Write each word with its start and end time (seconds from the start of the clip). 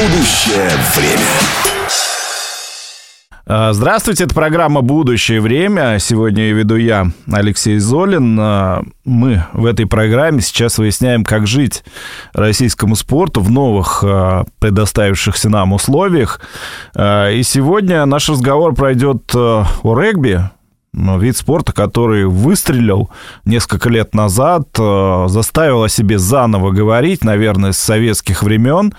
Будущее 0.00 0.70
время. 0.96 1.26
А, 3.46 3.74
Здравствуйте, 3.74 4.24
это 4.24 4.34
программа 4.34 4.80
«Будущее 4.80 5.42
время». 5.42 5.98
Сегодня 5.98 6.44
я 6.48 6.54
веду 6.54 6.76
я, 6.76 7.08
Алексей 7.30 7.76
Золин. 7.76 8.38
А, 8.40 8.82
Мы 9.04 9.44
в 9.52 9.66
этой 9.66 9.84
программе 9.84 10.40
сейчас 10.40 10.78
выясняем, 10.78 11.22
как 11.22 11.46
жить 11.46 11.84
российскому 12.32 12.96
спорту 12.96 13.42
в 13.42 13.50
новых 13.50 14.02
а, 14.02 14.44
предоставившихся 14.58 15.50
нам 15.50 15.74
условиях. 15.74 16.40
И 16.96 17.42
сегодня 17.44 18.06
наш 18.06 18.30
разговор 18.30 18.74
пройдет 18.74 19.34
о 19.34 19.66
регби, 19.84 20.48
вид 20.92 21.36
спорта, 21.36 21.72
который 21.72 22.26
выстрелил 22.26 23.10
несколько 23.44 23.88
лет 23.88 24.14
назад, 24.14 24.68
э, 24.78 25.26
заставил 25.28 25.84
о 25.84 25.88
себе 25.88 26.18
заново 26.18 26.72
говорить, 26.72 27.24
наверное, 27.24 27.72
с 27.72 27.78
советских 27.78 28.42
времен. 28.42 28.92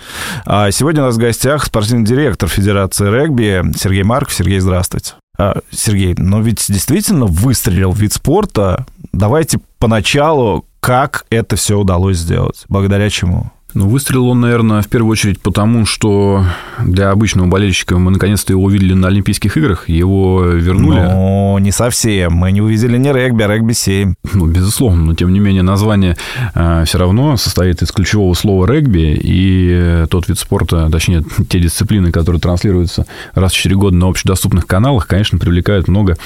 А 0.45 0.71
сегодня 0.71 1.04
у 1.04 1.05
нас 1.05 1.15
в 1.15 1.19
гостях 1.19 1.65
спортивный 1.65 2.05
директор 2.05 2.47
Федерации 2.47 3.09
регби 3.09 3.63
Сергей 3.77 4.04
Марков. 4.04 4.33
Сергей, 4.33 4.59
здравствуйте. 4.59 5.13
А, 5.37 5.59
Сергей, 5.71 6.15
но 6.18 6.41
ведь 6.41 6.65
действительно 6.68 7.25
выстрелил 7.25 7.91
вид 7.91 8.13
спорта. 8.13 8.85
Давайте 9.11 9.60
поначалу, 9.79 10.65
как 10.79 11.25
это 11.29 11.55
все 11.55 11.77
удалось 11.77 12.18
сделать, 12.18 12.65
благодаря 12.69 13.10
чему? 13.10 13.51
Ну, 13.74 13.88
выстрелил 13.88 14.28
он, 14.28 14.42
наверное, 14.42 14.82
в 14.82 14.88
первую 14.88 15.11
очередь 15.11 15.39
потому, 15.42 15.86
что 15.86 16.43
для 16.84 17.11
обычного 17.11 17.48
болельщика 17.48 17.97
мы 17.97 18.11
наконец-то 18.11 18.54
его 18.54 18.64
увидели 18.64 18.94
на 18.94 19.07
Олимпийских 19.07 19.56
играх, 19.57 19.88
его 19.88 20.44
вернули. 20.44 21.00
Ну, 21.00 21.57
не 21.60 21.71
совсем. 21.71 22.34
Мы 22.34 22.52
не 22.52 22.61
увидели 22.61 22.97
не 22.97 23.11
регби, 23.11 23.44
а 23.44 23.47
регби-7. 23.47 24.14
Ну, 24.34 24.46
безусловно, 24.46 25.06
но 25.06 25.16
тем 25.16 25.32
не 25.32 25.39
менее 25.39 25.64
название 25.64 26.18
э, 26.54 26.84
все 26.86 26.97
равно 26.97 27.38
состоит 27.38 27.82
из 27.82 27.92
ключевого 27.92 28.34
слова 28.34 28.66
регби, 28.66 29.20
и 29.21 29.70
э, 29.72 30.08
тот 30.10 30.28
вид 30.28 30.38
спорта, 30.38 30.89
точнее, 30.92 31.24
те 31.50 31.60
дисциплины, 31.60 32.11
которые 32.11 32.42
транслируются 32.42 33.06
раз 33.33 33.53
в 33.53 33.56
4 33.56 33.75
года 33.75 33.95
на 33.95 34.08
общедоступных 34.08 34.67
каналах, 34.67 35.08
конечно, 35.08 35.38
привлекают 35.38 35.88
много 35.88 36.17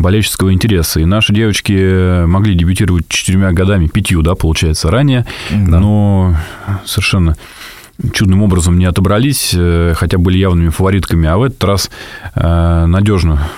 болельческого 0.00 0.52
интереса. 0.52 1.00
И 1.00 1.04
наши 1.04 1.32
девочки 1.34 2.24
могли 2.24 2.54
дебютировать 2.54 3.08
четырьмя 3.08 3.52
годами, 3.52 3.88
пятью, 3.88 4.22
да, 4.22 4.34
получается, 4.34 4.90
ранее, 4.90 5.26
Да. 5.50 5.78
но 5.80 6.36
совершенно 6.84 7.36
чудным 8.12 8.42
образом 8.42 8.78
не 8.78 8.86
отобрались, 8.86 9.52
э, 9.56 9.94
хотя 9.96 10.18
были 10.18 10.38
явными 10.38 10.70
фаворитками, 10.70 11.28
а 11.28 11.36
в 11.36 11.42
этот 11.42 11.62
раз 11.62 11.90
э, 12.34 12.86
надежно 12.86 13.48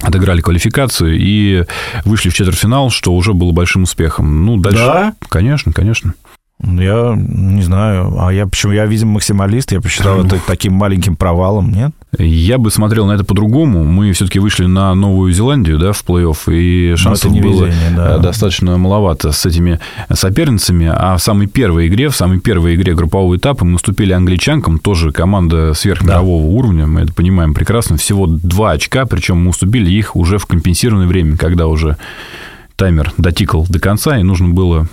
отыграли 0.00 0.40
квалификацию 0.40 1.16
и 1.18 1.64
вышли 2.04 2.28
в 2.30 2.34
четвертьфинал, 2.34 2.90
что 2.90 3.12
уже 3.14 3.34
было 3.34 3.52
большим 3.52 3.84
успехом. 3.84 4.44
Ну, 4.44 4.56
дальше... 4.56 4.78
Да? 4.78 5.14
Конечно, 5.28 5.72
конечно. 5.72 6.14
Я 6.62 7.14
не 7.16 7.62
знаю. 7.62 8.14
А 8.18 8.32
я 8.32 8.46
почему? 8.46 8.72
Я, 8.72 8.86
видимо, 8.86 9.12
максималист. 9.12 9.72
Я 9.72 9.80
посчитал 9.80 10.24
это 10.24 10.38
таким 10.46 10.74
маленьким 10.74 11.16
провалом, 11.16 11.72
нет? 11.72 11.92
Я 12.18 12.58
бы 12.58 12.70
смотрел 12.70 13.06
на 13.06 13.12
это 13.12 13.24
по-другому. 13.24 13.84
Мы 13.84 14.12
все-таки 14.12 14.38
вышли 14.38 14.66
на 14.66 14.94
Новую 14.94 15.32
Зеландию, 15.32 15.78
да, 15.78 15.92
в 15.92 16.04
плей-офф, 16.04 16.36
и 16.52 16.94
шансов 16.96 17.32
было 17.32 17.68
да. 17.96 18.16
э, 18.16 18.18
достаточно 18.20 18.76
маловато 18.76 19.32
с 19.32 19.44
этими 19.44 19.80
соперницами. 20.12 20.90
А 20.92 21.16
в 21.16 21.22
самой 21.22 21.46
первой 21.46 21.88
игре, 21.88 22.08
в 22.10 22.16
самой 22.16 22.38
первой 22.38 22.76
игре 22.76 22.94
группового 22.94 23.36
этапа 23.36 23.64
мы 23.64 23.76
уступили 23.76 24.12
англичанкам, 24.12 24.78
тоже 24.78 25.10
команда 25.10 25.74
сверхмирового 25.74 26.46
уровня, 26.46 26.86
мы 26.86 27.00
это 27.02 27.12
понимаем 27.12 27.54
прекрасно. 27.54 27.96
Всего 27.96 28.26
два 28.26 28.72
очка, 28.72 29.06
причем 29.06 29.42
мы 29.42 29.50
уступили 29.50 29.90
их 29.90 30.14
уже 30.14 30.38
в 30.38 30.46
компенсированное 30.46 31.06
время, 31.06 31.36
когда 31.36 31.66
уже 31.66 31.96
таймер 32.76 33.12
дотикал 33.16 33.66
до 33.68 33.80
конца, 33.80 34.18
и 34.18 34.22
нужно 34.22 34.48
было 34.48 34.86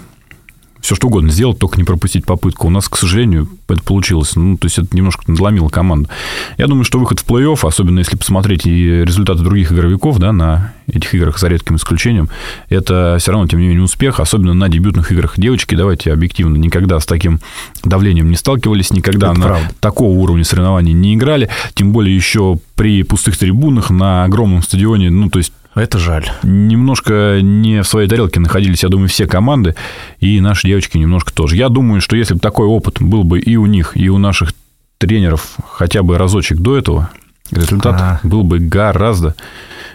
все 0.82 0.96
что 0.96 1.08
угодно 1.08 1.32
сделать, 1.32 1.60
только 1.60 1.78
не 1.78 1.84
пропустить 1.84 2.26
попытку. 2.26 2.68
У 2.68 2.70
нас, 2.70 2.88
к 2.88 2.98
сожалению, 2.98 3.50
это 3.68 3.84
получилось. 3.84 4.36
Ну, 4.36 4.58
то 4.58 4.66
есть, 4.66 4.78
это 4.80 4.96
немножко 4.96 5.24
надломило 5.28 5.70
команду. 5.70 6.10
Я 6.58 6.68
думаю, 6.68 6.84
что 6.84 7.00
выход 7.00 7.20
в 7.20 7.26
плей-офф, 7.26 7.68
особенно 7.68 8.00
если 8.00 8.16
посмотреть 8.16 8.66
и 8.66 9.04
результаты 9.04 9.44
других 9.44 9.72
игровиков, 9.72 10.18
да, 10.20 10.32
на 10.32 10.74
этих 10.88 11.14
играх, 11.14 11.38
за 11.38 11.48
редким 11.48 11.76
исключением, 11.76 12.30
это 12.70 13.18
все 13.20 13.32
равно, 13.32 13.48
тем 13.48 13.60
не 13.60 13.68
менее, 13.68 13.84
успех, 13.84 14.20
особенно 14.20 14.54
на 14.54 14.70
дебютных 14.70 15.12
играх. 15.12 15.34
Девочки, 15.38 15.76
давайте 15.76 16.12
объективно, 16.12 16.58
никогда 16.58 17.00
с 17.00 17.06
таким 17.06 17.40
давлением 17.84 18.30
не 18.30 18.36
сталкивались, 18.36 18.92
никогда 18.92 19.32
Это 19.32 19.40
на 19.40 19.46
правда. 19.46 19.70
такого 19.80 20.12
уровня 20.12 20.44
соревнований 20.44 20.94
не 20.94 21.16
играли, 21.16 21.50
тем 21.76 21.92
более 21.92 22.16
еще 22.16 22.58
при 22.76 23.04
пустых 23.04 23.38
трибунах 23.38 23.90
на 23.90 24.24
огромном 24.24 24.64
стадионе, 24.64 25.10
ну, 25.10 25.30
то 25.30 25.40
есть 25.40 25.52
Это 25.80 25.98
жаль. 25.98 26.30
немножко 26.44 27.40
не 27.42 27.82
в 27.82 27.88
своей 27.88 28.10
тарелке 28.10 28.42
находились, 28.42 28.84
я 28.84 28.90
думаю, 28.90 29.08
все 29.08 29.28
команды, 29.28 29.76
и 30.20 30.42
наши 30.42 30.68
девочки 30.68 30.98
немножко 30.98 31.34
тоже. 31.34 31.56
Я 31.56 31.70
думаю, 31.70 32.02
что 32.02 32.18
если 32.18 32.34
бы 32.34 32.42
такой 32.42 32.68
опыт 32.68 32.98
был 33.00 33.24
бы 33.24 33.40
и 33.40 33.56
у 33.56 33.66
них, 33.66 33.96
и 33.96 34.10
у 34.10 34.18
наших 34.18 34.54
тренеров 34.98 35.56
хотя 35.70 36.04
бы 36.04 36.18
разочек 36.18 36.58
до 36.58 36.78
этого, 36.78 37.10
результат 37.52 37.96
А. 37.98 38.20
был 38.24 38.44
бы 38.44 38.60
гораздо, 38.60 39.36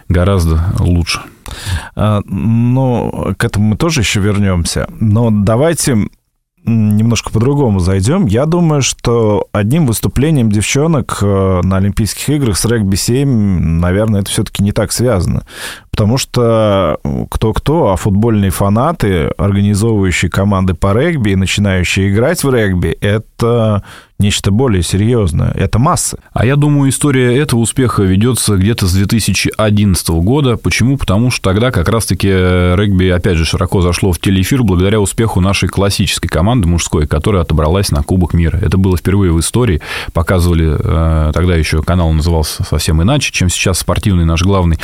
гораздо 0.09 0.73
лучше. 0.79 1.21
А, 1.95 2.23
Ну, 2.25 3.35
к 3.37 3.45
этому 3.45 3.69
мы 3.69 3.77
тоже 3.77 4.01
еще 4.01 4.21
вернемся. 4.21 4.89
Но 5.01 5.29
давайте 5.31 6.09
немножко 6.65 7.31
по-другому 7.31 7.81
зайдем. 7.81 8.27
Я 8.27 8.47
думаю, 8.47 8.83
что 8.83 9.49
одним 9.53 9.87
выступлением 9.87 10.51
девчонок 10.51 11.19
э, 11.21 11.61
на 11.63 11.77
Олимпийских 11.77 12.29
играх 12.31 12.57
с 12.57 12.65
регби-7, 12.65 13.25
наверное, 13.25 14.23
это 14.23 14.31
все-таки 14.31 14.63
не 14.63 14.73
так 14.73 14.93
связано. 14.93 15.47
Потому 15.95 16.19
что 16.19 16.99
кто-кто, 17.31 17.93
а 17.93 17.97
футбольные 17.97 18.51
фанаты, 18.51 19.27
организовывающие 19.39 20.29
команды 20.29 20.75
по 20.75 20.93
регби 20.93 21.31
и 21.31 21.37
начинающие 21.37 22.11
играть 22.11 22.43
в 22.43 22.53
регби, 22.53 22.99
это 23.01 23.85
нечто 24.19 24.51
более 24.51 24.83
серьезное. 24.83 25.51
Это 25.53 25.79
массы. 25.79 26.19
А 26.33 26.47
я 26.47 26.57
думаю, 26.57 26.89
история 26.89 27.37
этого 27.37 27.61
успеха 27.61 28.03
ведется 28.03 28.57
где-то 28.57 28.87
с 28.87 28.95
2011 28.95 30.09
года. 30.09 30.57
Почему? 30.57 30.97
Потому 30.97 31.31
что 31.31 31.51
тогда 31.51 31.71
как 31.71 31.89
раз-таки 31.89 32.29
регби, 32.29 33.09
опять 33.09 33.37
же, 33.37 33.45
широко 33.45 33.83
зашло 33.83 34.13
в 34.13 34.19
телеэфир 34.21 34.63
благодаря 34.63 35.01
успеху 35.01 35.41
нашей 35.41 35.69
классической 35.69 36.29
команды 36.29 36.69
мужской, 36.69 37.07
которая 37.07 37.43
отобралась 37.43 37.91
на 37.91 38.03
Кубок 38.03 38.35
мира. 38.35 38.59
Это 38.59 38.79
было 38.79 38.97
впервые 38.97 39.33
в 39.33 39.41
истории. 39.41 39.81
Показывали, 40.13 40.77
э, 40.79 41.33
тогда 41.35 41.57
еще 41.57 41.83
канал 41.83 42.13
назывался 42.13 42.65
совсем 42.65 43.03
иначе, 43.03 43.33
чем 43.33 43.49
сейчас 43.49 43.81
спортивный 43.81 44.25
наш 44.25 44.43
главный. 44.43 44.79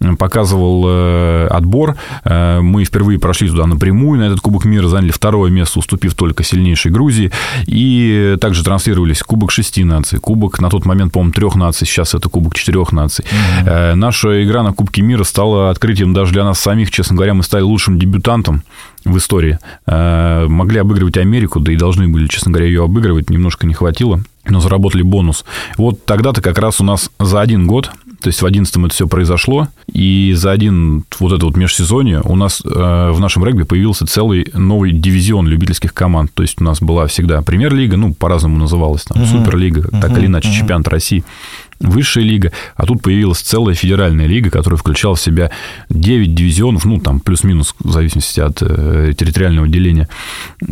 Э, 0.00 0.16
Показывал 0.52 0.84
э, 0.86 1.46
отбор. 1.50 1.96
Э, 2.24 2.60
Мы 2.60 2.84
впервые 2.84 3.18
прошли 3.18 3.48
туда 3.48 3.66
напрямую 3.66 4.20
на 4.20 4.24
этот 4.24 4.40
Кубок 4.40 4.66
мира, 4.66 4.86
заняли 4.86 5.10
второе 5.10 5.50
место, 5.50 5.78
уступив 5.78 6.14
только 6.14 6.44
сильнейшей 6.44 6.90
Грузии. 6.92 7.32
И 7.66 8.36
также 8.38 8.62
транслировались 8.62 9.22
Кубок 9.22 9.50
шести 9.50 9.82
наций, 9.82 10.18
Кубок 10.18 10.60
на 10.60 10.68
тот 10.68 10.84
момент, 10.84 11.12
по-моему, 11.12 11.32
трех 11.32 11.54
наций, 11.54 11.86
сейчас 11.86 12.14
это 12.14 12.28
Кубок 12.28 12.54
четырех 12.54 12.92
наций. 12.92 13.24
Э, 13.64 13.94
Наша 13.94 14.44
игра 14.44 14.62
на 14.62 14.74
Кубке 14.74 15.00
мира 15.00 15.24
стала 15.24 15.70
открытием 15.70 16.12
даже 16.12 16.32
для 16.32 16.44
нас 16.44 16.60
самих. 16.60 16.90
Честно 16.90 17.16
говоря, 17.16 17.32
мы 17.32 17.44
стали 17.44 17.62
лучшим 17.62 17.98
дебютантом 17.98 18.62
в 19.04 19.16
истории. 19.16 19.58
Могли 19.86 20.78
обыгрывать 20.78 21.16
Америку, 21.16 21.58
да 21.58 21.72
и 21.72 21.76
должны 21.76 22.06
были, 22.06 22.28
честно 22.28 22.52
говоря, 22.52 22.66
ее 22.66 22.84
обыгрывать. 22.84 23.30
Немножко 23.30 23.66
не 23.66 23.74
хватило, 23.74 24.20
но 24.48 24.60
заработали 24.60 25.02
бонус. 25.02 25.44
Вот 25.76 26.04
тогда-то 26.04 26.40
как 26.40 26.58
раз 26.58 26.80
у 26.80 26.84
нас 26.84 27.10
за 27.18 27.40
один 27.40 27.66
год, 27.66 27.90
то 28.22 28.28
есть 28.28 28.40
в 28.40 28.46
11 28.46 28.76
это 28.76 28.88
все 28.88 29.08
произошло, 29.08 29.68
и 29.92 30.32
за 30.34 30.50
один 30.50 31.04
вот 31.18 31.32
это 31.32 31.44
вот 31.46 31.56
межсезонье 31.56 32.22
у 32.24 32.36
нас 32.36 32.62
э, 32.64 33.10
в 33.10 33.20
нашем 33.20 33.44
регби 33.44 33.64
появился 33.64 34.06
целый 34.06 34.46
новый 34.54 34.92
дивизион 34.92 35.48
любительских 35.48 35.92
команд. 35.92 36.32
То 36.34 36.42
есть 36.42 36.60
у 36.60 36.64
нас 36.64 36.80
была 36.80 37.06
всегда 37.06 37.42
премьер-лига, 37.42 37.96
ну, 37.96 38.14
по-разному 38.14 38.56
называлась, 38.56 39.04
там, 39.04 39.24
суперлига, 39.26 39.88
так 40.00 40.16
или 40.16 40.26
иначе, 40.26 40.52
чемпионат 40.52 40.88
России 40.88 41.24
высшая 41.82 42.24
лига, 42.24 42.52
а 42.76 42.86
тут 42.86 43.02
появилась 43.02 43.40
целая 43.40 43.74
федеральная 43.74 44.26
лига, 44.26 44.50
которая 44.50 44.78
включала 44.78 45.16
в 45.16 45.20
себя 45.20 45.50
9 45.88 46.34
дивизионов, 46.34 46.84
ну, 46.84 46.98
там, 46.98 47.20
плюс-минус, 47.20 47.74
в 47.78 47.90
зависимости 47.90 48.40
от 48.40 48.62
э, 48.62 49.12
территориального 49.16 49.68
деления, 49.68 50.08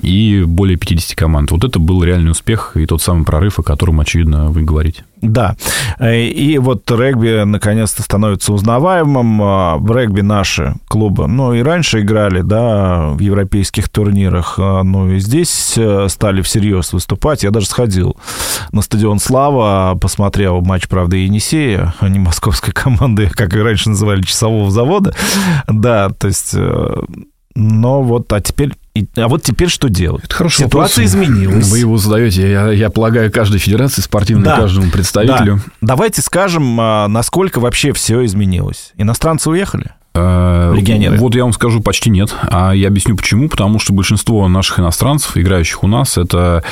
и 0.02 0.44
более 0.46 0.76
50 0.76 1.16
команд. 1.16 1.50
Вот 1.50 1.64
это 1.64 1.78
был 1.78 2.02
реальный 2.02 2.30
успех 2.30 2.72
и 2.76 2.86
тот 2.86 3.02
самый 3.02 3.24
прорыв, 3.24 3.58
о 3.58 3.62
котором, 3.62 4.00
очевидно, 4.00 4.50
вы 4.50 4.62
говорите. 4.62 5.04
Да. 5.22 5.56
Э, 5.98 6.22
И 6.22 6.58
вот 6.58 6.90
регби 6.90 7.44
наконец-то 7.44 8.02
становится 8.02 8.52
узнаваемым. 8.52 9.42
А, 9.42 9.76
В 9.76 9.90
регби 9.96 10.22
наши 10.22 10.74
клубы, 10.88 11.26
ну, 11.26 11.52
и 11.54 11.62
раньше 11.62 12.00
играли, 12.00 12.40
да, 12.40 13.10
в 13.10 13.20
европейских 13.20 13.88
турнирах, 13.88 14.54
а, 14.58 14.82
ну, 14.82 15.10
и 15.12 15.18
здесь 15.18 15.74
э, 15.76 16.08
стали 16.08 16.42
всерьез 16.42 16.92
выступать. 16.92 17.42
Я 17.42 17.50
даже 17.50 17.66
сходил 17.66 18.16
на 18.72 18.82
стадион 18.82 19.18
Слава, 19.18 19.96
посмотрел 20.00 20.60
матч, 20.60 20.88
правда, 21.00 21.16
Енисея, 21.16 21.94
а 21.98 22.08
не 22.10 22.18
московской 22.18 22.72
команды, 22.74 23.30
как 23.34 23.54
и 23.56 23.58
раньше 23.58 23.88
называли, 23.88 24.20
часового 24.20 24.70
завода. 24.70 25.14
Да, 25.66 26.10
то 26.10 26.26
есть... 26.28 26.50
э, 26.52 26.94
Но 27.54 28.02
вот, 28.02 28.30
а 28.34 28.40
теперь... 28.42 28.72
А 29.16 29.28
вот 29.28 29.42
теперь 29.42 29.68
что 29.70 29.88
делать? 29.88 30.24
Это 30.24 30.34
хороший 30.34 30.66
Ситуация 30.66 31.06
вопрос. 31.06 31.24
изменилась. 31.24 31.70
Вы 31.70 31.78
его 31.78 31.96
задаете, 31.96 32.50
я, 32.50 32.70
я 32.70 32.90
полагаю, 32.90 33.32
каждой 33.32 33.58
федерации 33.60 34.02
спортивной, 34.02 34.44
Да. 34.44 34.56
каждому 34.56 34.90
представителю. 34.90 35.56
Да. 35.56 35.62
Давайте 35.94 36.20
скажем, 36.20 36.78
а, 36.78 37.08
насколько 37.08 37.60
вообще 37.60 37.94
все 37.94 38.22
изменилось. 38.26 38.92
Иностранцы 38.98 39.48
уехали? 39.48 39.92
Э, 40.14 40.72
Легионеры. 40.74 41.16
Вот 41.18 41.34
я 41.34 41.44
вам 41.44 41.52
скажу, 41.52 41.80
почти 41.80 42.10
нет. 42.10 42.34
А 42.42 42.72
я 42.72 42.88
объясню 42.88 43.16
почему. 43.16 43.48
Потому 43.48 43.78
что 43.78 43.92
большинство 43.92 44.48
наших 44.48 44.80
иностранцев, 44.80 45.36
играющих 45.36 45.84
у 45.84 45.86
нас, 45.86 46.18
это 46.18 46.64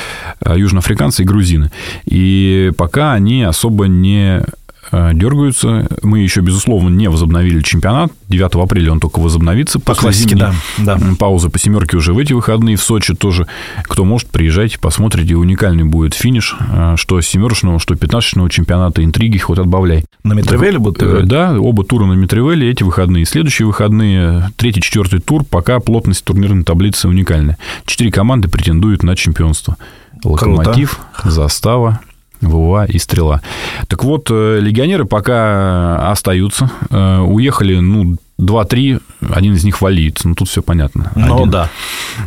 э, 0.43 0.57
южноафриканцы 0.57 1.23
и 1.23 1.25
грузины. 1.25 1.71
И 2.05 2.71
пока 2.77 3.13
они 3.13 3.43
особо 3.43 3.87
не 3.87 4.43
дергаются. 4.91 5.87
Мы 6.03 6.19
еще, 6.19 6.41
безусловно, 6.41 6.89
не 6.89 7.09
возобновили 7.09 7.61
чемпионат. 7.61 8.11
9 8.27 8.55
апреля 8.55 8.91
он 8.91 8.99
только 8.99 9.19
возобновится. 9.19 9.79
По 9.79 9.95
классике, 9.95 10.35
да, 10.35 10.53
да. 10.77 10.99
Пауза 11.17 11.49
по 11.49 11.59
семерке 11.59 11.97
уже 11.97 12.13
в 12.13 12.17
эти 12.17 12.33
выходные 12.33 12.75
в 12.75 12.83
Сочи 12.83 13.15
тоже. 13.15 13.47
Кто 13.83 14.05
может, 14.05 14.29
приезжайте, 14.29 14.79
посмотрите. 14.79 15.35
Уникальный 15.35 15.83
будет 15.83 16.13
финиш. 16.13 16.55
Э, 16.71 16.95
что 16.97 17.19
семерочного, 17.21 17.79
что 17.79 17.95
пятнадцатого 17.95 18.49
чемпионата. 18.49 19.03
Интриги 19.03 19.37
хоть 19.37 19.59
отбавляй. 19.59 20.05
На 20.23 20.33
Митревеле 20.33 20.79
будут 20.79 21.01
играть? 21.03 21.27
Да, 21.27 21.59
оба 21.59 21.83
тура 21.83 22.05
на 22.05 22.13
Митревеле. 22.13 22.69
Эти 22.69 22.83
выходные. 22.83 23.25
Следующие 23.25 23.65
выходные, 23.65 24.51
третий, 24.57 24.81
четвертый 24.81 25.19
тур. 25.19 25.43
Пока 25.43 25.79
плотность 25.79 26.23
турнирной 26.23 26.63
таблицы 26.63 27.07
уникальная. 27.07 27.57
Четыре 27.85 28.11
команды 28.11 28.47
претендуют 28.47 29.03
на 29.03 29.15
чемпионство. 29.15 29.77
Локомотив, 30.23 30.99
Круто. 31.13 31.31
Застава, 31.31 31.99
ВУА 32.41 32.85
и 32.85 32.97
Стрела. 32.99 33.41
Так 33.87 34.03
вот, 34.03 34.27
э, 34.31 34.59
легионеры 34.59 35.05
пока 35.05 36.11
остаются. 36.11 36.71
Э, 36.89 37.19
уехали, 37.19 37.79
ну, 37.79 38.17
2-3, 38.39 39.01
один 39.31 39.53
из 39.53 39.63
них 39.63 39.81
валит. 39.81 40.19
Ну, 40.23 40.35
тут 40.35 40.47
все 40.47 40.61
понятно. 40.61 41.11
Ну, 41.15 41.35
один. 41.35 41.49
да. 41.49 41.69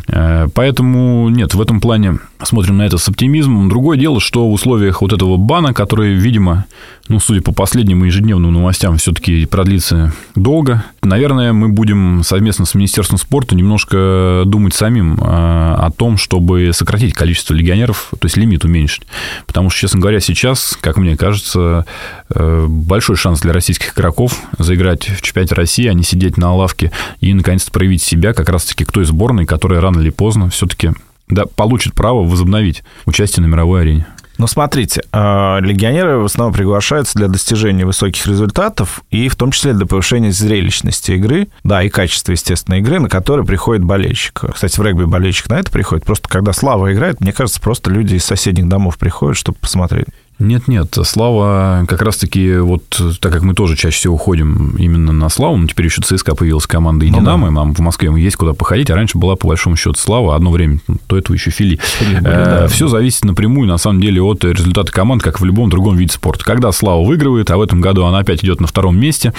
Э, 0.07 0.47
поэтому, 0.53 1.29
нет, 1.29 1.53
в 1.53 1.61
этом 1.61 1.81
плане 1.81 2.19
смотрим 2.45 2.77
на 2.77 2.83
это 2.83 2.97
с 2.97 3.07
оптимизмом. 3.07 3.69
Другое 3.69 3.97
дело, 3.97 4.19
что 4.19 4.47
в 4.47 4.53
условиях 4.53 5.01
вот 5.01 5.13
этого 5.13 5.37
бана, 5.37 5.73
который, 5.73 6.13
видимо, 6.13 6.65
ну, 7.09 7.19
судя 7.19 7.41
по 7.41 7.51
последним 7.51 8.03
ежедневным 8.03 8.53
новостям, 8.53 8.97
все-таки 8.97 9.45
продлится 9.45 10.13
долго, 10.35 10.83
наверное, 11.01 11.53
мы 11.53 11.69
будем 11.69 12.21
совместно 12.23 12.65
с 12.65 12.75
Министерством 12.75 13.17
спорта 13.17 13.55
немножко 13.55 14.43
думать 14.45 14.73
самим 14.73 15.15
э, 15.15 15.19
о 15.21 15.89
том, 15.95 16.17
чтобы 16.17 16.71
сократить 16.73 17.13
количество 17.13 17.53
легионеров, 17.53 18.09
то 18.11 18.25
есть 18.25 18.37
лимит 18.37 18.65
уменьшить. 18.65 19.03
Потому 19.45 19.69
что, 19.69 19.81
честно 19.81 19.99
говоря, 19.99 20.19
сейчас, 20.19 20.77
как 20.79 20.97
мне 20.97 21.17
кажется, 21.17 21.85
э, 22.29 22.65
большой 22.67 23.15
шанс 23.15 23.41
для 23.41 23.53
российских 23.53 23.97
игроков 23.97 24.41
заиграть 24.57 25.09
в 25.09 25.21
чемпионате 25.21 25.55
России, 25.55 25.87
а 25.87 25.93
не 25.93 26.03
сидеть 26.03 26.37
на 26.37 26.53
лавке 26.53 26.91
и, 27.19 27.33
наконец-то, 27.33 27.71
проявить 27.71 28.01
себя 28.01 28.33
как 28.33 28.49
раз-таки 28.49 28.85
к 28.85 28.91
той 28.91 29.05
сборной, 29.05 29.45
которая 29.45 29.81
рано 29.81 29.99
или 29.99 30.09
поздно 30.09 30.49
все-таки 30.49 30.91
да, 31.27 31.45
получит 31.45 31.93
право 31.93 32.23
возобновить 32.23 32.83
участие 33.05 33.45
на 33.45 33.49
мировой 33.49 33.81
арене. 33.81 34.07
Ну, 34.39 34.47
смотрите, 34.47 35.03
а, 35.11 35.59
легионеры 35.59 36.17
в 36.17 36.25
основном 36.25 36.53
приглашаются 36.53 37.17
для 37.17 37.27
достижения 37.27 37.85
высоких 37.85 38.25
результатов 38.25 39.03
и 39.11 39.29
в 39.29 39.35
том 39.35 39.51
числе 39.51 39.73
для 39.73 39.85
повышения 39.85 40.31
зрелищности 40.31 41.11
игры, 41.11 41.49
да, 41.63 41.83
и 41.83 41.89
качества, 41.89 42.31
естественно, 42.31 42.75
игры, 42.75 42.99
на 42.99 43.09
которые 43.09 43.45
приходит 43.45 43.83
болельщик. 43.83 44.43
Кстати, 44.53 44.79
в 44.79 44.83
регби 44.83 45.05
болельщик 45.05 45.49
на 45.49 45.59
это 45.59 45.71
приходит. 45.71 46.05
Просто 46.05 46.27
когда 46.29 46.51
Слава 46.51 46.91
играет, 46.93 47.21
мне 47.21 47.31
кажется, 47.31 47.61
просто 47.61 47.91
люди 47.91 48.15
из 48.15 48.25
соседних 48.25 48.67
домов 48.67 48.97
приходят, 48.97 49.37
чтобы 49.37 49.59
посмотреть. 49.59 50.07
Нет-нет, 50.39 50.97
Слава 51.03 51.85
как 51.87 52.01
раз-таки, 52.01 52.57
вот 52.57 52.83
так 53.21 53.31
как 53.31 53.43
мы 53.43 53.53
тоже 53.53 53.75
чаще 53.75 53.97
всего 53.97 54.17
ходим 54.17 54.75
именно 54.77 55.13
на 55.13 55.29
Славу, 55.29 55.57
ну, 55.57 55.67
теперь 55.67 55.85
еще 55.85 56.01
ЦСКА 56.01 56.35
появилась 56.35 56.65
команда 56.65 57.05
и 57.05 57.11
ну, 57.11 57.19
Динамо, 57.19 57.47
да. 57.47 57.53
нам 57.53 57.73
в 57.75 57.79
Москве 57.79 58.11
есть 58.21 58.35
куда 58.35 58.53
походить, 58.53 58.89
а 58.89 58.95
раньше 58.95 59.17
была, 59.17 59.35
по 59.35 59.47
большому 59.47 59.75
счету, 59.75 59.93
Слава, 59.97 60.35
одно 60.35 60.51
время, 60.51 60.79
ну, 60.87 60.97
до 61.07 61.17
этого 61.17 61.35
еще 61.35 61.51
Фили. 61.51 61.79
Фили 61.99 62.15
были, 62.19 62.27
э, 62.27 62.45
да. 62.45 62.67
Все 62.67 62.87
зависит 62.87 63.23
напрямую, 63.25 63.67
на 63.67 63.77
самом 63.77 64.01
деле, 64.01 64.21
от 64.21 64.43
результата 64.43 64.91
команд, 64.91 65.21
как 65.21 65.39
в 65.39 65.45
любом 65.45 65.69
другом 65.69 65.95
виде 65.97 66.13
спорта. 66.13 66.43
Когда 66.43 66.71
Слава 66.71 67.03
выигрывает, 67.03 67.51
а 67.51 67.57
в 67.57 67.61
этом 67.61 67.79
году 67.79 68.05
она 68.05 68.19
опять 68.19 68.43
идет 68.43 68.59
на 68.59 68.67
втором 68.67 68.97
месте, 68.97 69.33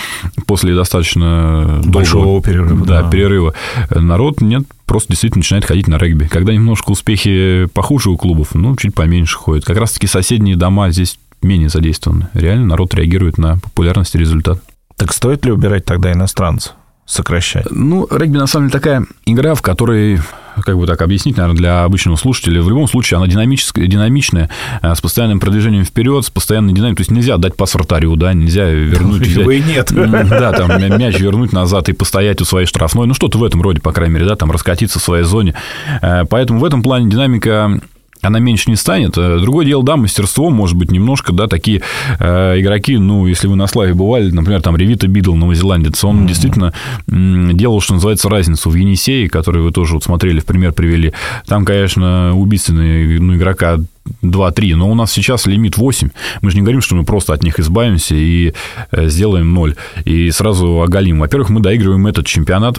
после 0.47 0.75
достаточно 0.75 1.81
большого 1.85 2.25
долгого, 2.25 2.43
перерыва, 2.43 2.87
да, 2.87 3.03
да. 3.03 3.11
перерыва, 3.11 3.55
народ 3.91 4.41
нет 4.41 4.65
просто 4.87 5.13
действительно 5.13 5.41
начинает 5.41 5.65
ходить 5.65 5.89
на 5.89 5.99
регби. 5.99 6.27
Когда 6.27 6.53
немножко 6.53 6.91
успехи 6.91 7.67
похуже 7.73 8.11
у 8.11 8.17
клубов, 8.17 8.55
ну, 8.55 8.77
чуть 8.77 8.95
поменьше 8.95 9.37
ходят. 9.37 9.65
Как 9.65 9.77
раз-таки 9.77 10.07
соседние 10.07 10.57
дома 10.57 10.91
здесь 10.91 11.19
менее 11.43 11.69
задействованы. 11.69 12.29
Реально 12.35 12.67
народ 12.67 12.95
реагирует 12.95 13.39
на 13.39 13.59
популярность 13.59 14.15
и 14.15 14.19
результат. 14.19 14.63
Так 14.97 15.13
стоит 15.13 15.45
ли 15.45 15.53
убирать 15.53 15.85
тогда 15.85 16.13
иностранцев? 16.13 16.75
Сокращать? 17.07 17.67
Ну, 17.71 18.07
регби, 18.11 18.39
на 18.39 18.47
самом 18.47 18.69
деле, 18.69 18.81
такая 18.81 19.07
игра, 19.27 19.55
в 19.55 19.63
которой 19.63 20.21
как 20.63 20.79
бы 20.79 20.87
так 20.87 21.03
объяснить, 21.03 21.37
наверное, 21.37 21.57
для 21.57 21.85
обычного 21.85 22.17
слушателя, 22.17 22.63
в 22.63 22.69
любом 22.69 22.87
случае 22.87 23.19
она 23.19 23.27
динамическая, 23.27 23.87
динамичная, 23.87 24.51
э, 24.83 24.95
с 24.95 25.01
постоянным 25.01 25.41
продвижением 25.41 25.85
вперед, 25.85 26.25
с 26.25 26.31
постоянной 26.31 26.73
динамикой. 26.73 26.97
То 26.97 27.01
есть 27.03 27.11
нельзя 27.11 27.37
дать 27.39 27.57
пас 27.57 27.75
вратарю, 27.75 28.15
да, 28.17 28.33
нельзя 28.33 28.69
вернуть... 28.69 29.27
Его 29.27 29.51
и 29.51 29.61
нет. 29.61 29.93
Да, 30.35 30.53
там 30.53 30.69
мяч 30.99 31.19
вернуть 31.19 31.53
назад 31.53 31.89
и 31.89 31.93
постоять 31.93 32.41
у 32.41 32.45
своей 32.45 32.67
штрафной. 32.67 33.07
Ну, 33.07 33.15
что-то 33.15 33.39
в 33.39 33.45
этом 33.45 33.63
роде, 33.63 33.81
по 33.81 33.93
крайней 33.93 34.15
мере, 34.15 34.27
да, 34.27 34.37
там 34.37 34.51
раскатиться 34.51 34.99
в 34.99 35.03
своей 35.03 35.25
зоне. 35.25 35.55
Э, 36.03 36.25
поэтому 36.29 36.61
в 36.61 36.65
этом 36.65 36.83
плане 36.83 37.11
динамика 37.11 37.81
она 38.25 38.39
меньше 38.39 38.71
не 38.71 38.77
станет. 38.77 39.17
Э, 39.17 39.39
другое 39.41 39.67
дело, 39.67 39.83
да, 39.83 39.97
мастерство, 39.97 40.51
может 40.51 40.77
быть, 40.77 40.91
немножко, 40.91 41.33
да, 41.33 41.47
такие 41.47 41.83
э, 42.19 42.61
игроки, 42.61 42.97
ну, 42.97 43.27
если 43.27 43.47
вы 43.47 43.57
на 43.57 43.67
славе 43.67 43.95
бывали, 43.95 44.31
например, 44.31 44.63
там 44.63 44.77
Ревита 44.77 45.07
Бидл, 45.07 45.35
новозеландец, 45.35 46.03
он 46.05 46.23
mm-hmm. 46.23 46.29
действительно 46.29 46.73
делал, 47.07 47.81
что 47.81 47.95
называется, 47.95 48.29
разницу 48.29 48.71
в 48.71 48.75
Енисее, 48.75 49.29
который 49.29 49.63
вы 49.63 49.73
тоже 49.73 49.95
вот 49.95 50.05
смотрели, 50.05 50.41
в 50.41 50.45
пример 50.45 50.73
привели. 50.73 51.13
Там, 51.47 51.65
конечно, 51.65 52.35
убийственный 52.35 53.19
ну, 53.19 53.37
игрока 53.37 53.79
2-3, 54.23 54.75
но 54.77 54.91
у 54.91 54.95
нас 54.95 55.13
сейчас 55.13 55.47
лимит 55.47 55.77
8. 55.77 56.11
Мы 56.43 56.51
же 56.51 56.57
не 56.57 56.63
говорим, 56.63 56.81
что 56.81 56.95
мы 56.95 57.05
просто 57.05 57.33
от 57.33 57.43
них 57.43 57.59
избавимся 57.59 58.15
и 58.15 58.53
э, 58.91 59.09
сделаем 59.09 59.53
0. 59.53 59.77
И 60.05 60.31
сразу 60.31 60.83
оголим. 60.83 61.21
Во-первых, 61.21 61.51
мы 61.51 61.61
доигрываем 61.61 62.07
этот 62.07 62.27
чемпионат 62.27 62.79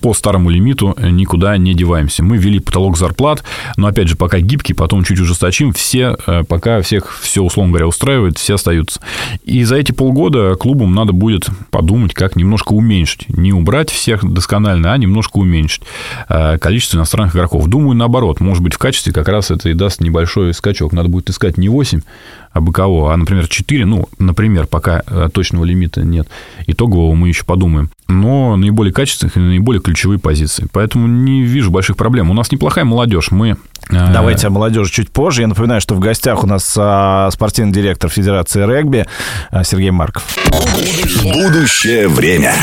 по 0.00 0.14
старому 0.14 0.50
лимиту 0.50 0.96
никуда 0.98 1.56
не 1.56 1.74
деваемся. 1.74 2.22
Мы 2.22 2.36
ввели 2.36 2.60
потолок 2.60 2.96
зарплат, 2.96 3.44
но, 3.76 3.86
опять 3.86 4.08
же, 4.08 4.16
пока 4.16 4.38
гибкий, 4.40 4.74
потом 4.74 5.04
чуть 5.04 5.20
ужесточим, 5.20 5.72
все, 5.72 6.16
э, 6.26 6.44
пока 6.44 6.80
всех 6.82 7.18
все, 7.20 7.42
условно 7.42 7.72
говоря, 7.72 7.86
устраивает, 7.86 8.38
все 8.38 8.54
остаются. 8.54 9.00
И 9.44 9.64
за 9.64 9.76
эти 9.76 9.92
полгода 9.92 10.54
клубам 10.54 10.94
надо 10.94 11.12
будет 11.12 11.48
подумать, 11.70 12.14
как 12.14 12.36
немножко 12.36 12.72
уменьшить. 12.72 13.28
Не 13.28 13.52
убрать 13.52 13.90
всех 13.90 14.24
досконально, 14.24 14.92
а 14.92 14.98
немножко 14.98 15.38
уменьшить 15.38 15.82
э, 16.28 16.58
количество 16.58 16.96
иностранных 16.96 17.34
игроков. 17.34 17.66
Думаю, 17.66 17.96
наоборот, 17.96 18.40
может 18.40 18.62
быть, 18.62 18.74
в 18.74 18.78
качестве 18.78 19.12
как 19.12 19.28
раз 19.28 19.50
это 19.50 19.68
и 19.68 19.74
даст 19.74 20.00
небольшой 20.00 20.54
скачок. 20.54 20.92
Надо 20.92 21.08
будет 21.08 21.30
искать 21.30 21.58
не 21.58 21.68
8, 21.68 22.00
абы 22.52 22.72
кого, 22.72 23.10
а, 23.10 23.16
например, 23.16 23.48
4, 23.48 23.86
ну, 23.86 24.08
например, 24.18 24.66
пока 24.66 25.02
э, 25.06 25.28
точного 25.32 25.64
лимита 25.64 26.02
нет. 26.02 26.28
Итогового 26.66 27.14
мы 27.14 27.28
еще 27.28 27.44
подумаем. 27.44 27.90
Но 28.08 28.56
наиболее 28.56 28.92
качественных 28.92 29.36
и 29.36 29.40
наиболее 29.40 29.77
ключевые 29.80 30.18
позиции. 30.18 30.66
Поэтому 30.72 31.06
не 31.06 31.42
вижу 31.42 31.70
больших 31.70 31.96
проблем. 31.96 32.30
У 32.30 32.34
нас 32.34 32.50
неплохая 32.52 32.84
молодежь. 32.84 33.30
Мы 33.30 33.56
э, 33.90 34.12
Давайте 34.12 34.46
о 34.46 34.50
молодежи 34.50 34.90
чуть 34.90 35.10
позже. 35.10 35.42
Я 35.42 35.48
напоминаю, 35.48 35.80
что 35.80 35.94
в 35.94 36.00
гостях 36.00 36.44
у 36.44 36.46
нас 36.46 36.74
а, 36.78 37.30
спортивный 37.30 37.72
директор 37.72 38.10
Федерации 38.10 38.64
регби 38.66 39.06
а, 39.50 39.64
Сергей 39.64 39.90
Марков. 39.90 40.24
Будущее 41.22 42.08
время. 42.08 42.54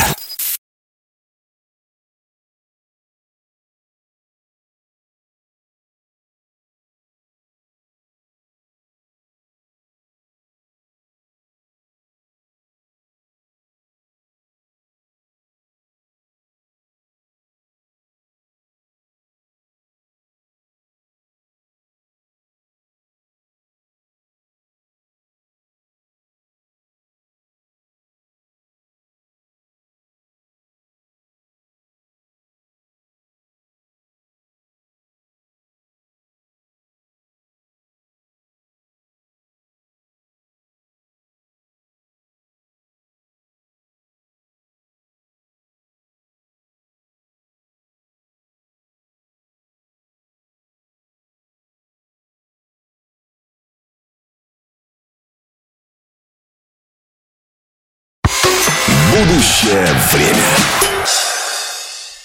Будущее 59.26 59.86
время. 60.12 60.44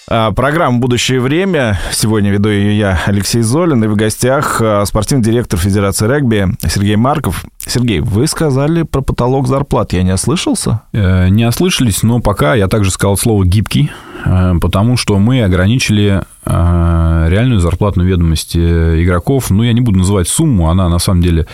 А, 0.08 0.30
программа 0.30 0.78
«Будущее 0.78 1.20
время». 1.20 1.80
Сегодня 1.90 2.30
веду 2.30 2.48
ее 2.48 2.78
я, 2.78 3.00
Алексей 3.06 3.42
Золин, 3.42 3.82
и 3.82 3.88
в 3.88 3.96
гостях 3.96 4.60
а, 4.62 4.84
спортивный 4.86 5.24
директор 5.24 5.58
Федерации 5.58 6.06
регби 6.06 6.46
Сергей 6.60 6.94
Марков. 6.94 7.44
Сергей, 7.58 7.98
вы 7.98 8.28
сказали 8.28 8.84
про 8.84 9.00
потолок 9.00 9.48
зарплат. 9.48 9.92
Я 9.92 10.04
не 10.04 10.12
ослышался? 10.12 10.82
Э, 10.92 11.28
не 11.28 11.44
ослышались, 11.44 12.04
но 12.04 12.20
пока 12.20 12.54
я 12.54 12.68
также 12.68 12.92
сказал 12.92 13.16
слово 13.16 13.44
«гибкий», 13.44 13.90
потому 14.24 14.96
что 14.96 15.18
мы 15.18 15.42
ограничили 15.42 16.22
э, 16.44 17.26
реальную 17.28 17.60
зарплатную 17.60 18.08
ведомость 18.08 18.56
игроков. 18.56 19.50
Ну, 19.50 19.62
я 19.62 19.72
не 19.72 19.80
буду 19.80 19.98
называть 19.98 20.28
сумму, 20.28 20.70
она 20.70 20.88
на 20.88 20.98
самом 20.98 21.22
деле 21.22 21.46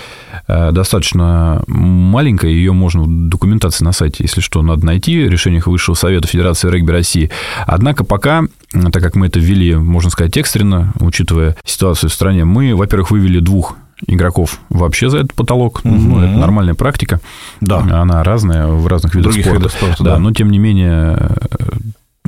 достаточно 0.47 1.63
маленькая, 1.67 2.51
ее 2.51 2.73
можно 2.73 3.03
в 3.03 3.29
документации 3.29 3.85
на 3.85 3.93
сайте, 3.93 4.25
если 4.25 4.41
что, 4.41 4.63
надо 4.63 4.87
найти, 4.87 5.25
в 5.25 5.31
решениях 5.31 5.67
Высшего 5.67 5.95
Совета 5.95 6.27
Федерации 6.27 6.71
регби 6.71 6.91
России. 6.91 7.31
Однако 7.67 8.05
пока, 8.05 8.45
так 8.73 9.03
как 9.03 9.15
мы 9.15 9.27
это 9.27 9.41
ввели, 9.41 9.75
можно 9.75 10.11
сказать, 10.11 10.37
экстренно, 10.37 10.93
учитывая 11.01 11.57
ситуацию 11.65 12.09
в 12.09 12.13
стране, 12.15 12.45
мы, 12.45 12.75
во-первых, 12.75 13.11
вывели 13.11 13.41
двух 13.41 13.77
игроков 14.07 14.61
вообще 14.71 15.11
за 15.11 15.19
этот 15.19 15.35
потолок. 15.35 15.81
Угу. 15.85 15.95
Ну, 15.95 16.23
это 16.23 16.33
нормальная 16.39 16.75
практика. 16.75 17.21
Да. 17.61 17.79
Она 17.81 18.23
разная 18.23 18.69
в 18.69 18.87
разных 18.87 19.15
видах 19.15 19.33
Других 19.33 19.45
спорта. 19.45 19.61
Видов 19.61 19.73
спорта 19.73 20.05
да, 20.05 20.11
да, 20.13 20.19
но 20.19 20.33
тем 20.33 20.51
не 20.51 20.59
менее 20.59 21.19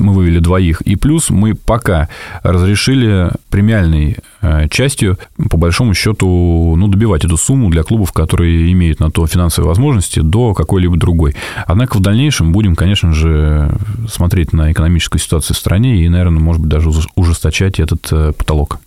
мы 0.01 0.13
вывели 0.13 0.39
двоих. 0.39 0.81
И 0.83 0.97
плюс 0.97 1.31
мы 1.31 1.55
пока 1.55 2.09
разрешили 2.43 3.31
премиальной 3.51 4.17
э, 4.41 4.69
частью, 4.69 5.19
по 5.51 5.57
большому 5.57 5.95
счету, 5.95 6.75
ну, 6.77 6.89
добивать 6.89 7.25
эту 7.25 7.37
сумму 7.37 7.71
для 7.71 7.83
клубов, 7.83 8.13
которые 8.13 8.73
имеют 8.73 9.01
на 9.01 9.11
то 9.11 9.27
финансовые 9.27 9.69
возможности, 9.69 10.21
до 10.21 10.55
какой-либо 10.55 10.97
другой. 10.97 11.35
Однако 11.67 11.97
в 11.97 12.01
дальнейшем 12.01 12.53
будем, 12.53 12.75
конечно 12.75 13.13
же, 13.13 13.73
смотреть 14.09 14.53
на 14.53 14.73
экономическую 14.73 15.21
ситуацию 15.21 15.55
в 15.55 15.59
стране 15.59 16.03
и, 16.05 16.09
наверное, 16.09 16.41
может 16.41 16.63
быть, 16.63 16.71
даже 16.71 16.91
ужесточать 17.15 17.81
этот 17.81 18.09
э, 18.13 18.33
потолок. 18.37 18.81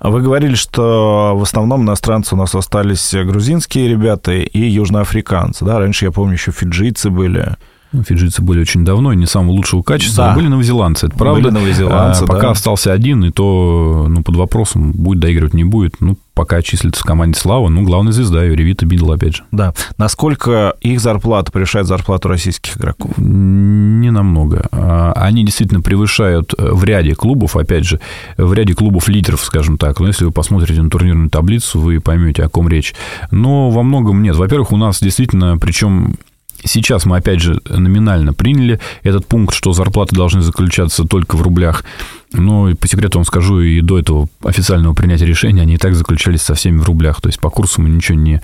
Вы 0.00 0.22
говорили, 0.22 0.54
что 0.54 1.34
в 1.36 1.42
основном 1.42 1.82
иностранцы 1.82 2.34
у 2.34 2.38
нас 2.38 2.54
остались 2.54 3.12
грузинские 3.12 3.88
ребята 3.88 4.32
и 4.32 4.58
южноафриканцы. 4.58 5.64
Да? 5.64 5.78
Раньше, 5.78 6.06
я 6.06 6.10
помню, 6.10 6.34
еще 6.34 6.52
фиджийцы 6.52 7.10
были. 7.10 7.56
Ну, 7.92 8.02
фиджийцы 8.02 8.42
были 8.42 8.60
очень 8.60 8.84
давно, 8.84 9.12
не 9.12 9.26
самого 9.26 9.52
лучшего 9.52 9.82
качества, 9.82 10.28
да. 10.28 10.34
были 10.34 10.48
новозеландцы, 10.48 11.06
это 11.06 11.16
правда. 11.16 11.42
Были 11.42 11.52
новозеландцы, 11.52 12.24
а, 12.24 12.26
Пока 12.26 12.42
да. 12.42 12.50
остался 12.52 12.92
один, 12.92 13.24
и 13.24 13.30
то 13.30 14.06
ну, 14.08 14.22
под 14.22 14.36
вопросом, 14.36 14.92
будет 14.92 15.20
доигрывать, 15.20 15.54
не 15.54 15.64
будет. 15.64 16.00
Ну, 16.00 16.16
пока 16.34 16.62
числится 16.62 17.02
в 17.02 17.04
команде 17.04 17.38
Слава, 17.38 17.68
ну, 17.68 17.82
главная 17.82 18.12
звезда, 18.12 18.44
Юревита 18.44 18.86
Бидл, 18.86 19.12
опять 19.12 19.36
же. 19.36 19.44
Да. 19.52 19.74
Насколько 19.98 20.74
их 20.80 21.00
зарплата 21.00 21.52
превышает 21.52 21.86
зарплату 21.86 22.28
российских 22.28 22.76
игроков? 22.78 23.10
Не 23.18 24.10
намного. 24.10 24.68
А, 24.72 25.12
они 25.14 25.44
действительно 25.44 25.82
превышают 25.82 26.54
э, 26.56 26.70
в 26.72 26.84
ряде 26.84 27.14
клубов, 27.14 27.56
опять 27.56 27.84
же, 27.84 28.00
в 28.38 28.52
ряде 28.54 28.74
клубов 28.74 29.08
лидеров, 29.08 29.44
скажем 29.44 29.76
так. 29.76 30.00
Но 30.00 30.06
если 30.06 30.24
вы 30.24 30.32
посмотрите 30.32 30.80
на 30.80 30.90
турнирную 30.90 31.28
таблицу, 31.28 31.78
вы 31.78 32.00
поймете, 32.00 32.44
о 32.44 32.48
ком 32.48 32.68
речь. 32.68 32.94
Но 33.30 33.70
во 33.70 33.82
многом 33.82 34.22
нет. 34.22 34.36
Во-первых, 34.36 34.72
у 34.72 34.76
нас 34.76 35.00
действительно, 35.00 35.58
причем 35.58 36.16
Сейчас 36.64 37.04
мы, 37.04 37.16
опять 37.16 37.40
же, 37.40 37.60
номинально 37.68 38.32
приняли 38.32 38.80
этот 39.02 39.26
пункт, 39.26 39.54
что 39.54 39.72
зарплаты 39.72 40.14
должны 40.14 40.42
заключаться 40.42 41.04
только 41.04 41.36
в 41.36 41.42
рублях. 41.42 41.84
Но 42.32 42.74
по 42.76 42.88
секрету 42.88 43.18
вам 43.18 43.26
скажу, 43.26 43.60
и 43.60 43.80
до 43.80 43.98
этого 43.98 44.26
официального 44.42 44.94
принятия 44.94 45.26
решения 45.26 45.62
они 45.62 45.74
и 45.74 45.78
так 45.78 45.94
заключались 45.94 46.42
со 46.42 46.54
всеми 46.54 46.78
в 46.78 46.84
рублях. 46.84 47.20
То 47.20 47.28
есть 47.28 47.40
по 47.40 47.50
курсу 47.50 47.82
мы 47.82 47.90
ничего 47.90 48.18
не... 48.18 48.40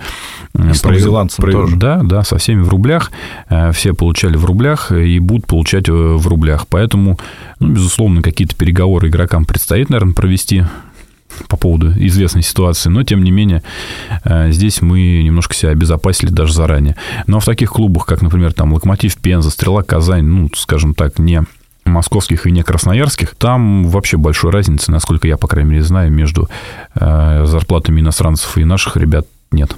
Э, 0.53 0.71
и 0.71 0.73
с 0.73 0.83
новозеландцем 0.83 1.43
про... 1.43 1.51
тоже. 1.51 1.75
Да, 1.75 2.01
да, 2.03 2.23
со 2.23 2.37
всеми 2.37 2.61
в 2.61 2.69
рублях. 2.69 3.11
Э, 3.49 3.71
все 3.71 3.93
получали 3.93 4.37
в 4.37 4.45
рублях 4.45 4.91
и 4.91 5.19
будут 5.19 5.47
получать 5.47 5.89
э, 5.89 5.91
в 5.91 6.27
рублях. 6.27 6.67
Поэтому, 6.67 7.17
ну, 7.59 7.69
безусловно, 7.69 8.21
какие-то 8.21 8.55
переговоры 8.55 9.09
игрокам 9.09 9.45
предстоит, 9.45 9.89
наверное, 9.89 10.13
провести 10.13 10.63
по 11.47 11.57
поводу 11.57 11.91
известной 11.91 12.41
ситуации, 12.41 12.89
но, 12.89 13.03
тем 13.03 13.23
не 13.23 13.31
менее, 13.31 13.63
э, 14.23 14.51
здесь 14.51 14.81
мы 14.81 15.23
немножко 15.23 15.53
себя 15.53 15.71
обезопасили 15.71 16.29
даже 16.29 16.53
заранее. 16.53 16.95
Но 17.27 17.39
в 17.39 17.45
таких 17.45 17.71
клубах, 17.71 18.05
как, 18.05 18.21
например, 18.21 18.53
там 18.53 18.73
Локомотив 18.73 19.17
Пенза, 19.17 19.49
Стрела 19.49 19.83
Казань, 19.83 20.25
ну, 20.25 20.49
скажем 20.55 20.93
так, 20.93 21.19
не 21.19 21.43
московских 21.85 22.45
и 22.45 22.51
не 22.51 22.63
красноярских, 22.63 23.35
там 23.35 23.87
вообще 23.87 24.17
большой 24.17 24.51
разницы, 24.51 24.91
насколько 24.91 25.27
я, 25.27 25.37
по 25.37 25.47
крайней 25.47 25.71
мере, 25.71 25.83
знаю, 25.83 26.11
между 26.11 26.49
э, 26.95 27.45
зарплатами 27.45 28.01
иностранцев 28.01 28.57
и 28.57 28.63
наших 28.63 28.97
ребят 28.97 29.25
нет. 29.51 29.75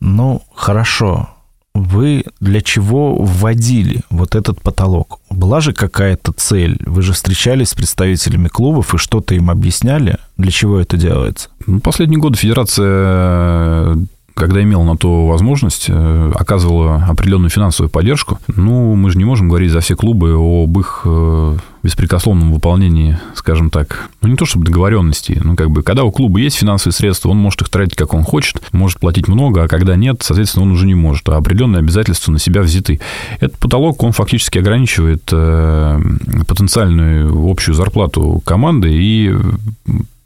Ну, 0.00 0.42
хорошо 0.54 1.30
вы 1.74 2.24
для 2.40 2.60
чего 2.60 3.16
вводили 3.16 4.02
вот 4.10 4.34
этот 4.34 4.60
потолок? 4.60 5.20
Была 5.30 5.60
же 5.60 5.72
какая-то 5.72 6.32
цель? 6.32 6.78
Вы 6.84 7.02
же 7.02 7.12
встречались 7.12 7.70
с 7.70 7.74
представителями 7.74 8.48
клубов 8.48 8.94
и 8.94 8.98
что-то 8.98 9.34
им 9.34 9.50
объясняли, 9.50 10.18
для 10.36 10.50
чего 10.50 10.80
это 10.80 10.96
делается? 10.96 11.48
Ну, 11.66 11.80
последние 11.80 12.20
годы 12.20 12.36
Федерация 12.36 13.96
когда 14.34 14.62
имел 14.62 14.82
на 14.82 14.96
то 14.96 15.26
возможность, 15.26 15.86
э, 15.88 16.32
оказывала 16.34 17.04
определенную 17.08 17.50
финансовую 17.50 17.90
поддержку. 17.90 18.38
Ну, 18.48 18.94
мы 18.94 19.10
же 19.10 19.18
не 19.18 19.24
можем 19.24 19.48
говорить 19.48 19.70
за 19.70 19.80
все 19.80 19.96
клубы 19.96 20.34
об 20.34 20.78
их 20.78 21.02
э, 21.04 21.56
беспрекословном 21.82 22.52
выполнении, 22.52 23.18
скажем 23.34 23.70
так, 23.70 24.08
ну, 24.20 24.28
не 24.28 24.36
то 24.36 24.44
чтобы 24.44 24.64
договоренности, 24.64 25.40
ну, 25.42 25.56
как 25.56 25.70
бы, 25.70 25.82
когда 25.82 26.04
у 26.04 26.12
клуба 26.12 26.38
есть 26.38 26.56
финансовые 26.56 26.94
средства, 26.94 27.30
он 27.30 27.38
может 27.38 27.62
их 27.62 27.68
тратить, 27.68 27.96
как 27.96 28.14
он 28.14 28.22
хочет, 28.22 28.62
может 28.72 29.00
платить 29.00 29.28
много, 29.28 29.64
а 29.64 29.68
когда 29.68 29.96
нет, 29.96 30.22
соответственно, 30.22 30.64
он 30.64 30.72
уже 30.72 30.86
не 30.86 30.94
может, 30.94 31.28
а 31.28 31.36
определенные 31.36 31.80
обязательства 31.80 32.30
на 32.30 32.38
себя 32.38 32.62
взяты. 32.62 33.00
Этот 33.40 33.58
потолок, 33.58 34.02
он 34.02 34.12
фактически 34.12 34.58
ограничивает 34.58 35.28
э, 35.32 36.00
потенциальную 36.46 37.50
общую 37.50 37.74
зарплату 37.74 38.40
команды 38.44 38.90
и 38.92 39.34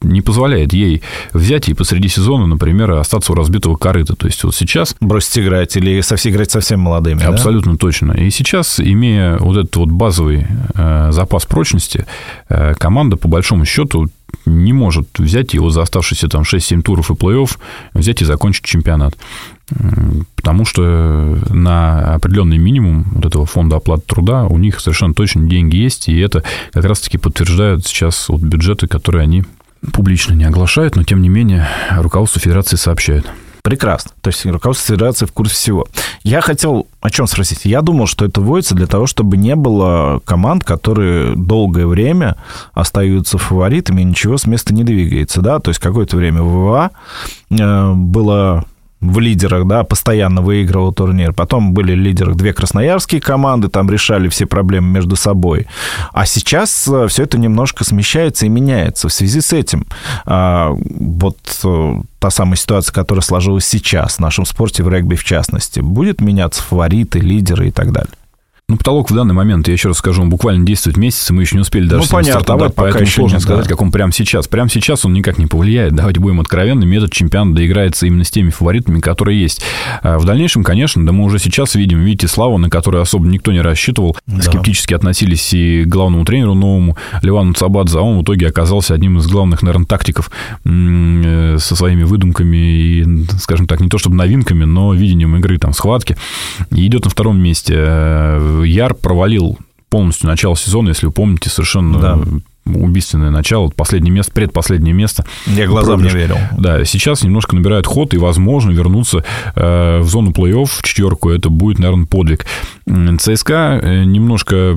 не 0.02 0.20
позволяет 0.20 0.72
ей 0.72 1.02
взять 1.32 1.68
и 1.68 1.74
посреди 1.74 2.08
сезона, 2.08 2.46
например, 2.46 2.92
остаться 2.92 3.32
у 3.32 3.34
разбитого 3.34 3.76
корыта. 3.76 4.14
То 4.14 4.26
есть 4.26 4.42
вот 4.44 4.54
сейчас... 4.54 4.94
Бросить 5.00 5.38
играть 5.38 5.76
или 5.76 6.00
совсем 6.00 6.32
играть 6.32 6.50
совсем 6.50 6.80
молодыми, 6.80 7.22
Абсолютно 7.22 7.72
да? 7.72 7.78
точно. 7.78 8.12
И 8.12 8.30
сейчас, 8.30 8.80
имея 8.80 9.38
вот 9.38 9.56
этот 9.56 9.76
вот 9.76 9.88
базовый 9.88 10.46
э, 10.74 11.08
запас 11.12 11.46
прочности, 11.46 12.06
э, 12.48 12.74
команда, 12.74 13.16
по 13.16 13.28
большому 13.28 13.64
счету, 13.64 14.08
не 14.44 14.72
может 14.72 15.18
взять 15.18 15.54
его 15.54 15.70
за 15.70 15.82
оставшиеся 15.82 16.28
там 16.28 16.42
6-7 16.42 16.82
туров 16.82 17.10
и 17.10 17.14
плей-офф, 17.14 17.58
взять 17.94 18.22
и 18.22 18.24
закончить 18.24 18.64
чемпионат. 18.64 19.16
Потому 20.36 20.64
что 20.64 21.38
на 21.50 22.14
определенный 22.14 22.58
минимум 22.58 23.04
вот 23.12 23.26
этого 23.26 23.46
фонда 23.46 23.76
оплаты 23.76 24.02
труда 24.06 24.44
у 24.44 24.58
них 24.58 24.78
совершенно 24.78 25.14
точно 25.14 25.48
деньги 25.48 25.76
есть, 25.76 26.08
и 26.08 26.18
это 26.18 26.44
как 26.72 26.84
раз-таки 26.84 27.18
подтверждают 27.18 27.84
сейчас 27.84 28.28
вот 28.28 28.40
бюджеты, 28.40 28.86
которые 28.86 29.22
они 29.22 29.44
публично 29.92 30.34
не 30.34 30.44
оглашают, 30.44 30.96
но 30.96 31.02
тем 31.02 31.22
не 31.22 31.28
менее 31.28 31.68
руководство 31.90 32.40
Федерации 32.40 32.76
сообщает. 32.76 33.26
Прекрасно. 33.66 34.12
То 34.20 34.28
есть 34.28 34.46
руководство 34.46 34.94
Федерации 34.94 35.26
в 35.26 35.32
курсе 35.32 35.54
всего. 35.54 35.88
Я 36.22 36.40
хотел 36.40 36.86
о 37.00 37.10
чем 37.10 37.26
спросить. 37.26 37.64
Я 37.64 37.82
думал, 37.82 38.06
что 38.06 38.24
это 38.24 38.40
вводится 38.40 38.76
для 38.76 38.86
того, 38.86 39.08
чтобы 39.08 39.36
не 39.36 39.56
было 39.56 40.20
команд, 40.24 40.62
которые 40.62 41.34
долгое 41.34 41.88
время 41.88 42.36
остаются 42.74 43.38
фаворитами, 43.38 44.02
и 44.02 44.04
ничего 44.04 44.38
с 44.38 44.46
места 44.46 44.72
не 44.72 44.84
двигается. 44.84 45.42
Да? 45.42 45.58
То 45.58 45.70
есть 45.70 45.80
какое-то 45.80 46.16
время 46.16 46.42
ВВА 46.44 46.92
э, 47.50 47.92
было 47.94 48.64
в 49.00 49.18
лидерах, 49.18 49.66
да, 49.66 49.84
постоянно 49.84 50.40
выигрывал 50.40 50.92
турнир. 50.92 51.32
Потом 51.32 51.74
были 51.74 51.92
в 51.92 51.98
лидерах 51.98 52.36
две 52.36 52.52
красноярские 52.52 53.20
команды, 53.20 53.68
там 53.68 53.90
решали 53.90 54.28
все 54.28 54.46
проблемы 54.46 54.88
между 54.88 55.16
собой. 55.16 55.66
А 56.12 56.26
сейчас 56.26 56.88
э, 56.88 57.06
все 57.08 57.24
это 57.24 57.38
немножко 57.38 57.84
смещается 57.84 58.46
и 58.46 58.48
меняется. 58.48 59.08
В 59.08 59.12
связи 59.12 59.40
с 59.40 59.52
этим 59.52 59.86
а, 60.24 60.74
вот 60.74 61.38
э, 61.64 62.00
та 62.18 62.30
самая 62.30 62.56
ситуация, 62.56 62.92
которая 62.92 63.22
сложилась 63.22 63.66
сейчас 63.66 64.16
в 64.16 64.20
нашем 64.20 64.46
спорте, 64.46 64.82
в 64.82 64.88
регби 64.88 65.14
в 65.14 65.24
частности, 65.24 65.80
будет 65.80 66.20
меняться 66.20 66.62
фавориты, 66.62 67.18
лидеры 67.20 67.68
и 67.68 67.70
так 67.70 67.92
далее? 67.92 68.12
Ну, 68.68 68.78
потолок 68.78 69.12
в 69.12 69.14
данный 69.14 69.32
момент, 69.32 69.68
я 69.68 69.74
еще 69.74 69.86
раз 69.86 69.98
скажу, 69.98 70.22
он 70.22 70.28
буквально 70.28 70.66
действует 70.66 70.96
месяц, 70.96 71.30
и 71.30 71.32
мы 71.32 71.42
еще 71.42 71.54
не 71.54 71.60
успели 71.60 71.86
даже 71.86 72.02
ну, 72.02 72.08
понятно, 72.10 72.40
стартовать, 72.40 72.74
да, 72.74 72.82
поэтому 72.82 73.06
сложно 73.06 73.36
нет, 73.36 73.42
сказать, 73.44 73.62
да. 73.62 73.70
как 73.70 73.80
он 73.80 73.92
прямо 73.92 74.10
сейчас. 74.10 74.48
Прямо 74.48 74.68
сейчас 74.68 75.04
он 75.04 75.12
никак 75.12 75.38
не 75.38 75.46
повлияет. 75.46 75.94
Давайте 75.94 76.18
будем 76.18 76.40
откровенными, 76.40 76.96
этот 76.96 77.12
чемпионат 77.12 77.54
доиграется 77.54 78.06
именно 78.06 78.24
с 78.24 78.30
теми 78.32 78.50
фаворитами, 78.50 78.98
которые 78.98 79.40
есть. 79.40 79.62
А 80.02 80.18
в 80.18 80.24
дальнейшем, 80.24 80.64
конечно, 80.64 81.06
да 81.06 81.12
мы 81.12 81.22
уже 81.22 81.38
сейчас 81.38 81.76
видим, 81.76 82.00
видите, 82.00 82.26
Славу, 82.26 82.58
на 82.58 82.68
которую 82.68 83.02
особо 83.02 83.28
никто 83.28 83.52
не 83.52 83.60
рассчитывал, 83.60 84.16
да. 84.26 84.42
скептически 84.42 84.94
относились 84.94 85.54
и 85.54 85.84
к 85.84 85.86
главному 85.86 86.24
тренеру 86.24 86.54
новому, 86.54 86.96
Ливану 87.22 87.52
Цабадзе, 87.52 87.98
а 87.98 88.02
он 88.02 88.18
в 88.18 88.22
итоге 88.24 88.48
оказался 88.48 88.94
одним 88.94 89.18
из 89.18 89.28
главных, 89.28 89.62
наверное, 89.62 89.86
тактиков 89.86 90.28
э, 90.64 91.56
со 91.60 91.76
своими 91.76 92.02
выдумками 92.02 92.56
и, 92.56 93.26
скажем 93.38 93.68
так, 93.68 93.78
не 93.78 93.88
то 93.88 93.98
чтобы 93.98 94.16
новинками, 94.16 94.64
но 94.64 94.92
видением 94.92 95.36
игры, 95.36 95.56
там, 95.58 95.72
схватки. 95.72 96.16
И 96.72 96.84
идет 96.84 97.04
на 97.04 97.10
втором 97.12 97.38
месте 97.38 97.74
э, 97.76 98.55
Яр 98.64 98.94
провалил 98.94 99.58
полностью 99.88 100.28
начало 100.28 100.56
сезона, 100.56 100.88
если 100.88 101.06
вы 101.06 101.12
помните, 101.12 101.48
совершенно 101.48 101.98
да. 101.98 102.18
убийственное 102.66 103.30
начало, 103.30 103.68
последнее 103.68 104.12
место, 104.12 104.32
предпоследнее 104.32 104.94
место. 104.94 105.24
Я 105.46 105.66
глазам 105.66 106.02
не 106.02 106.10
верил. 106.10 106.36
Да, 106.58 106.84
сейчас 106.84 107.22
немножко 107.22 107.54
набирает 107.54 107.86
ход, 107.86 108.12
и, 108.14 108.18
возможно, 108.18 108.72
вернуться 108.72 109.24
э, 109.54 110.00
в 110.00 110.08
зону 110.08 110.32
плей-офф, 110.32 110.66
в 110.66 110.82
четверку, 110.82 111.30
это 111.30 111.50
будет, 111.50 111.78
наверное, 111.78 112.06
подвиг. 112.06 112.46
ЦСКА 112.86 113.80
э, 113.82 114.04
немножко 114.04 114.76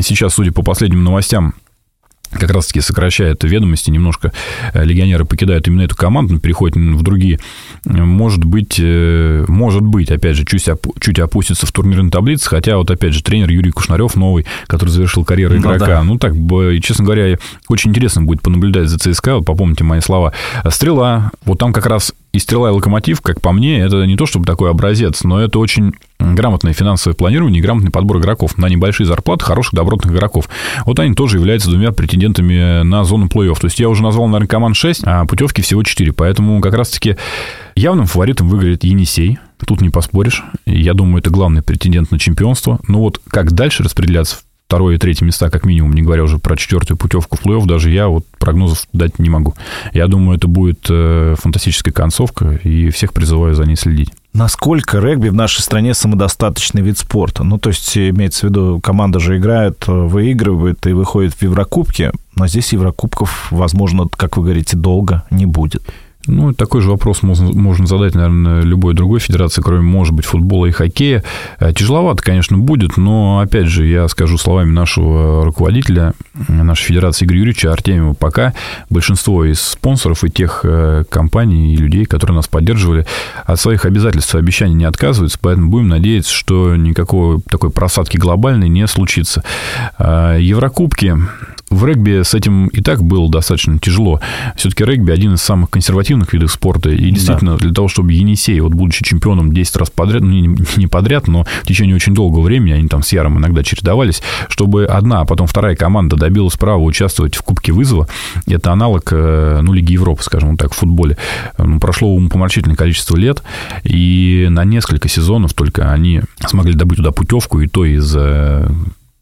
сейчас, 0.00 0.34
судя 0.34 0.52
по 0.52 0.62
последним 0.62 1.04
новостям, 1.04 1.54
как 2.30 2.50
раз-таки 2.50 2.80
сокращает 2.80 3.42
ведомости, 3.44 3.90
немножко 3.90 4.32
э, 4.72 4.84
легионеры 4.84 5.24
покидают 5.24 5.66
именно 5.68 5.82
эту 5.82 5.96
команду, 5.96 6.38
переходят 6.38 6.76
в 6.76 7.02
другие. 7.02 7.40
Может 7.84 8.44
быть, 8.44 8.78
э, 8.78 9.44
может 9.48 9.82
быть, 9.82 10.10
опять 10.10 10.36
же, 10.36 10.44
чуть, 10.44 10.68
чуть 11.00 11.18
опустится 11.18 11.66
в 11.66 11.72
турнирной 11.72 12.10
таблице, 12.10 12.48
хотя 12.48 12.76
вот, 12.76 12.90
опять 12.90 13.12
же, 13.12 13.22
тренер 13.22 13.50
Юрий 13.50 13.70
Кушнарев 13.70 14.16
новый, 14.16 14.46
который 14.66 14.90
завершил 14.90 15.24
карьеру 15.24 15.56
игрока. 15.56 15.78
Ну, 15.78 15.86
да. 15.86 16.02
ну 16.04 16.18
так, 16.18 16.82
честно 16.82 17.04
говоря, 17.04 17.38
очень 17.68 17.90
интересно 17.90 18.22
будет 18.22 18.42
понаблюдать 18.42 18.88
за 18.88 18.98
ЦСКА, 18.98 19.36
вот 19.36 19.44
попомните 19.44 19.84
мои 19.84 20.00
слова. 20.00 20.32
Стрела, 20.68 21.30
вот 21.44 21.58
там 21.58 21.72
как 21.72 21.86
раз 21.86 22.12
и 22.32 22.38
«Стрела» 22.38 22.68
и 22.68 22.72
«Локомотив», 22.72 23.22
как 23.22 23.40
по 23.40 23.52
мне, 23.52 23.78
это 23.78 24.04
не 24.04 24.16
то 24.16 24.26
чтобы 24.26 24.44
такой 24.44 24.70
образец, 24.70 25.24
но 25.24 25.40
это 25.40 25.58
очень 25.58 25.94
грамотное 26.18 26.72
финансовое 26.72 27.14
планирование 27.14 27.60
и 27.60 27.62
грамотный 27.62 27.90
подбор 27.90 28.18
игроков 28.18 28.58
на 28.58 28.68
небольшие 28.68 29.06
зарплаты 29.06 29.44
хороших, 29.44 29.74
добротных 29.74 30.12
игроков. 30.14 30.48
Вот 30.84 30.98
они 30.98 31.14
тоже 31.14 31.38
являются 31.38 31.70
двумя 31.70 31.92
претендентами 31.92 32.82
на 32.82 33.04
зону 33.04 33.26
плей-офф. 33.26 33.58
То 33.60 33.66
есть 33.66 33.78
я 33.78 33.88
уже 33.88 34.02
назвал, 34.02 34.26
наверное, 34.26 34.48
команд 34.48 34.76
6, 34.76 35.02
а 35.04 35.24
путевки 35.26 35.62
всего 35.62 35.82
4. 35.82 36.12
Поэтому 36.12 36.60
как 36.60 36.74
раз-таки 36.74 37.16
явным 37.74 38.06
фаворитом 38.06 38.48
выиграет 38.48 38.84
Енисей. 38.84 39.38
Тут 39.66 39.80
не 39.80 39.90
поспоришь. 39.90 40.44
Я 40.66 40.94
думаю, 40.94 41.20
это 41.20 41.30
главный 41.30 41.62
претендент 41.62 42.10
на 42.10 42.18
чемпионство. 42.18 42.78
Но 42.88 43.00
вот 43.00 43.20
как 43.28 43.52
дальше 43.52 43.82
распределяться 43.82 44.36
второе 44.66 44.96
и 44.96 44.98
третье 44.98 45.24
места, 45.24 45.48
как 45.48 45.64
минимум, 45.64 45.92
не 45.92 46.02
говоря 46.02 46.24
уже 46.24 46.38
про 46.38 46.56
четвертую 46.56 46.98
путевку 46.98 47.36
в 47.36 47.46
плей-офф, 47.46 47.66
даже 47.66 47.90
я 47.90 48.08
вот 48.08 48.26
прогнозов 48.38 48.86
дать 48.92 49.18
не 49.18 49.30
могу. 49.30 49.54
Я 49.92 50.08
думаю, 50.08 50.38
это 50.38 50.48
будет 50.48 50.86
э, 50.90 51.36
фантастическая 51.38 51.94
концовка, 51.94 52.58
и 52.64 52.90
всех 52.90 53.12
призываю 53.12 53.54
за 53.54 53.64
ней 53.64 53.76
следить. 53.76 54.10
Насколько 54.36 54.98
регби 54.98 55.30
в 55.30 55.34
нашей 55.34 55.62
стране 55.62 55.94
самодостаточный 55.94 56.82
вид 56.82 56.98
спорта? 56.98 57.42
Ну, 57.42 57.56
то 57.56 57.70
есть, 57.70 57.96
имеется 57.96 58.40
в 58.46 58.50
виду, 58.50 58.80
команда 58.82 59.18
же 59.18 59.38
играет, 59.38 59.84
э, 59.88 59.90
выигрывает 59.90 60.86
и 60.86 60.92
выходит 60.92 61.32
в 61.32 61.40
Еврокубки, 61.40 62.12
но 62.34 62.46
здесь 62.46 62.74
Еврокубков, 62.74 63.50
возможно, 63.50 64.06
как 64.14 64.36
вы 64.36 64.42
говорите, 64.42 64.76
долго 64.76 65.22
не 65.30 65.46
будет. 65.46 65.84
Ну, 66.26 66.52
такой 66.52 66.80
же 66.80 66.90
вопрос 66.90 67.22
можно, 67.22 67.52
можно 67.52 67.86
задать, 67.86 68.14
наверное, 68.14 68.62
любой 68.62 68.94
другой 68.94 69.20
федерации, 69.20 69.62
кроме, 69.62 69.82
может 69.82 70.14
быть, 70.14 70.24
футбола 70.24 70.66
и 70.66 70.70
хоккея. 70.72 71.22
Э, 71.60 71.72
тяжеловато, 71.72 72.22
конечно, 72.22 72.58
будет, 72.58 72.96
но, 72.96 73.40
опять 73.40 73.66
же, 73.66 73.86
я 73.86 74.08
скажу 74.08 74.38
словами 74.38 74.70
нашего 74.70 75.44
руководителя 75.44 76.14
нашей 76.48 76.84
федерации 76.84 77.24
Игоря 77.24 77.38
Юрьевича 77.38 77.72
Артемьева, 77.72 78.14
пока 78.14 78.54
большинство 78.90 79.44
из 79.44 79.60
спонсоров 79.60 80.24
и 80.24 80.30
тех 80.30 80.60
э, 80.64 81.04
компаний 81.08 81.74
и 81.74 81.76
людей, 81.76 82.04
которые 82.04 82.36
нас 82.36 82.48
поддерживали, 82.48 83.06
от 83.44 83.60
своих 83.60 83.84
обязательств 83.84 84.34
и 84.34 84.38
обещаний 84.38 84.74
не 84.74 84.84
отказываются, 84.84 85.38
поэтому 85.40 85.70
будем 85.70 85.88
надеяться, 85.88 86.32
что 86.32 86.76
никакой 86.76 87.40
такой 87.48 87.70
просадки 87.70 88.16
глобальной 88.16 88.68
не 88.68 88.86
случится. 88.86 89.42
Э, 89.98 90.36
Еврокубки 90.40 91.16
в 91.70 91.84
регби 91.84 92.22
с 92.22 92.34
этим 92.34 92.68
и 92.68 92.80
так 92.80 93.02
было 93.02 93.28
достаточно 93.28 93.78
тяжело. 93.78 94.20
Все-таки 94.56 94.84
регби 94.84 95.10
один 95.10 95.34
из 95.34 95.42
самых 95.42 95.70
консервативных 95.70 96.32
видов 96.32 96.52
спорта. 96.52 96.90
И 96.90 97.10
действительно, 97.10 97.52
да. 97.52 97.58
для 97.58 97.72
того, 97.72 97.88
чтобы 97.88 98.12
Енисей, 98.12 98.60
вот 98.60 98.72
будучи 98.72 99.04
чемпионом 99.04 99.52
10 99.52 99.76
раз 99.76 99.90
подряд, 99.90 100.22
ну, 100.22 100.56
не, 100.76 100.86
подряд, 100.86 101.26
но 101.26 101.44
в 101.44 101.66
течение 101.66 101.96
очень 101.96 102.14
долгого 102.14 102.42
времени, 102.42 102.72
они 102.72 102.88
там 102.88 103.02
с 103.02 103.12
Яром 103.12 103.38
иногда 103.38 103.62
чередовались, 103.64 104.22
чтобы 104.48 104.86
одна, 104.86 105.20
а 105.20 105.24
потом 105.24 105.46
вторая 105.46 105.74
команда 105.74 106.16
добилась 106.16 106.56
права 106.56 106.82
участвовать 106.82 107.34
в 107.34 107.42
Кубке 107.42 107.72
вызова, 107.72 108.06
это 108.46 108.72
аналог, 108.72 109.08
э, 109.12 109.60
ну, 109.62 109.72
Лиги 109.72 109.92
Европы, 109.92 110.22
скажем 110.22 110.56
так, 110.56 110.72
в 110.72 110.76
футболе. 110.76 111.16
Прошло 111.80 112.14
умопомрачительное 112.14 112.76
количество 112.76 113.16
лет, 113.16 113.42
и 113.82 114.46
на 114.50 114.64
несколько 114.64 115.08
сезонов 115.08 115.52
только 115.52 115.90
они 115.90 116.22
смогли 116.46 116.74
добыть 116.74 116.98
туда 116.98 117.10
путевку, 117.10 117.60
и 117.60 117.66
то 117.66 117.84
из 117.84 118.14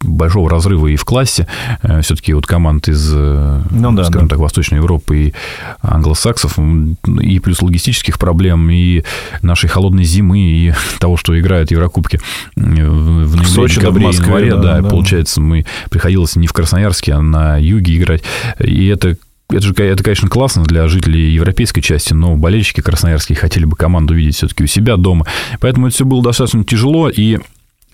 большого 0.04 0.48
разрыва 0.50 0.86
и 0.88 0.96
в 0.96 1.04
классе. 1.04 1.46
Э, 1.82 2.02
Все-таки 2.02 2.32
вот 2.34 2.46
команд 2.46 2.88
из, 2.88 3.10
э, 3.12 3.62
ну, 3.70 3.92
да, 3.92 4.04
скажем 4.04 4.28
да. 4.28 4.34
так, 4.34 4.38
Восточной 4.38 4.76
Европы 4.76 5.16
и 5.16 5.34
англосаксов, 5.82 6.58
и 6.58 7.38
плюс 7.40 7.62
логистических 7.62 8.18
проблем, 8.18 8.70
и 8.70 9.02
нашей 9.42 9.68
холодной 9.68 10.04
зимы, 10.04 10.38
и 10.38 10.72
того, 10.98 11.16
что 11.16 11.38
играют 11.38 11.70
Еврокубки 11.70 12.20
в 12.56 12.60
ноябре, 12.60 13.42
в 13.42 13.48
Сочи, 13.48 13.80
декабре, 13.80 14.04
в 14.04 14.06
Москве, 14.06 14.26
январе, 14.26 14.54
да, 14.54 14.80
да, 14.80 14.88
получается, 14.88 15.40
мы 15.40 15.66
приходилось 15.90 16.36
не 16.36 16.46
в 16.46 16.52
Красноярске, 16.52 17.12
а 17.14 17.22
на 17.22 17.56
юге 17.56 17.96
играть. 17.96 18.22
И 18.58 18.86
это 18.86 19.16
это 19.50 19.60
же, 19.60 19.74
это, 19.76 20.02
конечно, 20.02 20.28
классно 20.28 20.64
для 20.64 20.88
жителей 20.88 21.32
европейской 21.32 21.82
части, 21.82 22.14
но 22.14 22.34
болельщики 22.36 22.80
красноярские 22.80 23.36
хотели 23.36 23.66
бы 23.66 23.76
команду 23.76 24.14
видеть 24.14 24.36
все-таки 24.36 24.64
у 24.64 24.66
себя 24.66 24.96
дома. 24.96 25.26
Поэтому 25.60 25.86
это 25.86 25.94
все 25.94 26.04
было 26.04 26.22
достаточно 26.22 26.64
тяжело, 26.64 27.10
и 27.10 27.38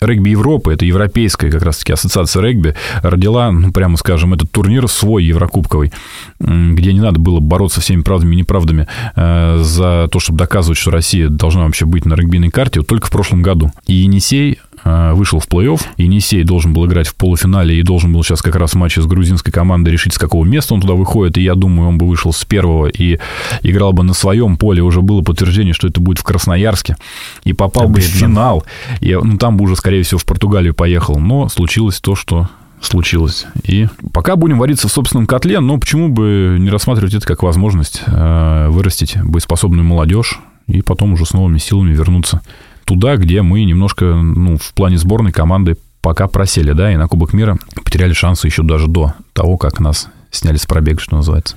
Регби 0.03 0.31
Европы, 0.31 0.73
это 0.73 0.83
европейская 0.83 1.51
как 1.51 1.61
раз-таки 1.61 1.93
ассоциация 1.93 2.41
регби, 2.41 2.73
родила, 3.03 3.51
ну, 3.51 3.71
прямо 3.71 3.97
скажем, 3.97 4.33
этот 4.33 4.51
турнир 4.51 4.87
свой 4.87 5.23
еврокубковый, 5.23 5.93
где 6.39 6.91
не 6.91 6.99
надо 6.99 7.19
было 7.19 7.39
бороться 7.39 7.81
всеми 7.81 8.01
правдами 8.01 8.33
и 8.33 8.39
неправдами 8.39 8.87
э, 9.15 9.59
за 9.61 10.09
то, 10.11 10.19
чтобы 10.19 10.39
доказывать, 10.39 10.79
что 10.79 10.89
Россия 10.89 11.29
должна 11.29 11.65
вообще 11.65 11.85
быть 11.85 12.05
на 12.05 12.15
регбийной 12.15 12.49
карте, 12.49 12.79
вот 12.79 12.87
только 12.87 13.05
в 13.05 13.11
прошлом 13.11 13.43
году. 13.43 13.71
И 13.85 13.93
Енисей 13.93 14.57
вышел 14.83 15.39
в 15.39 15.47
плей-офф. 15.47 15.81
Енисей 15.97 16.43
должен 16.43 16.73
был 16.73 16.85
играть 16.85 17.07
в 17.07 17.15
полуфинале 17.15 17.79
и 17.79 17.83
должен 17.83 18.13
был 18.13 18.23
сейчас 18.23 18.41
как 18.41 18.55
раз 18.55 18.71
в 18.71 18.75
матче 18.75 19.01
с 19.01 19.05
грузинской 19.05 19.51
командой 19.51 19.89
решить, 19.89 20.13
с 20.13 20.17
какого 20.17 20.45
места 20.45 20.73
он 20.73 20.81
туда 20.81 20.93
выходит. 20.93 21.37
И 21.37 21.41
я 21.41 21.55
думаю, 21.55 21.89
он 21.89 21.97
бы 21.97 22.07
вышел 22.07 22.33
с 22.33 22.43
первого 22.45 22.87
и 22.87 23.19
играл 23.61 23.93
бы 23.93 24.03
на 24.03 24.13
своем 24.13 24.57
поле. 24.57 24.81
Уже 24.81 25.01
было 25.01 25.21
подтверждение, 25.21 25.73
что 25.73 25.87
это 25.87 26.01
будет 26.01 26.19
в 26.19 26.23
Красноярске. 26.23 26.97
И 27.43 27.53
попал 27.53 27.85
Обидно. 27.85 28.01
бы 28.01 28.01
в 28.01 28.05
финал. 28.05 28.63
И, 28.99 29.17
ну, 29.21 29.37
там 29.37 29.57
бы 29.57 29.65
уже, 29.65 29.75
скорее 29.75 30.03
всего, 30.03 30.19
в 30.19 30.25
Португалию 30.25 30.73
поехал. 30.73 31.19
Но 31.19 31.49
случилось 31.49 31.99
то, 31.99 32.15
что 32.15 32.49
случилось. 32.81 33.45
И 33.63 33.87
пока 34.11 34.35
будем 34.35 34.57
вариться 34.57 34.87
в 34.87 34.91
собственном 34.91 35.27
котле, 35.27 35.59
но 35.59 35.77
почему 35.77 36.09
бы 36.09 36.57
не 36.59 36.69
рассматривать 36.69 37.13
это 37.13 37.25
как 37.25 37.43
возможность 37.43 38.01
э, 38.07 38.67
вырастить 38.69 39.17
боеспособную 39.23 39.85
молодежь 39.85 40.39
и 40.67 40.81
потом 40.81 41.13
уже 41.13 41.25
с 41.25 41.33
новыми 41.33 41.59
силами 41.59 41.93
вернуться 41.93 42.41
туда, 42.85 43.17
где 43.17 43.41
мы 43.41 43.63
немножко, 43.63 44.05
ну, 44.05 44.57
в 44.57 44.73
плане 44.73 44.97
сборной 44.97 45.31
команды 45.31 45.77
пока 46.01 46.27
просели, 46.27 46.73
да, 46.73 46.91
и 46.91 46.97
на 46.97 47.07
Кубок 47.07 47.33
мира 47.33 47.57
потеряли 47.83 48.13
шансы 48.13 48.47
еще 48.47 48.63
даже 48.63 48.87
до 48.87 49.13
того, 49.33 49.57
как 49.57 49.79
нас 49.79 50.09
сняли 50.31 50.57
с 50.57 50.65
пробега, 50.65 50.99
что 50.99 51.15
называется. 51.15 51.55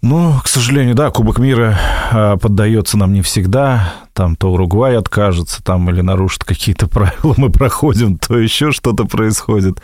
Ну, 0.00 0.34
к 0.44 0.46
сожалению, 0.46 0.94
да, 0.94 1.10
Кубок 1.10 1.40
мира 1.40 1.76
а, 2.12 2.36
поддается 2.36 2.96
нам 2.96 3.12
не 3.12 3.22
всегда. 3.22 3.94
Там 4.12 4.36
то 4.36 4.52
Уругвай 4.52 4.96
откажется, 4.96 5.62
там 5.62 5.90
или 5.90 6.02
нарушит 6.02 6.44
какие-то 6.44 6.86
правила, 6.88 7.34
мы 7.36 7.50
проходим, 7.50 8.16
то 8.16 8.38
еще 8.38 8.70
что-то 8.70 9.06
происходит. 9.06 9.82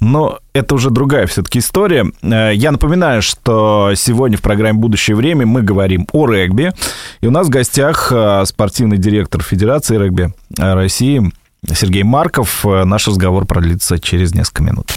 Но 0.00 0.38
это 0.54 0.74
уже 0.74 0.88
другая 0.88 1.26
все-таки 1.26 1.58
история. 1.58 2.10
Э, 2.22 2.52
я 2.54 2.72
напоминаю, 2.72 3.20
что 3.20 3.92
сегодня 3.94 4.38
в 4.38 4.42
программе 4.42 4.78
«Будущее 4.78 5.16
время» 5.16 5.44
мы 5.44 5.60
говорим 5.60 6.06
о 6.12 6.26
регби. 6.26 6.72
И 7.20 7.26
у 7.26 7.30
нас 7.30 7.46
в 7.46 7.50
гостях 7.50 8.10
а, 8.10 8.46
спортивный 8.46 8.96
директор 8.96 9.42
Федерации 9.42 9.98
регби 9.98 10.32
России 10.56 11.30
Сергей 11.74 12.04
Марков. 12.04 12.64
Наш 12.64 13.06
разговор 13.06 13.44
продлится 13.44 13.98
через 13.98 14.34
несколько 14.34 14.62
минут. 14.62 14.92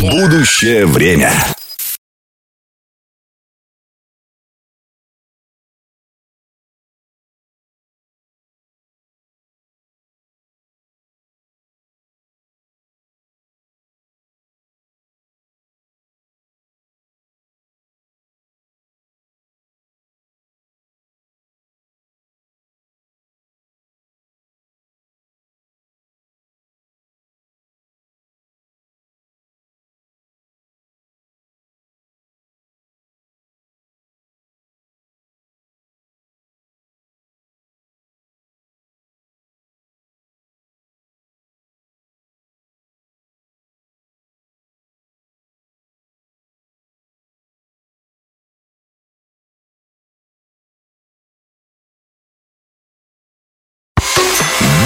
Будущее 0.00 0.86
время. 0.86 1.30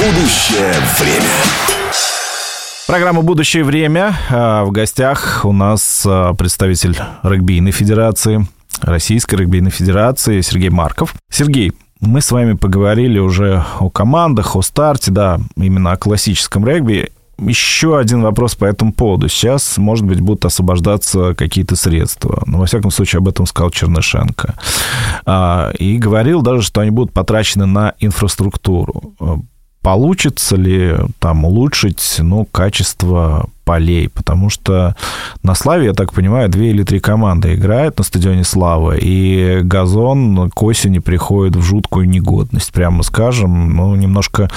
Будущее 0.04 0.70
время. 1.00 1.30
Программа 2.86 3.22
«Будущее 3.22 3.64
время». 3.64 4.14
А, 4.28 4.64
в 4.64 4.70
гостях 4.70 5.46
у 5.46 5.52
нас 5.52 6.04
а, 6.06 6.34
представитель 6.34 6.94
регбийной 7.22 7.70
федерации, 7.70 8.46
Российской 8.82 9.36
регбийной 9.36 9.70
федерации 9.70 10.42
Сергей 10.42 10.68
Марков. 10.68 11.14
Сергей, 11.30 11.72
мы 12.00 12.20
с 12.20 12.30
вами 12.32 12.52
поговорили 12.52 13.18
уже 13.18 13.64
о 13.80 13.88
командах, 13.88 14.56
о 14.56 14.60
старте, 14.60 15.10
да, 15.10 15.40
именно 15.56 15.92
о 15.92 15.96
классическом 15.96 16.66
регби. 16.66 17.10
еще 17.38 17.98
один 17.98 18.20
вопрос 18.20 18.56
по 18.56 18.66
этому 18.66 18.92
поводу. 18.92 19.30
Сейчас, 19.30 19.78
может 19.78 20.04
быть, 20.04 20.20
будут 20.20 20.44
освобождаться 20.44 21.34
какие-то 21.34 21.76
средства. 21.76 22.42
Но, 22.44 22.58
во 22.58 22.66
всяком 22.66 22.90
случае, 22.90 23.20
об 23.20 23.28
этом 23.28 23.46
сказал 23.46 23.70
Чернышенко. 23.70 24.54
А, 25.24 25.72
и 25.78 25.96
говорил 25.96 26.42
даже, 26.42 26.60
что 26.60 26.82
они 26.82 26.90
будут 26.90 27.14
потрачены 27.14 27.64
на 27.64 27.94
инфраструктуру. 28.00 29.14
Получится 29.84 30.56
ли 30.56 30.96
там 31.18 31.44
улучшить 31.44 32.16
ну, 32.18 32.46
качество 32.46 33.50
полей, 33.64 34.08
потому 34.08 34.50
что 34.50 34.94
на 35.42 35.54
Славе, 35.54 35.86
я 35.86 35.92
так 35.92 36.12
понимаю, 36.12 36.48
две 36.48 36.70
или 36.70 36.82
три 36.82 37.00
команды 37.00 37.54
играют 37.54 37.98
на 37.98 38.04
стадионе 38.04 38.44
Слава, 38.44 38.96
и 38.96 39.60
газон 39.62 40.50
к 40.50 40.62
осени 40.62 40.98
приходит 40.98 41.56
в 41.56 41.62
жуткую 41.62 42.08
негодность, 42.08 42.72
прямо 42.72 43.02
скажем. 43.02 43.76
Ну, 43.76 43.94
немножко 43.94 44.50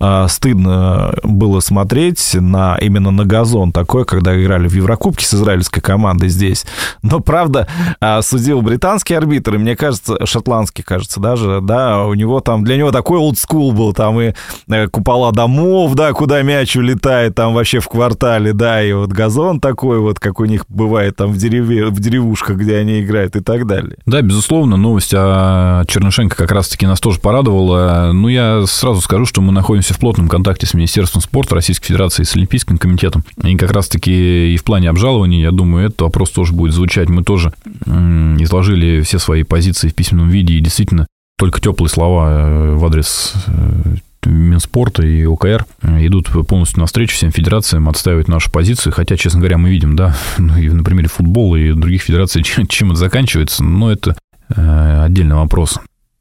э, 0.00 0.26
стыдно 0.28 1.14
было 1.22 1.60
смотреть 1.60 2.34
на, 2.34 2.76
именно 2.80 3.10
на 3.10 3.24
газон 3.24 3.72
такой, 3.72 4.04
когда 4.04 4.40
играли 4.40 4.68
в 4.68 4.74
Еврокубке 4.74 5.24
с 5.26 5.34
израильской 5.34 5.82
командой 5.82 6.28
здесь. 6.28 6.66
Но, 7.02 7.20
правда, 7.20 7.68
э, 8.00 8.22
судил 8.22 8.62
британский 8.62 9.14
арбитр, 9.14 9.54
и 9.54 9.58
мне 9.58 9.76
кажется, 9.76 10.24
шотландский, 10.26 10.84
кажется, 10.84 11.20
даже, 11.20 11.60
да, 11.62 12.04
у 12.04 12.14
него 12.14 12.40
там, 12.40 12.64
для 12.64 12.76
него 12.76 12.92
такой 12.92 13.18
олдскул 13.18 13.72
был, 13.72 13.92
там 13.92 14.20
и 14.20 14.32
э, 14.68 14.88
купола 14.88 15.32
домов, 15.32 15.94
да, 15.94 16.12
куда 16.12 16.42
мяч 16.42 16.76
улетает, 16.76 17.34
там 17.34 17.54
вообще 17.54 17.80
в 17.80 17.88
квартале, 17.88 18.47
играли, 18.48 18.52
да, 18.52 18.82
и 18.82 18.92
вот 18.92 19.10
газон 19.10 19.60
такой 19.60 19.98
вот, 19.98 20.18
как 20.18 20.40
у 20.40 20.44
них 20.44 20.64
бывает 20.68 21.16
там 21.16 21.32
в, 21.32 21.36
дереве, 21.36 21.86
в 21.86 22.00
деревушках, 22.00 22.56
где 22.56 22.76
они 22.76 23.00
играют 23.00 23.36
и 23.36 23.40
так 23.40 23.66
далее. 23.66 23.96
Да, 24.06 24.22
безусловно, 24.22 24.76
новость 24.76 25.12
о 25.14 25.84
Чернышенко 25.86 26.36
как 26.36 26.52
раз-таки 26.52 26.86
нас 26.86 27.00
тоже 27.00 27.20
порадовала. 27.20 28.10
Ну, 28.12 28.28
я 28.28 28.64
сразу 28.66 29.00
скажу, 29.00 29.26
что 29.26 29.40
мы 29.40 29.52
находимся 29.52 29.94
в 29.94 29.98
плотном 29.98 30.28
контакте 30.28 30.66
с 30.66 30.74
Министерством 30.74 31.22
спорта 31.22 31.54
Российской 31.54 31.88
Федерации, 31.88 32.22
с 32.22 32.36
Олимпийским 32.36 32.78
комитетом. 32.78 33.24
И 33.42 33.56
как 33.56 33.72
раз-таки 33.72 34.54
и 34.54 34.56
в 34.56 34.64
плане 34.64 34.90
обжалования, 34.90 35.42
я 35.42 35.50
думаю, 35.50 35.86
этот 35.86 36.02
вопрос 36.02 36.30
тоже 36.30 36.52
будет 36.52 36.72
звучать. 36.72 37.08
Мы 37.08 37.22
тоже 37.22 37.52
изложили 37.86 39.00
все 39.02 39.18
свои 39.18 39.42
позиции 39.42 39.88
в 39.88 39.94
письменном 39.94 40.28
виде, 40.28 40.54
и 40.54 40.60
действительно 40.60 41.06
только 41.38 41.60
теплые 41.60 41.88
слова 41.88 42.30
э, 42.30 42.74
в 42.74 42.84
адрес 42.84 43.32
э, 43.46 43.96
Минспорта 44.28 45.02
и 45.04 45.24
ОКР 45.24 45.66
идут 45.82 46.30
полностью 46.46 46.80
навстречу 46.80 47.14
всем 47.14 47.30
федерациям, 47.30 47.88
отстаивают 47.88 48.28
нашу 48.28 48.50
позицию, 48.50 48.92
хотя, 48.92 49.16
честно 49.16 49.40
говоря, 49.40 49.58
мы 49.58 49.70
видим, 49.70 49.96
да, 49.96 50.16
ну, 50.38 50.56
и 50.56 50.68
на 50.68 50.84
примере 50.84 51.08
футбола 51.08 51.56
и 51.56 51.72
других 51.72 52.02
федераций, 52.02 52.42
чем, 52.42 52.66
чем 52.68 52.90
это 52.90 53.00
заканчивается, 53.00 53.64
но 53.64 53.90
это 53.90 54.16
э, 54.54 55.02
отдельный 55.04 55.36
вопрос. 55.36 55.78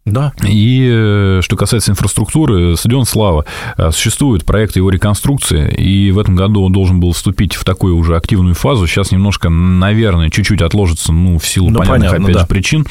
Да. 0.08 0.32
И 0.48 0.90
э, 0.90 1.42
что 1.44 1.58
касается 1.58 1.92
инфраструктуры, 1.92 2.78
стадион 2.78 3.06
Слава. 3.06 3.46
Э, 3.78 3.92
существует 3.92 4.46
проект 4.46 4.78
его 4.78 4.90
реконструкции, 4.90 5.70
и 5.70 6.12
в 6.12 6.20
этом 6.20 6.36
году 6.36 6.64
он 6.64 6.72
должен 6.72 7.02
был 7.02 7.12
вступить 7.12 7.56
в 7.56 7.66
такую 7.66 7.98
уже 7.98 8.16
активную 8.16 8.56
фазу. 8.56 8.88
Сейчас 8.88 9.12
немножко, 9.12 9.50
наверное, 9.50 10.30
чуть-чуть 10.30 10.62
отложится, 10.62 11.12
ну, 11.12 11.38
в 11.38 11.46
силу 11.46 11.70
ну, 11.70 11.80
понятных, 11.80 12.12
понятно, 12.12 12.24
опять 12.24 12.36
да. 12.36 12.42
же, 12.42 12.48
причин. 12.48 12.88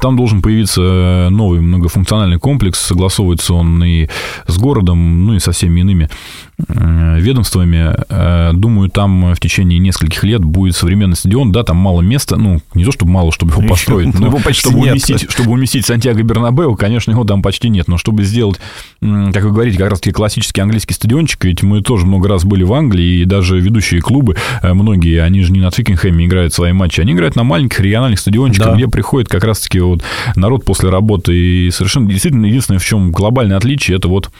Там 0.00 0.16
должен 0.16 0.42
появиться 0.42 1.28
новый 1.30 1.60
многофункциональный 1.60 2.38
комплекс, 2.38 2.78
согласовывается 2.80 3.54
он 3.54 3.82
и 3.84 4.08
с 4.46 4.58
городом, 4.58 5.26
ну 5.26 5.34
и 5.34 5.38
со 5.38 5.52
всеми 5.52 5.80
иными 5.80 6.04
э, 6.04 6.51
ведомствами. 6.58 7.94
Э, 8.08 8.50
думаю, 8.52 8.88
там 8.88 9.34
в 9.34 9.40
течение 9.40 9.78
нескольких 9.78 10.22
лет 10.24 10.44
будет 10.44 10.76
современный 10.76 11.16
стадион. 11.16 11.52
Да, 11.52 11.62
там 11.62 11.76
мало 11.76 12.00
места, 12.02 12.36
ну, 12.36 12.60
не 12.74 12.84
то 12.84 12.92
чтобы 12.92 13.10
мало, 13.10 13.32
чтобы 13.32 13.52
его 13.52 13.68
построить, 13.68 14.14
но 14.18 14.26
его 14.26 14.38
почти 14.38 14.68
чтобы, 14.68 14.80
нет. 14.80 14.92
Уместить, 14.92 15.30
чтобы 15.30 15.52
уместить 15.52 15.86
Сантьяго 15.86 16.22
Бернабеу, 16.22 16.76
конечно, 16.76 17.10
его 17.10 17.24
там 17.24 17.42
почти 17.42 17.68
нет. 17.68 17.88
Но 17.88 17.98
чтобы 17.98 18.24
сделать, 18.24 18.60
как 19.00 19.44
вы 19.44 19.50
говорите, 19.50 19.78
как 19.78 19.90
раз-таки 19.90 20.12
классический 20.12 20.60
английский 20.60 20.94
стадиончик, 20.94 21.44
ведь 21.44 21.62
мы 21.62 21.82
тоже 21.82 22.06
много 22.06 22.28
раз 22.28 22.44
были 22.44 22.64
в 22.64 22.72
Англии, 22.72 23.20
и 23.20 23.24
даже 23.24 23.58
ведущие 23.58 24.00
клубы, 24.00 24.36
э, 24.62 24.72
многие, 24.72 25.22
они 25.22 25.42
же 25.42 25.52
не 25.52 25.60
на 25.60 25.70
Твикингхэме 25.70 26.26
играют 26.26 26.52
свои 26.52 26.72
матчи, 26.72 27.00
они 27.00 27.12
играют 27.12 27.36
на 27.36 27.44
маленьких 27.44 27.80
региональных 27.80 28.20
стадиончиках, 28.20 28.68
да. 28.68 28.74
где 28.74 28.88
приходят 28.88 29.28
как 29.28 29.44
раз-таки 29.44 29.80
вот 29.80 30.02
народ 30.36 30.64
после 30.64 30.90
работы. 30.90 31.34
И 31.34 31.70
совершенно 31.70 32.08
действительно 32.08 32.46
единственное, 32.46 32.78
в 32.78 32.84
чем 32.84 33.10
глобальное 33.10 33.56
отличие, 33.56 33.96
это 33.96 34.08
вот 34.08 34.30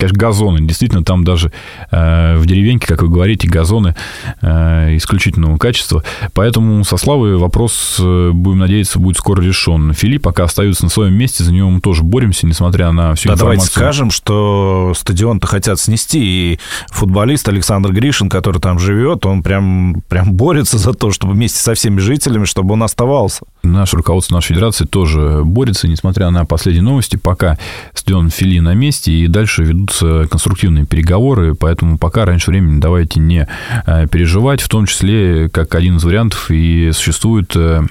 конечно, 0.00 0.18
газоны. 0.18 0.60
Действительно, 0.66 1.04
там 1.04 1.24
даже 1.24 1.52
э, 1.90 2.36
в 2.36 2.46
деревеньке, 2.46 2.86
как 2.86 3.02
вы 3.02 3.08
говорите, 3.08 3.48
газоны 3.48 3.94
э, 4.40 4.96
исключительного 4.96 5.58
качества. 5.58 6.02
Поэтому 6.32 6.84
со 6.84 6.96
Славой 6.96 7.36
вопрос, 7.36 7.96
э, 7.98 8.30
будем 8.32 8.58
надеяться, 8.58 8.98
будет 8.98 9.18
скоро 9.18 9.42
решен. 9.42 9.92
Филипп 9.92 10.22
пока 10.22 10.44
остается 10.44 10.84
на 10.84 10.90
своем 10.90 11.14
месте, 11.14 11.44
за 11.44 11.52
него 11.52 11.70
мы 11.70 11.80
тоже 11.80 12.02
боремся, 12.02 12.46
несмотря 12.46 12.90
на 12.92 13.14
всю 13.14 13.28
да, 13.28 13.34
информацию. 13.34 13.38
давайте 13.38 13.66
скажем, 13.66 14.10
что 14.10 14.92
стадион-то 14.96 15.46
хотят 15.46 15.78
снести, 15.78 16.20
и 16.20 16.58
футболист 16.90 17.48
Александр 17.48 17.92
Гришин, 17.92 18.28
который 18.28 18.60
там 18.60 18.78
живет, 18.78 19.26
он 19.26 19.42
прям, 19.42 20.02
прям 20.08 20.32
борется 20.32 20.78
за 20.78 20.92
то, 20.92 21.10
чтобы 21.10 21.34
вместе 21.34 21.58
со 21.58 21.74
всеми 21.74 21.98
жителями, 21.98 22.44
чтобы 22.44 22.74
он 22.74 22.82
оставался. 22.82 23.44
Наше 23.62 23.96
руководство 23.96 24.34
нашей 24.34 24.54
федерации 24.54 24.84
тоже 24.84 25.42
борется, 25.44 25.88
несмотря 25.88 26.30
на 26.30 26.44
последние 26.44 26.82
новости. 26.82 27.16
Пока 27.16 27.58
стадион 27.92 28.30
Фили 28.30 28.58
на 28.60 28.74
месте, 28.74 29.12
и 29.12 29.26
дальше 29.26 29.64
ведут 29.64 29.90
ведутся 29.90 30.28
конструктивные 30.28 30.86
переговоры, 30.86 31.54
поэтому 31.54 31.98
пока 31.98 32.24
раньше 32.24 32.50
времени 32.50 32.80
давайте 32.80 33.20
не 33.20 33.46
э, 33.86 34.06
переживать, 34.08 34.60
в 34.60 34.68
том 34.68 34.86
числе, 34.86 35.48
как 35.48 35.74
один 35.74 35.96
из 35.96 36.04
вариантов, 36.04 36.50
и 36.50 36.90
существует 36.92 37.54
э, 37.56 37.82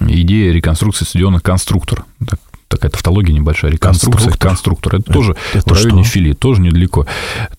идея 0.00 0.52
реконструкции 0.52 1.04
стадиона 1.04 1.40
«Конструктор». 1.40 2.04
Так, 2.26 2.38
такая 2.68 2.90
тавтология 2.90 3.34
небольшая, 3.34 3.72
реконструкция, 3.72 4.32
конструктор. 4.32 4.48
конструктор. 4.48 4.94
Это, 4.96 5.02
это 5.02 5.12
тоже 5.12 5.36
это 5.54 5.74
в 5.74 5.76
районе 5.76 6.04
что? 6.04 6.12
Фили, 6.12 6.32
тоже 6.32 6.60
недалеко. 6.60 7.06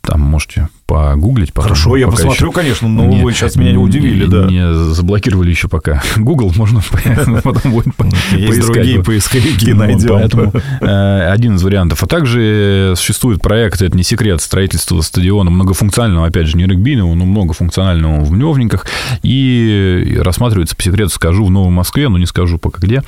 Там 0.01 0.21
можете 0.21 0.69
погуглить. 0.89 1.53
Потом, 1.53 1.69
Хорошо, 1.69 1.95
я 1.97 2.07
посмотрю, 2.07 2.51
конечно, 2.51 2.87
но 2.87 3.05
не, 3.05 3.21
вы 3.21 3.31
сейчас 3.31 3.55
меня 3.55 3.73
не 3.73 3.77
удивили, 3.77 4.23
не, 4.23 4.29
да. 4.29 4.45
Не 4.45 4.73
заблокировали 4.73 5.51
еще 5.51 5.67
пока. 5.67 6.01
Google 6.17 6.51
можно 6.55 6.81
потом 7.43 7.71
будет 7.71 7.93
Есть 8.31 8.61
другие 8.61 9.03
поисковики, 9.03 9.73
найдем. 9.73 10.09
Поэтому 10.09 10.51
э, 10.81 11.31
один 11.31 11.57
из 11.57 11.63
вариантов. 11.63 12.01
А 12.01 12.07
также 12.07 12.93
существует 12.97 13.39
проект, 13.39 13.83
это 13.83 13.95
не 13.95 14.01
секрет, 14.01 14.41
строительства 14.41 14.99
стадиона 15.01 15.51
многофункционального, 15.51 16.25
опять 16.25 16.47
же, 16.47 16.57
не 16.57 16.65
регбийного, 16.65 17.13
но 17.13 17.25
многофункционального 17.25 18.23
в 18.23 18.31
Мневниках. 18.31 18.87
И 19.21 20.17
рассматривается, 20.19 20.75
по 20.75 20.81
секрету 20.81 21.11
скажу, 21.11 21.45
в 21.45 21.51
Новой 21.51 21.71
Москве, 21.71 22.09
но 22.09 22.17
не 22.17 22.25
скажу 22.25 22.57
пока 22.57 22.79
где, 22.79 23.03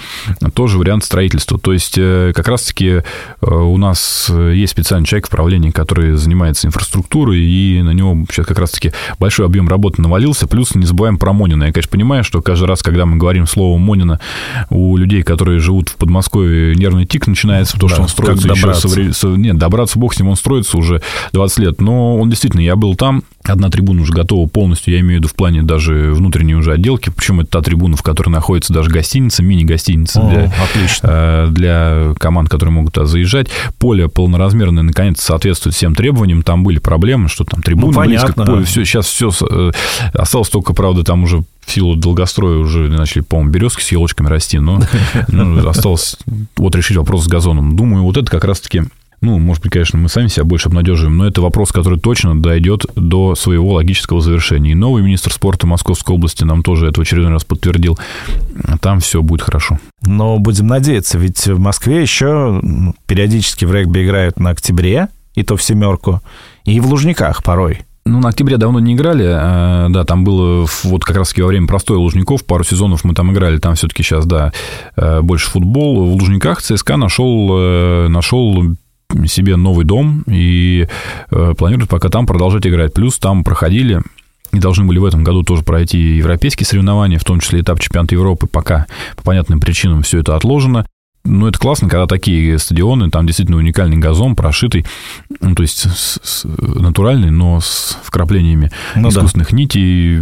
тоже 0.54 0.78
вариант 0.78 1.04
строительства. 1.04 1.58
То 1.58 1.74
есть, 1.74 1.96
э, 1.98 2.32
как 2.36 2.48
раз-таки 2.48 2.88
э, 2.88 3.02
у 3.42 3.78
нас 3.78 4.30
есть 4.30 4.72
специальный 4.72 5.08
человек 5.08 5.26
в 5.28 5.32
правлении, 5.32 5.72
который 5.72 6.14
занимается 6.14 6.68
инфраструктурой 6.68 7.40
и 7.40 7.71
на 7.80 7.92
него 7.92 8.18
сейчас 8.30 8.46
как 8.46 8.60
раз-таки 8.60 8.92
большой 9.20 9.46
объем 9.46 9.68
работы 9.68 10.02
навалился. 10.02 10.48
Плюс 10.48 10.76
не 10.76 10.86
забываем 10.86 11.18
про 11.18 11.34
Монина. 11.34 11.66
Я, 11.66 11.72
конечно, 11.72 11.92
понимаю, 11.92 12.24
что 12.24 12.42
каждый 12.42 12.66
раз, 12.66 12.82
когда 12.82 13.06
мы 13.06 13.18
говорим 13.18 13.48
слово 13.48 13.78
Монина, 13.78 14.20
у 14.70 14.98
людей, 14.98 15.24
которые 15.24 15.60
живут 15.60 15.90
в 15.90 15.96
Подмосковье, 15.96 16.76
нервный 16.76 17.06
тик 17.06 17.28
начинается, 17.28 17.74
потому 17.74 17.90
да, 17.90 17.96
что 17.96 18.04
он 18.04 18.10
строится 18.10 18.48
еще... 18.48 19.14
Со... 19.14 19.28
Нет, 19.30 19.58
добраться 19.58 20.00
бог 20.00 20.14
с 20.14 20.20
ним, 20.20 20.30
он 20.30 20.36
строится 20.36 20.78
уже 20.78 21.02
20 21.34 21.60
лет. 21.60 21.82
Но 21.82 22.18
он 22.18 22.30
действительно, 22.30 22.62
я 22.62 22.76
был 22.76 22.96
там, 22.96 23.24
одна 23.44 23.70
трибуна 23.70 24.02
уже 24.02 24.14
готова 24.14 24.48
полностью, 24.48 24.94
я 24.94 25.00
имею 25.00 25.16
в 25.16 25.20
виду 25.20 25.28
в 25.28 25.36
плане 25.36 25.64
даже 25.64 26.12
внутренней 26.14 26.56
уже 26.56 26.74
отделки, 26.74 27.12
причем 27.16 27.42
это 27.42 27.52
та 27.52 27.62
трибуна, 27.62 27.98
в 27.98 28.04
которой 28.04 28.30
находится 28.30 28.74
даже 28.74 28.90
гостиница, 28.90 29.44
мини-гостиница 29.44 30.22
для, 30.22 30.54
отлично. 30.64 31.10
Э, 31.12 31.48
для 31.52 32.14
команд, 32.20 32.50
которые 32.50 32.74
могут 32.74 32.94
туда 32.94 33.06
заезжать. 33.06 33.48
Поле 33.80 34.08
полноразмерное, 34.08 34.84
наконец, 34.84 35.22
соответствует 35.22 35.76
всем 35.76 35.96
требованиям. 35.96 36.44
Там 36.44 36.64
были 36.64 36.80
проблемы, 36.80 37.30
что 37.30 37.44
там 37.44 37.62
трибуны 37.62 37.94
ну, 37.94 38.06
близко 38.06 38.34
к 38.34 38.36
полю. 38.36 38.66
Все, 38.66 38.86
сейчас 38.86 39.08
все 39.08 39.32
э, 39.50 39.72
осталось 40.14 40.50
только, 40.50 40.74
правда, 40.74 41.04
там 41.04 41.24
уже 41.24 41.44
в 41.66 41.72
силу 41.72 41.96
долгостроя 41.96 42.58
уже 42.58 42.90
начали, 42.90 43.22
по-моему, 43.22 43.52
березки 43.52 43.82
с 43.82 43.92
елочками 43.92 44.28
расти, 44.28 44.60
но 44.60 44.82
ну, 45.28 45.68
осталось 45.68 46.18
вот 46.58 46.76
решить 46.76 46.98
вопрос 46.98 47.26
с 47.26 47.28
газоном. 47.28 47.76
Думаю, 47.76 48.04
вот 48.04 48.18
это 48.18 48.30
как 48.30 48.44
раз-таки 48.44 48.84
ну, 49.22 49.38
может 49.38 49.62
быть, 49.62 49.72
конечно, 49.72 50.00
мы 50.00 50.10
сами 50.10 50.28
себя 50.28 50.46
больше 50.46 50.68
обнадеживаем, 50.68 51.16
но 51.16 51.28
это 51.28 51.42
вопрос, 51.42 51.72
который 51.72 52.00
точно 52.00 52.42
дойдет 52.42 52.86
до 52.96 53.36
своего 53.36 53.74
логического 53.74 54.20
завершения. 54.20 54.72
И 54.72 54.76
новый 54.76 55.04
министр 55.04 55.32
спорта 55.32 55.68
Московской 55.68 56.16
области 56.16 56.44
нам 56.44 56.64
тоже 56.64 56.88
это 56.88 57.00
в 57.00 57.04
очередной 57.04 57.32
раз 57.32 57.44
подтвердил. 57.44 58.00
Там 58.82 59.00
все 59.00 59.22
будет 59.22 59.42
хорошо. 59.42 59.80
Но 60.02 60.40
будем 60.40 60.66
надеяться, 60.68 61.20
ведь 61.20 61.46
в 61.46 61.60
Москве 61.60 62.02
еще 62.02 62.62
периодически 63.06 63.66
в 63.66 63.72
регби 63.72 64.04
играют 64.04 64.40
на 64.40 64.50
октябре, 64.50 65.10
и 65.36 65.44
то 65.44 65.56
в 65.56 65.62
семерку, 65.62 66.22
и 66.66 66.80
в 66.80 66.88
Лужниках 66.88 67.44
порой. 67.44 67.82
Ну, 68.04 68.20
на 68.20 68.30
октябре 68.30 68.58
давно 68.58 68.80
не 68.80 68.96
играли. 68.96 69.26
А, 69.28 69.88
да, 69.90 70.04
там 70.04 70.24
было 70.24 70.66
вот 70.84 71.06
как 71.06 71.18
раз-таки 71.18 71.44
во 71.44 71.50
время 71.50 71.68
простой 71.68 71.98
Лужников, 71.98 72.44
пару 72.44 72.64
сезонов 72.64 73.04
мы 73.04 73.14
там 73.14 73.32
играли, 73.32 73.60
там 73.60 73.76
все-таки 73.76 74.02
сейчас, 74.02 74.26
да, 74.26 74.52
э, 74.96 75.22
больше 75.22 75.50
футбол. 75.52 76.06
В 76.06 76.14
Лужниках 76.14 76.64
ЦСКА 76.64 76.98
нашел, 76.98 77.50
э, 77.52 78.08
нашел 78.08 78.76
себе 79.28 79.56
новый 79.56 79.86
дом 79.86 80.24
и 80.28 80.88
э, 81.30 81.54
планирует 81.58 81.90
пока 81.90 82.10
там 82.10 82.26
продолжать 82.26 82.66
играть. 82.68 82.94
Плюс 82.94 83.18
там 83.18 83.44
проходили 83.44 84.02
и 84.52 84.60
должны 84.60 84.86
были 84.86 85.00
в 85.00 85.06
этом 85.06 85.24
году 85.24 85.44
тоже 85.44 85.64
пройти 85.64 85.98
европейские 86.18 86.66
соревнования, 86.66 87.18
в 87.18 87.24
том 87.24 87.40
числе 87.40 87.62
этап 87.62 87.80
чемпионата 87.80 88.16
Европы. 88.16 88.48
Пока 88.48 88.88
по 89.16 89.24
понятным 89.24 89.60
причинам 89.60 90.04
все 90.04 90.20
это 90.20 90.36
отложено. 90.36 90.86
ну, 91.24 91.48
это 91.48 91.58
классно, 91.60 91.88
когда 91.88 92.08
такие 92.08 92.58
стадионы, 92.58 93.10
там 93.10 93.26
действительно 93.26 93.58
уникальный 93.58 93.98
газон, 93.98 94.36
прошитый, 94.36 94.86
ну, 95.40 95.56
то 95.56 95.62
есть 95.62 95.80
с, 95.80 96.20
с, 96.22 96.46
натуральный, 96.46 97.32
но 97.32 97.62
с 97.62 97.98
вкраплениями 98.04 98.72
ну, 98.96 99.10
искусственных 99.10 99.52
да. 99.52 99.58
нитей. 99.58 100.22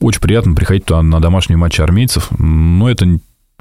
Очень 0.00 0.20
приятно 0.20 0.54
приходить 0.54 0.84
туда 0.84 1.02
на 1.02 1.20
домашние 1.20 1.56
матчи 1.56 1.80
армейцев, 1.80 2.28
но 2.38 2.90
это 2.90 3.18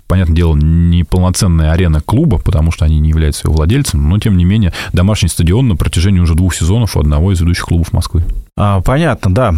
понятное 0.09 0.35
дело, 0.35 0.55
не 0.55 1.03
полноценная 1.03 1.71
арена 1.71 2.01
клуба, 2.01 2.39
потому 2.39 2.71
что 2.71 2.83
они 2.83 2.99
не 2.99 3.09
являются 3.09 3.47
его 3.47 3.55
владельцем, 3.55 4.09
но, 4.09 4.17
тем 4.17 4.35
не 4.35 4.43
менее, 4.43 4.73
домашний 4.91 5.29
стадион 5.29 5.69
на 5.69 5.75
протяжении 5.77 6.19
уже 6.19 6.33
двух 6.33 6.55
сезонов 6.55 6.97
у 6.97 6.99
одного 6.99 7.31
из 7.31 7.39
ведущих 7.39 7.65
клубов 7.65 7.93
Москвы. 7.93 8.25
А, 8.57 8.81
понятно, 8.81 9.33
да. 9.33 9.55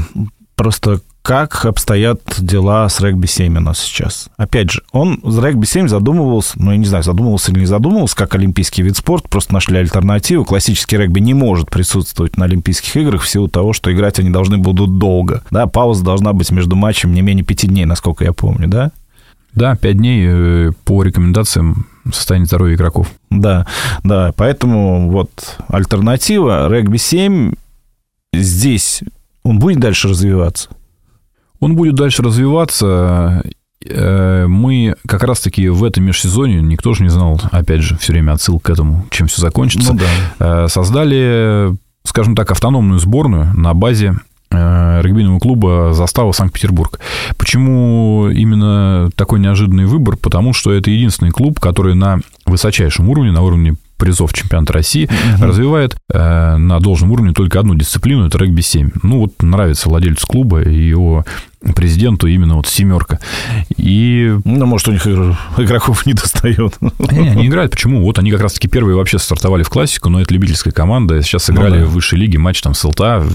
Просто 0.55 0.99
как 1.21 1.65
обстоят 1.65 2.19
дела 2.39 2.89
с 2.89 2.99
регби-7 2.99 3.57
у 3.57 3.61
нас 3.61 3.79
сейчас. 3.79 4.27
Опять 4.37 4.71
же, 4.71 4.81
он 4.91 5.21
с 5.23 5.37
регби-7 5.37 5.87
задумывался, 5.87 6.61
ну, 6.61 6.71
я 6.71 6.77
не 6.77 6.85
знаю, 6.85 7.03
задумывался 7.03 7.51
или 7.51 7.59
не 7.59 7.65
задумывался, 7.65 8.15
как 8.15 8.35
олимпийский 8.35 8.81
вид 8.81 8.97
спорта, 8.97 9.29
просто 9.29 9.53
нашли 9.53 9.77
альтернативу. 9.77 10.43
Классический 10.43 10.97
регби 10.97 11.19
не 11.19 11.33
может 11.33 11.69
присутствовать 11.69 12.37
на 12.37 12.45
Олимпийских 12.45 12.95
играх 12.97 13.21
в 13.21 13.29
силу 13.29 13.47
того, 13.47 13.71
что 13.71 13.93
играть 13.93 14.19
они 14.19 14.31
должны 14.31 14.57
будут 14.57 14.97
долго. 14.97 15.43
Да, 15.51 15.67
пауза 15.67 16.03
должна 16.03 16.33
быть 16.33 16.51
между 16.51 16.75
матчем 16.75 17.13
не 17.13 17.21
менее 17.21 17.45
пяти 17.45 17.67
дней, 17.67 17.85
насколько 17.85 18.25
я 18.25 18.33
помню, 18.33 18.67
да? 18.67 18.91
Да, 19.53 19.75
пять 19.75 19.97
дней 19.97 20.25
э, 20.27 20.71
по 20.85 21.03
рекомендациям 21.03 21.87
состояния 22.11 22.45
здоровья 22.45 22.75
игроков. 22.75 23.11
Да, 23.29 23.67
да, 24.03 24.33
поэтому 24.35 25.09
вот 25.09 25.57
альтернатива 25.67 26.69
регби-7 26.69 27.55
здесь, 28.33 29.03
он 29.43 29.59
будет 29.59 29.79
дальше 29.79 30.07
развиваться? 30.07 30.69
Он 31.59 31.75
будет 31.75 31.95
дальше 31.95 32.23
развиваться. 32.23 33.43
Э, 33.85 34.45
мы 34.47 34.95
как 35.07 35.23
раз-таки 35.23 35.67
в 35.67 35.83
этом 35.83 36.05
межсезонье, 36.05 36.61
никто 36.61 36.93
же 36.93 37.03
не 37.03 37.09
знал, 37.09 37.41
опять 37.51 37.81
же, 37.81 37.97
все 37.97 38.13
время 38.13 38.33
отсыл 38.33 38.59
к 38.59 38.69
этому, 38.69 39.05
чем 39.11 39.27
все 39.27 39.41
закончится, 39.41 39.93
ну, 39.93 39.99
да. 39.99 40.65
Э, 40.65 40.67
создали, 40.69 41.75
скажем 42.03 42.35
так, 42.35 42.51
автономную 42.51 42.99
сборную 42.99 43.53
на 43.57 43.73
базе 43.73 44.15
регбийного 44.51 45.39
клуба 45.39 45.93
«Застава 45.93 46.31
Санкт-Петербург». 46.31 46.99
Почему 47.37 48.29
именно 48.29 49.09
такой 49.15 49.39
неожиданный 49.39 49.85
выбор? 49.85 50.17
Потому 50.17 50.53
что 50.53 50.71
это 50.73 50.91
единственный 50.91 51.31
клуб, 51.31 51.59
который 51.59 51.95
на 51.95 52.19
высочайшем 52.45 53.09
уровне, 53.09 53.31
на 53.31 53.41
уровне 53.41 53.75
призов 53.97 54.33
чемпионата 54.33 54.73
России, 54.73 55.05
угу. 55.05 55.45
развивает 55.45 55.95
э, 56.11 56.57
на 56.57 56.79
должном 56.79 57.11
уровне 57.11 57.33
только 57.33 57.59
одну 57.59 57.75
дисциплину, 57.75 58.25
это 58.25 58.39
регби-7. 58.39 58.99
Ну, 59.03 59.19
вот 59.19 59.43
нравится 59.43 59.89
владельцу 59.89 60.25
клуба 60.25 60.63
и 60.63 60.75
его 60.75 61.23
президенту 61.75 62.27
именно 62.27 62.55
вот 62.55 62.67
семерка. 62.67 63.19
И... 63.77 64.35
Ну, 64.45 64.65
может, 64.65 64.87
у 64.87 64.91
них 64.91 65.05
игроков 65.05 66.05
не 66.05 66.13
достает. 66.13 66.75
Не, 66.81 67.29
они 67.29 67.47
играют. 67.47 67.71
Почему? 67.71 68.03
Вот 68.03 68.19
они 68.19 68.31
как 68.31 68.41
раз-таки 68.41 68.67
первые 68.67 68.95
вообще 68.95 69.19
стартовали 69.19 69.63
в 69.63 69.69
классику, 69.69 70.09
но 70.09 70.21
это 70.21 70.33
любительская 70.33 70.73
команда. 70.73 71.21
Сейчас 71.21 71.47
ну 71.47 71.53
сыграли 71.53 71.79
ну, 71.79 71.85
да. 71.85 71.91
в 71.91 71.93
высшей 71.93 72.19
лиге 72.19 72.37
матч 72.37 72.61
там 72.61 72.73
с 72.73 72.83
ЛТА, 72.83 73.25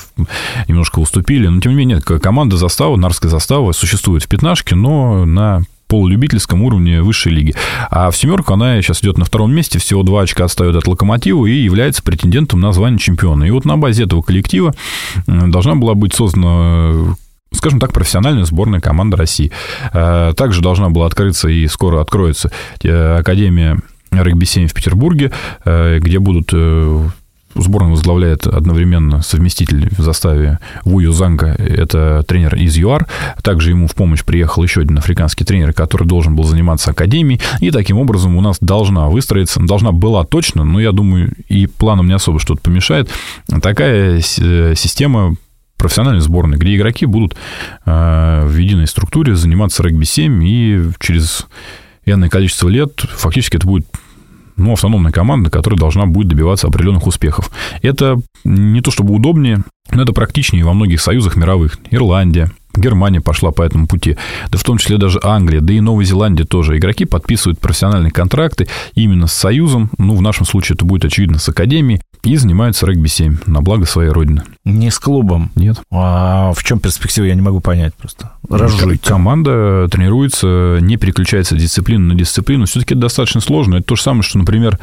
немножко 0.68 0.98
уступили. 0.98 1.46
Но, 1.46 1.60
тем 1.60 1.72
не 1.72 1.78
менее, 1.78 2.00
команда 2.00 2.56
застава, 2.56 2.96
Нарская 2.96 3.30
застава 3.30 3.72
существует 3.72 4.24
в 4.24 4.28
пятнашке, 4.28 4.74
но 4.74 5.24
на 5.24 5.62
полулюбительском 5.88 6.62
уровне 6.62 7.00
высшей 7.02 7.32
лиги. 7.32 7.54
А 7.90 8.10
в 8.10 8.16
семерку 8.16 8.52
она 8.52 8.82
сейчас 8.82 9.02
идет 9.02 9.18
на 9.18 9.24
втором 9.24 9.54
месте, 9.54 9.78
всего 9.78 10.02
два 10.02 10.22
очка 10.22 10.44
отстает 10.44 10.74
от 10.74 10.88
локомотива 10.88 11.46
и 11.46 11.54
является 11.54 12.02
претендентом 12.02 12.60
на 12.60 12.72
звание 12.72 12.98
чемпиона. 12.98 13.44
И 13.44 13.50
вот 13.50 13.64
на 13.64 13.76
базе 13.76 14.04
этого 14.04 14.22
коллектива 14.22 14.74
должна 15.26 15.76
была 15.76 15.94
быть 15.94 16.12
создана 16.12 17.14
скажем 17.56 17.80
так, 17.80 17.92
профессиональная 17.92 18.44
сборная 18.44 18.80
команда 18.80 19.16
России. 19.16 19.50
Э, 19.92 20.32
также 20.36 20.62
должна 20.62 20.90
была 20.90 21.06
открыться 21.06 21.48
и 21.48 21.66
скоро 21.66 22.00
откроется 22.00 22.50
э, 22.82 23.18
Академия 23.18 23.78
регби-7 24.10 24.68
в 24.68 24.74
Петербурге, 24.74 25.32
э, 25.64 25.98
где 26.00 26.18
будут 26.18 26.52
Сборную 27.58 27.92
возглавляет 27.92 28.46
одновременно 28.46 29.22
совместитель 29.22 29.88
в 29.96 30.02
заставе 30.02 30.58
Вую 30.84 31.12
Занга, 31.12 31.54
это 31.58 32.22
тренер 32.26 32.54
из 32.54 32.76
ЮАР. 32.76 33.06
Также 33.42 33.70
ему 33.70 33.86
в 33.86 33.94
помощь 33.94 34.24
приехал 34.24 34.62
еще 34.62 34.82
один 34.82 34.98
африканский 34.98 35.44
тренер, 35.44 35.72
который 35.72 36.06
должен 36.06 36.36
был 36.36 36.44
заниматься 36.44 36.90
академией. 36.90 37.40
И 37.60 37.70
таким 37.70 37.98
образом 37.98 38.36
у 38.36 38.40
нас 38.42 38.58
должна 38.60 39.08
выстроиться, 39.08 39.60
должна 39.60 39.92
была 39.92 40.24
точно, 40.24 40.64
но 40.64 40.80
я 40.80 40.92
думаю, 40.92 41.32
и 41.48 41.66
планом 41.66 42.08
не 42.08 42.14
особо 42.14 42.38
что-то 42.38 42.60
помешает, 42.60 43.10
такая 43.62 44.20
система 44.20 45.36
профессиональной 45.76 46.20
сборной, 46.20 46.58
где 46.58 46.76
игроки 46.76 47.06
будут 47.06 47.36
в 47.84 48.56
единой 48.56 48.86
структуре 48.86 49.36
заниматься 49.36 49.82
регби-7, 49.82 50.44
и 50.44 50.90
через 51.00 51.46
энное 52.04 52.28
количество 52.28 52.68
лет 52.68 53.00
фактически 53.00 53.56
это 53.56 53.66
будет 53.66 53.86
ну, 54.56 54.72
автономная 54.72 55.12
команда, 55.12 55.50
которая 55.50 55.78
должна 55.78 56.06
будет 56.06 56.28
добиваться 56.28 56.66
определенных 56.66 57.06
успехов. 57.06 57.50
Это 57.82 58.18
не 58.44 58.80
то 58.80 58.90
чтобы 58.90 59.12
удобнее, 59.12 59.62
но 59.90 60.02
это 60.02 60.12
практичнее 60.12 60.64
во 60.64 60.72
многих 60.72 61.00
союзах 61.00 61.36
мировых. 61.36 61.78
Ирландия, 61.90 62.50
Германия 62.76 63.20
пошла 63.20 63.50
по 63.50 63.62
этому 63.62 63.86
пути, 63.86 64.16
да 64.50 64.58
в 64.58 64.62
том 64.62 64.78
числе 64.78 64.98
даже 64.98 65.20
Англия, 65.22 65.60
да 65.60 65.72
и 65.72 65.80
Новая 65.80 66.04
Зеландия 66.04 66.44
тоже. 66.44 66.76
Игроки 66.76 67.04
подписывают 67.04 67.58
профессиональные 67.58 68.10
контракты 68.10 68.68
именно 68.94 69.26
с 69.26 69.32
Союзом, 69.32 69.90
ну, 69.98 70.14
в 70.16 70.22
нашем 70.22 70.46
случае 70.46 70.74
это 70.74 70.84
будет, 70.84 71.04
очевидно, 71.04 71.38
с 71.38 71.48
Академией, 71.48 72.00
и 72.22 72.36
занимаются 72.36 72.86
регби-7 72.86 73.42
на 73.46 73.60
благо 73.60 73.86
своей 73.86 74.10
родины. 74.10 74.42
Не 74.64 74.90
с 74.90 74.98
клубом? 74.98 75.52
Нет. 75.54 75.80
А 75.92 76.52
в 76.52 76.64
чем 76.64 76.80
перспектива, 76.80 77.24
я 77.26 77.34
не 77.34 77.42
могу 77.42 77.60
понять 77.60 77.94
просто. 77.94 78.32
Разжуйте. 78.48 79.08
Команда 79.08 79.88
тренируется, 79.90 80.78
не 80.80 80.96
переключается 80.96 81.56
дисциплина 81.56 82.04
на 82.04 82.14
дисциплину. 82.14 82.66
Все-таки 82.66 82.94
это 82.94 83.02
достаточно 83.02 83.40
сложно. 83.40 83.76
Это 83.76 83.84
то 83.84 83.96
же 83.96 84.02
самое, 84.02 84.22
что, 84.22 84.38
например, 84.38 84.78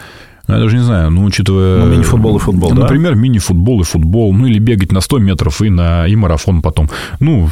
ну, 0.45 0.55
я 0.55 0.59
даже 0.59 0.75
не 0.75 0.83
знаю, 0.83 1.09
ну, 1.09 1.23
учитывая... 1.23 1.77
Ну, 1.77 1.85
мини-футбол 1.89 2.35
и 2.35 2.39
футбол, 2.39 2.71
ну, 2.71 2.75
да? 2.75 2.81
Например, 2.81 3.15
мини-футбол 3.15 3.79
и 3.81 3.83
футбол, 3.85 4.33
ну, 4.33 4.45
или 4.45 4.59
бегать 4.59 4.91
на 4.91 4.99
100 4.99 5.19
метров 5.19 5.61
и, 5.61 5.69
на, 5.69 6.05
и 6.05 6.17
марафон 6.17 6.61
потом. 6.61 6.89
Ну, 7.21 7.49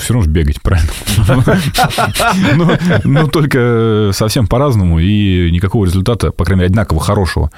все 0.00 0.14
равно 0.14 0.24
же 0.24 0.30
бегать, 0.30 0.60
правильно? 0.60 0.90
Но 1.28 1.42
ну, 2.56 2.76
ну, 3.04 3.28
только 3.28 4.10
совсем 4.12 4.48
по-разному, 4.48 4.98
и 4.98 5.48
никакого 5.52 5.84
результата, 5.84 6.32
по 6.32 6.44
крайней 6.44 6.62
мере, 6.62 6.70
одинаково 6.72 7.00
хорошего 7.00 7.52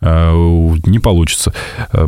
э, 0.00 0.32
не 0.86 1.00
получится. 1.00 1.52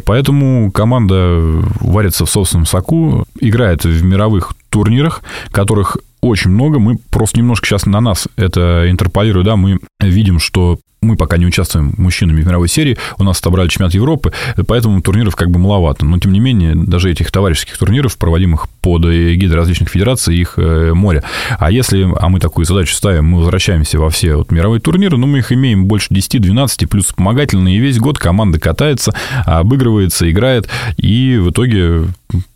Поэтому 0.05 0.71
команда 0.71 1.39
варится 1.81 2.25
в 2.25 2.31
собственном 2.31 2.67
соку, 2.67 3.27
играет 3.41 3.85
в 3.85 4.05
мировых 4.05 4.55
турнирах, 4.71 5.23
которых 5.51 5.97
очень 6.21 6.53
много. 6.53 6.79
Мы 6.79 6.99
просто 7.11 7.41
немножко 7.41 7.67
сейчас 7.67 7.85
на 7.85 8.01
нас 8.01 8.29
это 8.37 8.89
интерполируем, 8.89 9.45
да, 9.45 9.57
мы 9.57 9.81
видим, 10.01 10.39
что 10.39 10.79
мы 11.03 11.17
пока 11.17 11.37
не 11.37 11.47
участвуем 11.47 11.93
мужчинами 11.99 12.43
в 12.43 12.47
мировой 12.47 12.69
серии, 12.69 12.97
у 13.19 13.25
нас 13.25 13.41
отобрали 13.41 13.69
чемпионат 13.69 13.95
Европы, 13.95 14.33
поэтому 14.67 15.03
турниров 15.03 15.35
как 15.35 15.51
бы 15.51 15.59
маловато. 15.59 16.07
Но, 16.07 16.19
тем 16.19 16.33
не 16.33 16.41
менее, 16.41 16.75
даже 16.75 17.11
этих 17.11 17.31
товарищеских 17.33 17.77
турниров, 17.77 18.17
проводимых 18.17 18.69
под 18.81 19.05
эгидой 19.07 19.57
различных 19.57 19.89
федераций, 19.89 20.37
их 20.37 20.55
э, 20.57 20.93
море. 20.95 21.25
А 21.59 21.71
если, 21.71 22.09
а 22.19 22.29
мы 22.29 22.39
такую 22.39 22.65
задачу 22.65 22.95
ставим, 22.95 23.27
мы 23.27 23.39
возвращаемся 23.39 23.99
во 23.99 24.11
все 24.11 24.37
вот 24.37 24.53
мировые 24.53 24.81
турниры, 24.81 25.17
но 25.17 25.27
мы 25.27 25.39
их 25.39 25.53
имеем 25.53 25.87
больше 25.87 26.09
10-12, 26.15 26.87
плюс 26.87 27.07
вспомогательные, 27.07 27.77
и 27.77 27.81
весь 27.81 27.99
год 27.99 28.19
команда 28.19 28.61
катается, 28.61 29.13
обыгрывается, 29.45 30.31
играет, 30.31 30.69
и 30.97 31.37
в 31.37 31.51
итоге 31.51 32.07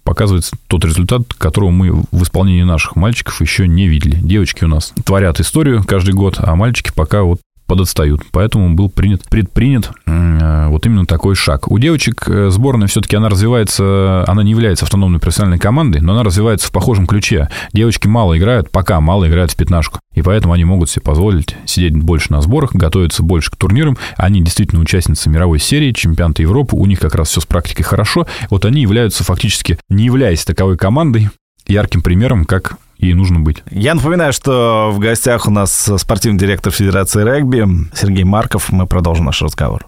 показывается 0.05 0.57
тот 0.69 0.85
результат, 0.85 1.35
которого 1.35 1.71
мы 1.71 2.05
в 2.13 2.23
исполнении 2.23 2.63
наших 2.63 2.95
мальчиков 2.95 3.41
еще 3.41 3.67
не 3.67 3.89
видели. 3.89 4.17
Девочки 4.17 4.65
у 4.65 4.69
нас 4.69 4.95
творят 5.05 5.41
историю 5.41 5.83
каждый 5.85 6.15
год, 6.15 6.37
а 6.39 6.55
мальчики 6.55 6.93
пока 6.95 7.23
вот 7.25 7.41
подотстают. 7.67 8.23
Поэтому 8.33 8.75
был 8.75 8.89
принят, 8.89 9.23
предпринят 9.29 9.91
э, 10.07 10.69
вот 10.69 10.87
именно 10.87 11.07
такой 11.07 11.35
шаг. 11.35 11.71
У 11.71 11.79
девочек 11.79 12.29
э, 12.29 12.51
сборная 12.51 12.89
все-таки 12.89 13.17
она 13.17 13.29
развивается, 13.29 14.25
она 14.27 14.43
не 14.43 14.53
является 14.53 14.85
автономной 14.85 15.21
профессиональной 15.21 15.59
командой, 15.59 16.01
но 16.01 16.13
она 16.13 16.23
развивается 16.23 16.69
в 16.69 16.73
похожем 16.73 17.07
ключе. 17.07 17.49
Девочки 17.73 18.07
мало 18.07 18.39
играют, 18.39 18.71
пока 18.71 19.01
мало 19.01 19.29
играют 19.29 19.53
в 19.53 19.57
пятнашку. 19.57 20.01
И 20.15 20.23
поэтому 20.23 20.55
они 20.55 20.65
могут 20.65 20.89
себе 20.89 21.03
позволить 21.03 21.57
сидеть 21.67 21.97
больше 21.97 22.33
на 22.33 22.41
сборах, 22.41 22.73
готовиться 22.73 23.23
больше 23.23 23.51
к 23.51 23.57
турнирам. 23.57 23.99
Они 24.17 24.41
действительно 24.41 24.81
участницы 24.81 25.29
мировой 25.29 25.59
серии, 25.59 25.93
чемпионата 25.93 26.43
Европы. 26.43 26.77
У 26.77 26.87
них 26.87 27.01
как 27.01 27.15
раз 27.15 27.29
все 27.29 27.41
с 27.41 27.47
практикой 27.47 27.83
хорошо. 27.83 28.27
Вот 28.51 28.65
они 28.65 28.83
являются 28.83 29.25
фактически, 29.25 29.79
не 29.89 30.05
являясь 30.05 30.45
таковой 30.45 30.77
командой, 30.77 31.29
ярким 31.67 32.03
примером, 32.03 32.45
как 32.45 32.79
и 32.99 33.15
нужно 33.15 33.41
быть. 33.41 33.63
Я 33.71 33.95
напоминаю, 33.95 34.33
что 34.33 34.91
в 34.93 34.99
гостях 34.99 35.47
у 35.47 35.51
нас 35.51 35.91
спортивный 35.99 36.39
директор 36.39 36.73
Федерации 36.73 37.25
регби 37.25 37.67
Сергей 37.95 38.25
Марков. 38.25 38.71
Мы 38.71 38.87
продолжим 38.87 39.27
наш 39.27 39.43
разговор. 39.43 39.87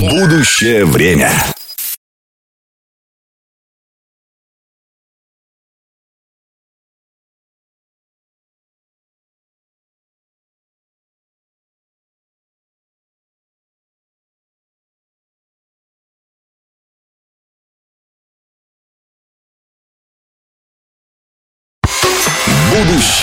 Будущее 0.00 0.84
время. 0.84 1.30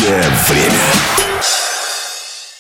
Будущее 0.06 0.24
время. 0.50 0.76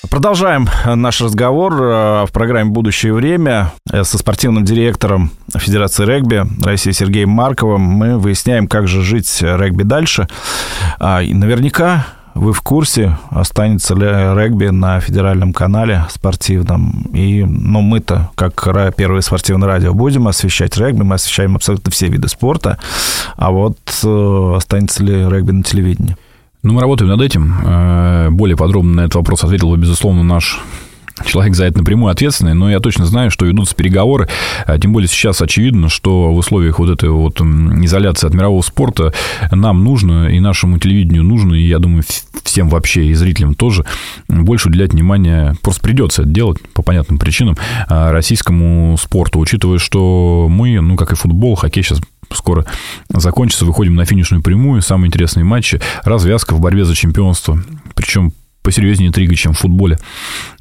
Продолжаем 0.09 0.67
наш 0.95 1.21
разговор 1.21 1.73
э, 1.73 2.25
в 2.25 2.31
программе 2.31 2.71
«Будущее 2.71 3.13
время» 3.13 3.71
э, 3.91 4.03
со 4.03 4.17
спортивным 4.17 4.65
директором 4.65 5.29
Федерации 5.55 6.05
регби 6.05 6.43
России 6.63 6.89
Сергеем 6.89 7.29
Марковым. 7.29 7.81
Мы 7.81 8.17
выясняем, 8.17 8.67
как 8.67 8.87
же 8.87 9.03
жить 9.03 9.43
регби 9.43 9.83
дальше. 9.83 10.27
А, 10.97 11.21
и 11.21 11.35
наверняка 11.35 12.07
вы 12.33 12.51
в 12.51 12.63
курсе, 12.63 13.15
останется 13.29 13.93
ли 13.93 14.07
регби 14.07 14.69
на 14.69 14.99
федеральном 14.99 15.53
канале 15.53 16.03
спортивном. 16.09 17.03
И 17.13 17.43
ну, 17.43 17.81
мы-то, 17.81 18.31
как 18.33 18.95
первое 18.95 19.21
спортивное 19.21 19.67
радио, 19.67 19.93
будем 19.93 20.27
освещать 20.27 20.77
регби, 20.77 21.03
мы 21.03 21.15
освещаем 21.15 21.55
абсолютно 21.55 21.91
все 21.91 22.07
виды 22.07 22.27
спорта. 22.27 22.79
А 23.35 23.51
вот 23.51 23.77
э, 24.03 24.53
останется 24.57 25.03
ли 25.03 25.29
регби 25.29 25.51
на 25.51 25.61
телевидении? 25.61 26.17
Ну, 26.65 26.73
мы 26.73 26.81
работаем 26.81 27.11
над 27.11 27.21
этим. 27.21 27.53
Э, 27.63 28.29
более 28.31 28.57
подробно 28.57 28.95
на 28.95 29.01
этот 29.01 29.13
вопрос 29.13 29.43
ответил 29.43 29.69
бы, 29.69 29.77
безусловно, 29.77 30.23
наш 30.23 30.59
человек 31.23 31.53
за 31.53 31.65
это 31.65 31.77
напрямую 31.77 32.11
ответственный, 32.11 32.55
но 32.55 32.71
я 32.71 32.79
точно 32.79 33.05
знаю, 33.05 33.29
что 33.29 33.45
ведутся 33.45 33.75
переговоры, 33.75 34.27
а 34.65 34.79
тем 34.79 34.91
более 34.91 35.07
сейчас 35.07 35.43
очевидно, 35.43 35.89
что 35.89 36.33
в 36.33 36.37
условиях 36.37 36.79
вот 36.79 36.89
этой 36.89 37.09
вот 37.09 37.39
изоляции 37.39 38.25
от 38.25 38.33
мирового 38.33 38.63
спорта 38.63 39.13
нам 39.51 39.83
нужно, 39.83 40.29
и 40.29 40.39
нашему 40.39 40.79
телевидению 40.79 41.23
нужно, 41.23 41.53
и 41.53 41.61
я 41.61 41.77
думаю, 41.77 42.03
всем 42.43 42.67
вообще, 42.67 43.05
и 43.05 43.13
зрителям 43.13 43.53
тоже, 43.53 43.85
больше 44.27 44.69
уделять 44.69 44.93
внимание, 44.93 45.55
просто 45.61 45.81
придется 45.81 46.23
это 46.23 46.31
делать 46.31 46.57
по 46.73 46.81
понятным 46.81 47.19
причинам, 47.19 47.57
а, 47.87 48.11
российскому 48.11 48.97
спорту, 48.97 49.39
учитывая, 49.39 49.77
что 49.77 50.47
мы, 50.49 50.79
ну, 50.81 50.95
как 50.95 51.11
и 51.11 51.15
футбол, 51.15 51.55
хоккей 51.55 51.83
сейчас 51.83 52.01
скоро 52.33 52.65
закончится, 53.09 53.65
выходим 53.65 53.95
на 53.95 54.05
финишную 54.05 54.41
прямую, 54.43 54.81
самые 54.81 55.07
интересные 55.07 55.43
матчи, 55.43 55.81
развязка 56.03 56.53
в 56.53 56.59
борьбе 56.59 56.85
за 56.85 56.95
чемпионство, 56.95 57.61
причем 57.95 58.33
посерьезнее 58.61 59.09
интрига, 59.09 59.35
чем 59.35 59.53
в 59.53 59.59
футболе. 59.59 59.99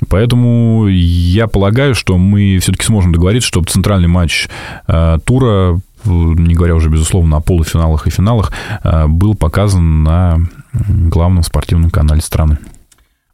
Поэтому 0.09 0.87
я 0.89 1.47
полагаю, 1.47 1.95
что 1.95 2.19
мы 2.19 2.59
все-таки 2.61 2.85
сможем 2.85 3.13
договориться, 3.13 3.49
чтобы 3.49 3.67
центральный 3.67 4.09
матч 4.09 4.49
э, 4.87 5.19
тура 5.25 5.81
не 6.07 6.55
говоря 6.55 6.75
уже, 6.75 6.91
безусловно, 6.91 7.39
о 7.39 7.41
полуфиналах 7.41 8.07
и 8.07 8.11
финалах, 8.11 8.53
э, 8.83 9.07
был 9.07 9.35
показан 9.35 10.03
на 10.03 10.39
главном 10.73 11.43
спортивном 11.43 11.91
канале 11.91 12.21
страны. 12.21 12.59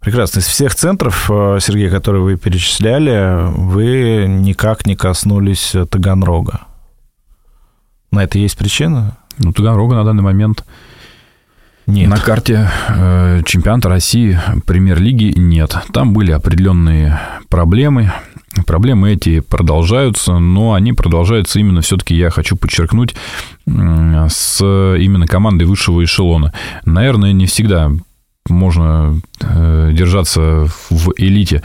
Прекрасно. 0.00 0.38
Из 0.38 0.46
всех 0.46 0.74
центров, 0.74 1.30
э, 1.30 1.58
Сергей, 1.60 1.90
которые 1.90 2.22
вы 2.22 2.36
перечисляли, 2.36 3.50
вы 3.54 4.26
никак 4.28 4.86
не 4.86 4.96
коснулись 4.96 5.74
Таганрога. 5.90 6.60
На 8.10 8.24
это 8.24 8.38
есть 8.38 8.56
причина? 8.56 9.16
Ну, 9.38 9.52
Таганрога 9.52 9.94
на 9.94 10.04
данный 10.04 10.22
момент 10.22 10.64
нет. 11.86 12.08
На 12.08 12.18
карте 12.18 12.70
э, 12.88 13.42
чемпионата 13.46 13.88
России 13.88 14.38
премьер-лиги 14.64 15.32
нет. 15.36 15.76
Там 15.92 16.12
были 16.12 16.30
определенные 16.30 17.18
проблемы. 17.48 18.12
Проблемы 18.66 19.12
эти 19.12 19.40
продолжаются, 19.40 20.38
но 20.38 20.74
они 20.74 20.92
продолжаются 20.92 21.58
именно, 21.58 21.80
все-таки 21.80 22.14
я 22.14 22.30
хочу 22.30 22.56
подчеркнуть, 22.56 23.14
с 23.66 24.60
именно 24.60 25.26
командой 25.26 25.64
высшего 25.64 26.04
эшелона. 26.04 26.52
Наверное, 26.84 27.32
не 27.32 27.46
всегда 27.46 27.90
можно 28.48 29.20
э, 29.40 29.90
держаться 29.92 30.66
в 30.90 31.12
элите, 31.16 31.62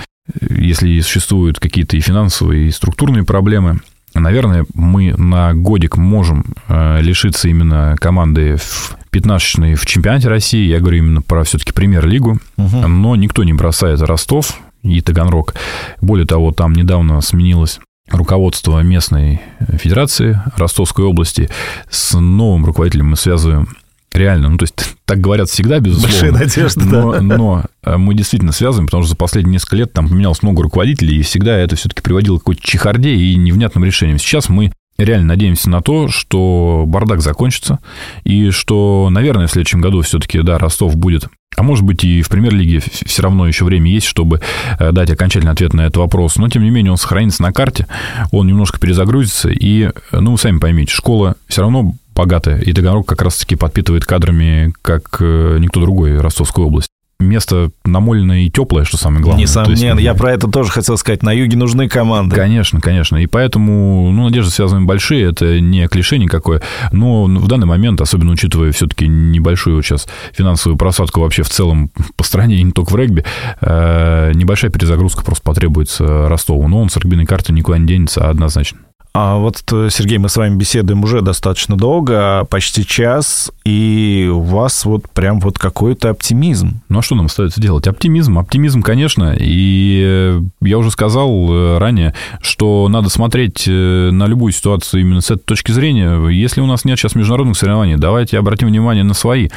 если 0.50 1.00
существуют 1.02 1.60
какие-то 1.60 1.98
и 1.98 2.02
финансовые, 2.02 2.68
и 2.68 2.72
структурные 2.72 3.24
проблемы– 3.24 3.80
Наверное, 4.16 4.66
мы 4.74 5.14
на 5.14 5.54
годик 5.54 5.98
можем 5.98 6.46
э, 6.68 7.02
лишиться 7.02 7.50
именно 7.50 7.96
команды 8.00 8.56
в 8.58 8.98
пятнашечной 9.12 9.76
в 9.76 9.86
чемпионате 9.86 10.30
России. 10.30 10.68
Я 10.68 10.80
говорю 10.80 10.98
именно 11.00 11.22
про 11.22 11.44
все-таки 11.44 11.74
премьер-лигу. 11.74 12.40
Угу. 12.58 12.88
Но 12.88 13.16
никто 13.16 13.44
не 13.44 13.54
бросает 13.54 14.02
Ростов 14.02 14.60
и 14.84 15.02
Таганрог. 15.02 15.54
Более 16.02 16.26
того, 16.26 16.52
там 16.52 16.74
недавно 16.74 17.20
сменилось 17.22 17.80
руководство 18.10 18.80
местной 18.82 19.42
федерации 19.78 20.42
Ростовской 20.58 21.06
области. 21.06 21.50
С 21.90 22.18
новым 22.18 22.66
руководителем 22.66 23.10
мы 23.10 23.16
связываем 23.16 23.68
Реально, 24.16 24.50
ну 24.50 24.58
то 24.58 24.64
есть 24.64 24.76
так 25.06 25.20
говорят 25.20 25.50
всегда, 25.50 25.80
безусловно. 25.80 26.32
Большие 26.32 26.32
надежды, 26.32 26.86
но, 26.86 27.12
да. 27.14 27.22
Но 27.22 27.64
э, 27.84 27.98
мы 27.98 28.14
действительно 28.14 28.52
связываем, 28.52 28.88
потому 28.88 29.04
что 29.04 29.12
за 29.12 29.16
последние 29.16 29.54
несколько 29.54 29.76
лет 29.76 29.94
там 29.94 30.10
поменялось 30.10 30.42
много 30.42 30.64
руководителей, 30.64 31.18
и 31.18 31.22
всегда 31.22 31.58
это 31.58 31.76
все-таки 31.76 32.02
приводило 32.02 32.38
к 32.38 32.42
какой-то 32.42 32.62
чехарде 32.62 33.14
и 33.14 33.36
невнятным 33.36 33.84
решениям. 33.86 34.18
Сейчас 34.18 34.50
мы 34.50 34.72
реально 34.98 35.28
надеемся 35.28 35.70
на 35.70 35.82
то, 35.82 36.08
что 36.08 36.86
бардак 36.88 37.22
закончится, 37.22 37.80
и 38.24 38.50
что, 38.52 39.10
наверное, 39.12 39.48
в 39.48 39.52
следующем 39.52 39.82
году 39.82 40.02
все-таки, 40.02 40.42
да, 40.42 40.58
Ростов 40.58 40.96
будет 40.96 41.28
а 41.56 41.64
может 41.64 41.86
быть, 41.86 42.04
и 42.04 42.22
в 42.22 42.30
премьер-лиге 42.30 42.82
все 42.82 43.22
равно 43.22 43.48
еще 43.48 43.64
время 43.66 43.90
есть, 43.90 44.06
чтобы 44.06 44.42
э, 44.78 44.92
дать 44.92 45.10
окончательный 45.10 45.54
ответ 45.54 45.74
на 45.74 45.82
этот 45.82 45.98
вопрос. 45.98 46.36
Но, 46.36 46.50
тем 46.50 46.64
не 46.64 46.70
менее, 46.70 46.92
он 46.92 46.98
сохранится 46.98 47.42
на 47.42 47.54
карте, 47.54 47.88
он 48.32 48.48
немножко 48.48 48.80
перезагрузится. 48.80 49.50
И, 49.50 49.84
э, 49.84 49.92
ну, 50.12 50.34
вы 50.34 50.38
сами 50.38 50.60
поймите, 50.60 50.92
школа 50.92 51.36
все 51.48 51.62
равно 51.62 51.96
богатая. 52.16 52.60
И 52.60 52.74
Таганрог 52.74 53.08
как 53.08 53.22
раз-таки 53.22 53.56
подпитывает 53.56 54.06
кадрами, 54.06 54.74
как 54.82 55.18
э, 55.20 55.58
никто 55.60 55.82
другой 55.82 56.20
Ростовскую 56.20 56.68
область 56.68 56.90
место 57.20 57.72
намоленное 57.86 58.42
и 58.42 58.50
теплое, 58.50 58.84
что 58.84 58.98
самое 58.98 59.22
главное. 59.22 59.44
Несомненно, 59.44 60.00
есть, 60.00 60.06
я 60.06 60.14
про 60.14 60.34
это 60.34 60.48
тоже 60.48 60.72
хотел 60.72 60.98
сказать. 60.98 61.24
На 61.24 61.32
юге 61.32 61.58
нужны 61.58 61.88
команды. 61.88 62.36
Конечно, 62.36 62.82
конечно. 62.82 63.18
И 63.18 63.26
поэтому, 63.26 64.12
ну, 64.12 64.26
надежды 64.26 64.52
связаны 64.52 64.86
большие, 64.86 65.30
это 65.32 65.60
не 65.60 65.88
клише 65.88 66.18
никакое. 66.18 66.62
Но 66.92 67.26
в 67.26 67.48
данный 67.48 67.68
момент, 67.68 68.02
особенно 68.02 68.32
учитывая 68.34 68.72
все-таки 68.72 69.08
небольшую 69.08 69.82
сейчас 69.82 70.08
финансовую 70.34 70.78
просадку 70.78 71.22
вообще 71.22 71.44
в 71.44 71.50
целом 71.50 71.90
по 72.16 72.24
стране, 72.24 72.58
и 72.58 72.64
не 72.64 72.72
только 72.72 72.92
в 72.92 72.96
регби, 72.96 73.24
э, 73.62 74.32
небольшая 74.34 74.72
перезагрузка 74.72 75.24
просто 75.24 75.44
потребуется 75.44 76.28
Ростову. 76.28 76.68
Но 76.68 76.82
он 76.82 76.90
с 76.90 76.98
регбийной 76.98 77.26
карты 77.26 77.54
никуда 77.54 77.78
не 77.78 77.88
денется 77.88 78.30
однозначно. 78.30 78.80
А 79.18 79.38
вот, 79.38 79.64
э, 79.72 79.88
Сергей, 79.90 80.18
мы 80.18 80.28
с 80.28 80.36
вами 80.36 80.58
беседуем 80.58 81.02
уже 81.06 81.22
достаточно 81.22 81.78
долго, 81.78 82.46
почти 82.50 82.86
час, 82.86 83.50
и 83.64 84.30
у 84.30 84.42
вас 84.42 84.84
вот 84.84 85.10
прям 85.10 85.40
вот 85.40 85.58
какой-то 85.58 86.10
оптимизм. 86.10 86.82
Ну, 86.90 87.00
а 87.00 87.02
что 87.02 87.16
нам 87.16 87.28
остается 87.28 87.62
делать? 87.62 87.88
Оптимизм, 87.88 88.38
оптимизм, 88.38 88.82
конечно, 88.82 89.34
и 89.40 90.04
э, 90.06 90.42
я 90.60 90.78
уже 90.78 90.92
сказал 90.92 91.30
э, 91.50 91.78
ранее, 91.78 92.14
что 92.42 92.90
надо 92.90 93.08
смотреть 93.08 93.68
на 93.68 94.28
любую 94.28 94.52
ситуацию 94.52 95.00
именно 95.00 95.22
с 95.22 95.32
этой 95.32 95.44
точки 95.44 95.72
зрения. 95.72 96.28
Если 96.28 96.60
у 96.60 96.66
нас 96.66 96.84
нет 96.84 97.00
сейчас 97.00 97.16
международных 97.16 97.56
соревнований, 97.56 97.96
давайте 97.96 98.38
обратим 98.38 98.68
внимание 98.68 99.06
на 99.06 99.14
свои. 99.14 99.48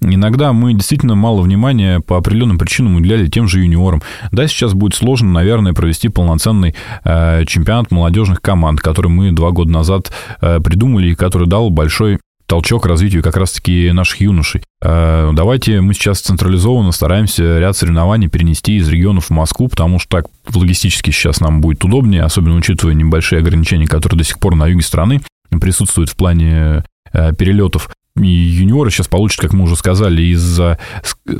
Иногда 0.00 0.52
мы 0.52 0.74
действительно 0.74 1.14
мало 1.14 1.40
внимания 1.40 2.00
по 2.00 2.16
определенным 2.16 2.58
причинам 2.58 2.96
уделяли 2.96 3.28
тем 3.28 3.46
же 3.46 3.60
юниорам. 3.60 4.02
Да, 4.32 4.48
сейчас 4.48 4.74
будет 4.74 4.96
сложно, 4.96 5.30
наверное, 5.30 5.72
провести 5.72 6.08
полноценный 6.08 6.74
чемпионат 7.04 7.92
молодежных 7.92 8.42
команд, 8.42 8.80
который 8.80 9.03
который 9.04 9.10
мы 9.10 9.32
два 9.32 9.50
года 9.50 9.70
назад 9.70 10.12
э, 10.40 10.60
придумали 10.60 11.10
и 11.10 11.14
который 11.14 11.46
дал 11.46 11.70
большой 11.70 12.18
толчок 12.46 12.86
развитию 12.86 13.22
как 13.22 13.36
раз-таки 13.36 13.90
наших 13.92 14.20
юношей. 14.20 14.62
Э, 14.80 15.30
давайте 15.34 15.80
мы 15.80 15.92
сейчас 15.92 16.20
централизованно 16.20 16.90
стараемся 16.92 17.58
ряд 17.58 17.76
соревнований 17.76 18.28
перенести 18.28 18.76
из 18.76 18.88
регионов 18.88 19.26
в 19.26 19.30
Москву, 19.30 19.68
потому 19.68 19.98
что 19.98 20.22
так 20.22 20.26
логистически 20.54 21.10
сейчас 21.10 21.40
нам 21.40 21.60
будет 21.60 21.84
удобнее, 21.84 22.22
особенно 22.22 22.56
учитывая 22.56 22.94
небольшие 22.94 23.40
ограничения, 23.40 23.86
которые 23.86 24.18
до 24.18 24.24
сих 24.24 24.38
пор 24.38 24.54
на 24.54 24.66
юге 24.68 24.82
страны 24.82 25.20
присутствуют 25.60 26.10
в 26.10 26.16
плане 26.16 26.84
э, 27.12 27.34
перелетов. 27.34 27.90
И 28.16 28.26
юниоры 28.26 28.90
сейчас 28.90 29.08
получат, 29.08 29.40
как 29.40 29.52
мы 29.52 29.64
уже 29.64 29.76
сказали, 29.76 30.22
из-за, 30.22 30.78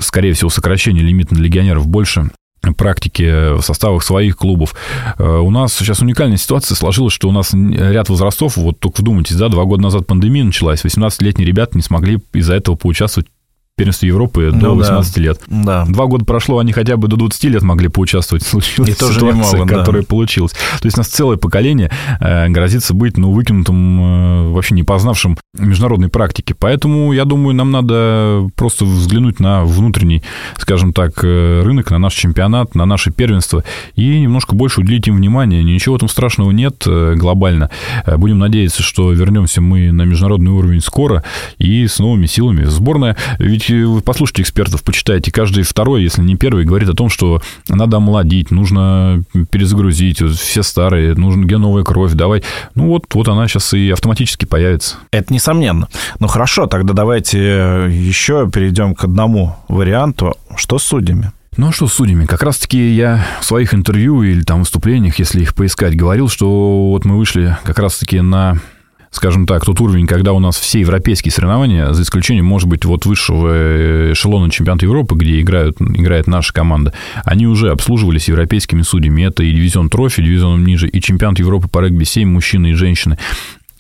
скорее 0.01 0.35
всего, 0.35 0.51
сокращения 0.51 1.03
лимита 1.03 1.35
на 1.35 1.39
легионеров 1.39 1.87
больше 1.87 2.31
практики 2.73 3.55
в 3.57 3.63
составах 3.63 4.03
своих 4.03 4.37
клубов. 4.37 4.75
Э, 5.19 5.39
у 5.39 5.51
нас 5.51 5.75
сейчас 5.75 6.01
уникальная 6.01 6.37
ситуация 6.37 6.75
сложилась, 6.75 7.13
что 7.13 7.29
у 7.29 7.33
нас 7.33 7.53
ряд 7.53 8.09
возрастов, 8.09 8.57
вот 8.57 8.79
только 8.79 9.01
вдумайтесь, 9.01 9.37
да, 9.37 9.49
два 9.49 9.65
года 9.65 9.83
назад 9.83 10.07
пандемия 10.07 10.45
началась, 10.45 10.85
18-летние 10.85 11.47
ребята 11.47 11.77
не 11.77 11.83
смогли 11.83 12.19
из-за 12.33 12.55
этого 12.55 12.77
поучаствовать 12.77 13.29
первенстве 13.77 14.09
Европы 14.09 14.51
ну, 14.53 14.61
до 14.61 14.75
18 14.75 15.15
да. 15.15 15.21
лет. 15.21 15.41
Да. 15.49 15.85
Два 15.87 16.07
года 16.07 16.25
прошло, 16.25 16.59
они 16.59 16.73
хотя 16.73 16.97
бы 16.97 17.09
до 17.09 17.17
20 17.17 17.45
лет 17.45 17.63
могли 17.63 17.89
поучаствовать. 17.89 18.45
Случилась 18.45 18.91
И 18.91 18.95
тоже 18.95 19.15
ситуация, 19.15 19.59
могут, 19.59 19.75
которая 19.77 20.03
да. 20.03 20.07
получилась. 20.09 20.53
То 20.53 20.85
есть 20.85 20.97
у 20.97 21.01
нас 21.01 21.09
целое 21.09 21.37
поколение 21.39 21.91
э, 22.21 22.49
грозится 22.51 22.95
быть 22.95 23.17
ну, 23.17 23.33
выкинутым, 23.33 24.01
э, 24.01 24.53
вообще 24.53 24.75
не 24.75 24.85
познавшим 24.85 25.39
международной 25.59 26.09
практики. 26.09 26.55
Поэтому, 26.57 27.13
я 27.13 27.25
думаю, 27.25 27.57
нам 27.57 27.73
надо 27.73 28.49
просто 28.55 28.85
взглянуть 28.85 29.41
на 29.41 29.65
внутренний, 29.65 30.23
скажем 30.57 30.93
так, 30.93 31.25
э, 31.25 31.63
рынок, 31.65 31.91
на 31.91 31.99
наш 31.99 32.15
чемпионат, 32.15 32.77
на 32.77 32.87
наше 32.87 33.11
первенство 33.11 33.65
и 33.97 34.21
немножко 34.21 34.55
больше 34.55 34.83
уделить 34.83 35.09
им 35.09 35.17
внимание. 35.17 35.65
Ничего 35.65 35.99
там 35.99 36.09
страшного 36.09 36.53
нет 36.53 36.85
э, 36.87 37.15
глобально. 37.17 37.71
Э, 38.07 38.17
будем 38.19 38.39
надеяться, 38.39 38.85
что 38.85 39.11
вернемся 39.11 39.61
мы 39.61 39.91
на 39.91 40.03
международный 40.03 40.53
уровень 40.53 40.81
скоро 40.81 41.25
и 41.59 41.89
с 41.89 41.99
новыми 41.99 42.27
силами. 42.27 42.65
Сборная, 42.67 43.17
ведь 43.41 43.64
ведь 43.69 43.87
вы 43.87 44.01
послушайте 44.01 44.43
экспертов, 44.43 44.83
почитайте. 44.83 45.31
Каждый 45.31 45.63
второй, 45.63 46.03
если 46.03 46.23
не 46.23 46.37
первый, 46.37 46.65
говорит 46.65 46.89
о 46.89 46.95
том, 46.95 47.09
что 47.09 47.43
надо 47.69 47.99
омолодить, 47.99 48.51
нужно 48.51 49.23
перезагрузить, 49.51 50.23
все 50.23 50.63
старые, 50.63 51.15
нужна 51.15 51.45
где 51.45 51.59
новая 51.59 51.85
кровь, 51.85 52.13
давай. 52.13 52.43
Ну 52.75 52.89
вот, 52.89 53.05
вот 53.13 53.29
она 53.29 53.49
сейчас 53.49 53.75
и 53.75 53.91
автоматически 53.91 54.45
появится. 54.45 54.97
Это 55.11 55.33
несомненно. 55.33 55.89
Ну 56.19 56.27
хорошо, 56.27 56.67
тогда 56.67 56.93
давайте 56.93 57.39
еще 57.39 58.49
перейдем 58.51 58.95
к 58.95 59.05
одному 59.05 59.57
варианту. 59.69 60.37
Что 60.57 60.79
с 60.79 60.85
судьями? 60.85 61.33
Ну 61.57 61.69
а 61.69 61.73
что 61.73 61.87
с 61.87 61.93
судьями? 61.93 62.27
Как 62.27 62.43
раз-таки 62.43 62.95
я 62.95 63.25
в 63.41 63.45
своих 63.45 63.75
интервью 63.75 64.23
или 64.23 64.43
там 64.43 64.61
выступлениях, 64.61 65.19
если 65.19 65.43
их 65.43 65.55
поискать, 65.55 65.97
говорил, 65.97 66.29
что 66.29 66.89
вот 66.91 67.05
мы 67.05 67.17
вышли 67.17 67.57
как 67.65 67.79
раз-таки 67.79 68.21
на 68.21 68.59
скажем 69.15 69.47
так, 69.47 69.65
тот 69.65 69.81
уровень, 69.81 70.07
когда 70.07 70.33
у 70.33 70.41
нас 70.41 70.57
все 70.57 70.81
европейские 70.81 71.33
соревнования, 71.33 71.93
за 71.93 72.03
исключением, 72.03 72.47
может 72.47 72.69
быть, 72.69 72.85
вот 72.85 73.07
высшего 73.07 74.13
эшелона 74.13 74.51
чемпионата 74.51 74.87
Европы, 74.87 75.15
где 75.15 75.41
играют, 75.41 75.81
играет 75.81 76.27
наша 76.27 76.53
команда, 76.53 76.93
они 77.25 77.47
уже 77.47 77.71
обслуживались 77.71 78.29
европейскими 78.29 78.83
судьями. 78.83 79.23
Это 79.23 79.43
и 79.43 79.53
дивизион 79.53 79.89
трофи, 79.89 80.23
дивизионом 80.23 80.65
ниже, 80.67 80.89
и 80.89 81.01
чемпионат 81.01 81.39
Европы 81.39 81.69
по 81.69 81.81
регби 81.81 82.05
7, 82.05 82.29
мужчины 82.29 82.71
и 82.71 82.75
женщины. 82.75 83.19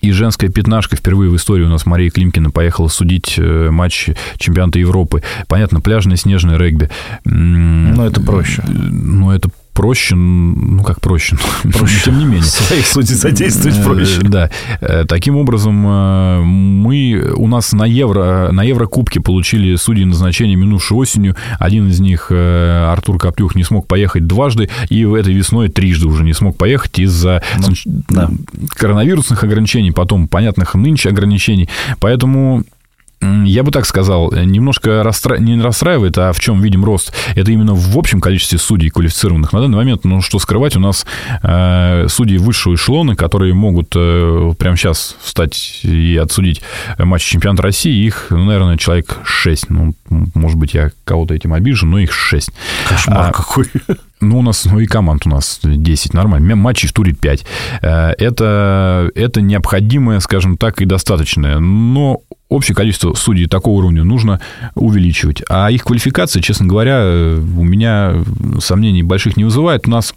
И 0.01 0.13
женская 0.13 0.51
пятнашка 0.51 0.97
впервые 0.97 1.31
в 1.31 1.37
истории 1.37 1.65
у 1.65 1.71
нас 1.71 1.87
Мария 1.87 2.11
Климкина 2.11 2.51
поехала 2.51 2.89
судить 2.89 3.37
э, 3.39 3.71
матч 3.71 4.11
чемпионата 4.37 4.79
Европы. 4.79 5.23
Понятно, 5.49 5.81
пляжное 5.81 6.17
снежное 6.17 6.59
регби. 6.59 6.91
Но 7.25 8.07
это 8.07 8.21
проще. 8.21 8.63
Ну, 8.69 9.31
это 9.31 9.49
проще, 9.75 10.15
ну 10.15 10.83
как 10.83 11.01
проще, 11.01 11.37
проще. 11.73 12.05
тем 12.05 12.19
не 12.19 12.25
менее. 12.25 12.43
Своих 12.43 12.87
судей 12.87 13.15
задействовать 13.15 13.79
э, 13.79 13.83
проще. 13.83 14.21
Да. 14.23 14.51
Э, 14.81 15.05
таким 15.07 15.37
образом, 15.37 15.85
э, 15.87 16.41
мы 16.41 17.33
у 17.37 17.47
нас 17.49 17.73
на 17.73 17.85
Евро, 17.85 18.51
на 18.53 18.63
Еврокубке 18.63 19.21
получили 19.21 19.75
судьи 19.77 20.05
назначения 20.05 20.55
минувшей 20.55 20.97
осенью. 20.97 21.37
Один 21.59 21.89
из 21.89 22.01
них, 22.01 22.31
Артур 22.31 23.19
Коптюх, 23.19 23.55
не 23.55 23.65
смог 23.65 23.87
поехать 23.87 24.27
дважды, 24.27 24.71
и 24.89 25.05
в 25.05 25.15
этой 25.15 25.35
весной 25.35 25.69
трижды 25.69 26.07
уже 26.07 26.23
не 26.23 26.33
смог 26.33 26.57
поехать 26.57 26.99
из-за 27.01 27.43
ну, 27.59 27.75
да. 28.09 28.31
коронавирусных 28.77 29.43
ограничений, 29.43 29.91
потом 29.91 30.29
понятных 30.29 30.75
нынче 30.75 31.09
ограничений. 31.09 31.69
Поэтому 31.99 32.65
я 33.45 33.63
бы 33.63 33.71
так 33.71 33.87
сказал, 33.87 34.33
немножко 34.33 35.03
расстра... 35.03 35.37
не 35.37 35.61
расстраивает, 35.61 36.19
а 36.19 36.33
в 36.33 36.41
чем 36.41 36.61
видим 36.61 36.85
рост. 36.85 37.13
Это 37.35 37.51
именно 37.51 37.75
в 37.75 37.97
общем 37.97 38.21
количестве 38.21 38.59
судей 38.59 38.91
квалифицированных. 38.91 39.53
На 39.53 39.61
данный 39.61 39.77
момент, 39.77 40.05
ну, 40.05 40.21
что 40.21 40.39
скрывать, 40.39 40.77
у 40.77 40.81
нас 40.81 41.07
э, 41.43 42.07
судьи 42.09 42.39
высшего 42.39 42.75
эшелона, 42.75 43.17
которые 43.17 43.55
могут 43.55 43.93
э, 43.97 44.53
прямо 44.59 44.77
сейчас 44.77 45.17
встать 45.23 45.81
и 45.83 46.17
отсудить 46.17 46.63
матч 46.99 47.23
чемпионата 47.23 47.63
России, 47.63 48.05
их, 48.05 48.27
ну, 48.31 48.45
наверное, 48.45 48.77
человек 48.77 49.19
6. 49.25 49.71
Ну, 49.71 49.95
может 50.35 50.59
быть, 50.59 50.75
я 50.75 50.91
кого-то 51.05 51.35
этим 51.35 51.55
обижу, 51.55 51.87
но 51.87 51.99
их 51.99 52.13
6. 52.13 52.51
Кошмар 52.89 53.31
а, 53.31 53.33
какой. 53.33 53.67
Ну, 54.21 54.39
у 54.39 54.43
нас, 54.43 54.65
ну 54.65 54.79
и 54.81 54.87
команд 54.87 55.27
у 55.27 55.29
нас 55.29 55.61
10, 55.63 56.15
нормально. 56.15 56.57
Матчей 56.57 56.89
в 56.89 56.93
туре 56.93 57.13
5. 57.13 57.45
Э, 57.83 58.11
это, 58.19 59.11
это 59.15 59.41
необходимое, 59.41 60.21
скажем 60.21 60.57
так, 60.57 60.81
и 60.81 60.85
достаточное. 60.87 61.59
Но 61.59 62.21
общее 62.55 62.75
количество 62.75 63.15
судей 63.15 63.47
такого 63.47 63.75
уровня 63.79 64.05
нужно 64.05 64.41
увеличивать. 64.75 65.43
А 65.49 65.71
их 65.71 65.85
квалификация, 65.85 66.43
честно 66.43 66.67
говоря, 66.67 67.03
у 67.37 67.65
меня 67.65 68.23
сомнений 68.61 69.03
больших 69.03 69.37
не 69.37 69.45
вызывает. 69.45 69.87
У 69.87 69.91
нас 69.91 70.15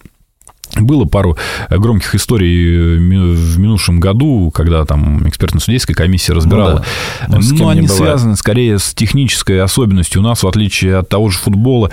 было 0.75 1.05
пару 1.05 1.37
громких 1.69 2.15
историй 2.15 2.97
в 2.97 3.59
минувшем 3.59 3.99
году, 3.99 4.51
когда 4.51 4.85
там 4.85 5.27
экспертно-судейская 5.27 5.95
комиссия 5.95 6.33
разбирала. 6.33 6.83
Ну, 7.27 7.39
да. 7.41 7.47
Но 7.51 7.69
они 7.69 7.87
связаны 7.87 8.35
скорее 8.35 8.79
с 8.79 8.93
технической 8.93 9.61
особенностью. 9.61 10.21
У 10.21 10.23
нас, 10.23 10.43
в 10.43 10.47
отличие 10.47 10.97
от 10.97 11.09
того 11.09 11.29
же 11.29 11.37
футбола, 11.37 11.91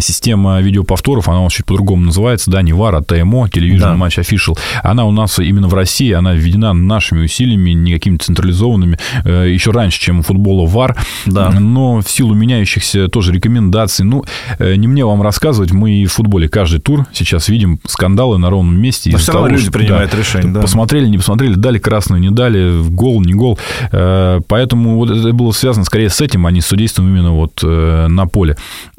система 0.00 0.60
видеоповторов, 0.60 1.28
она 1.28 1.40
у 1.40 1.44
нас 1.44 1.52
чуть 1.52 1.66
по-другому 1.66 2.04
называется, 2.06 2.50
да, 2.50 2.62
не 2.62 2.72
ВАР, 2.72 2.96
а 2.96 3.02
ТМО, 3.02 3.46
Television 3.46 3.98
Match 3.98 4.20
Official. 4.20 4.58
Она 4.82 5.04
у 5.04 5.12
нас 5.12 5.38
именно 5.38 5.68
в 5.68 5.74
России, 5.74 6.12
она 6.12 6.34
введена 6.34 6.72
нашими 6.72 7.24
усилиями, 7.24 7.70
не 7.70 7.92
какими-то 7.92 8.26
централизованными, 8.26 8.98
э, 9.24 9.48
еще 9.50 9.70
раньше, 9.72 10.00
чем 10.00 10.20
у 10.20 10.22
футбола 10.22 10.66
ВАР. 10.66 10.96
Да. 11.26 11.50
Но 11.50 12.00
в 12.00 12.08
силу 12.08 12.34
меняющихся 12.34 13.08
тоже 13.08 13.32
рекомендаций, 13.32 14.04
ну, 14.04 14.24
э, 14.58 14.74
не 14.76 14.88
мне 14.88 15.04
вам 15.04 15.22
рассказывать, 15.22 15.72
мы 15.72 15.92
и 15.92 16.06
в 16.06 16.12
футболе 16.12 16.48
каждый 16.48 16.80
тур 16.80 17.06
сейчас 17.12 17.48
видим 17.48 17.80
скандал 17.86 18.11
скандалы 18.12 18.38
на 18.38 18.50
ровном 18.50 18.78
месте. 18.80 19.10
Но 19.10 19.18
все 19.18 19.32
равно 19.32 19.48
того, 19.48 19.56
люди 19.56 19.70
что, 19.70 19.78
принимают 19.78 20.10
да, 20.10 20.18
решение. 20.18 20.52
Да. 20.52 20.60
Посмотрели, 20.60 21.06
не 21.06 21.16
посмотрели, 21.16 21.54
дали 21.54 21.78
красную, 21.78 22.20
не 22.20 22.30
дали, 22.30 22.82
гол, 22.88 23.22
не 23.22 23.32
гол. 23.32 23.58
Э, 23.90 24.40
поэтому 24.46 24.96
вот 24.96 25.10
это 25.10 25.32
было 25.32 25.52
связано 25.52 25.84
скорее 25.84 26.10
с 26.10 26.20
этим, 26.20 26.46
а 26.46 26.50
не 26.50 26.60
с 26.60 26.66
судейством 26.66 27.08
именно 27.08 27.32
вот 27.32 27.60
э, 27.62 28.06
на 28.08 28.26
поле. 28.26 28.56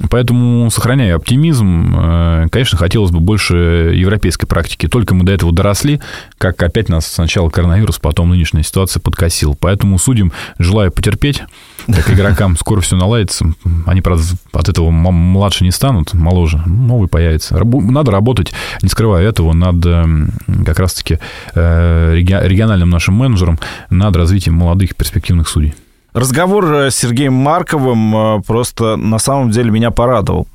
Поэтому, 0.10 0.70
сохраняя 0.72 1.16
оптимизм, 1.16 1.96
э, 1.96 2.48
конечно, 2.50 2.78
хотелось 2.78 3.12
бы 3.12 3.20
больше 3.20 3.94
европейской 3.96 4.48
практики. 4.48 4.88
Только 4.88 5.14
мы 5.14 5.24
до 5.26 5.32
этого 5.32 5.52
доросли, 5.52 6.02
как 6.38 6.62
опять 6.64 6.90
нас 6.90 7.06
сначала 7.06 7.50
коронавирус, 7.50 8.00
потом 8.00 8.30
нынешняя 8.30 8.64
ситуация 8.64 9.00
подкосил. 9.00 9.56
Поэтому 9.56 10.00
судьям 10.00 10.32
желаю 10.58 10.92
потерпеть, 10.92 11.44
как 11.88 12.10
игрокам 12.10 12.58
скоро 12.60 12.82
все 12.82 12.96
наладится. 12.96 13.46
Они, 13.86 14.02
правда, 14.02 14.24
от 14.54 14.70
этого 14.70 14.90
младше 14.90 15.64
не 15.64 15.72
станут, 15.72 16.14
моложе. 16.14 16.62
Новый 16.66 17.08
появится. 17.08 17.64
Надо 17.64 18.12
работать, 18.12 18.54
не 18.82 18.90
скрывая 19.04 19.28
этого, 19.28 19.52
над 19.52 19.86
эм, 19.86 20.30
как 20.66 20.80
раз-таки 20.80 21.20
э, 21.56 22.16
региональным 22.16 22.90
нашим 22.90 23.16
менеджером, 23.16 23.60
над 23.90 24.16
развитием 24.16 24.56
молодых 24.56 24.96
перспективных 24.96 25.50
судей. 25.50 25.74
Разговор 26.14 26.74
э, 26.74 26.90
с 26.90 26.96
Сергеем 26.96 27.34
Марковым 27.34 28.16
э, 28.16 28.42
просто 28.48 28.96
на 28.96 29.20
самом 29.20 29.52
деле 29.52 29.72
меня 29.72 29.92
порадовал. 29.92 30.48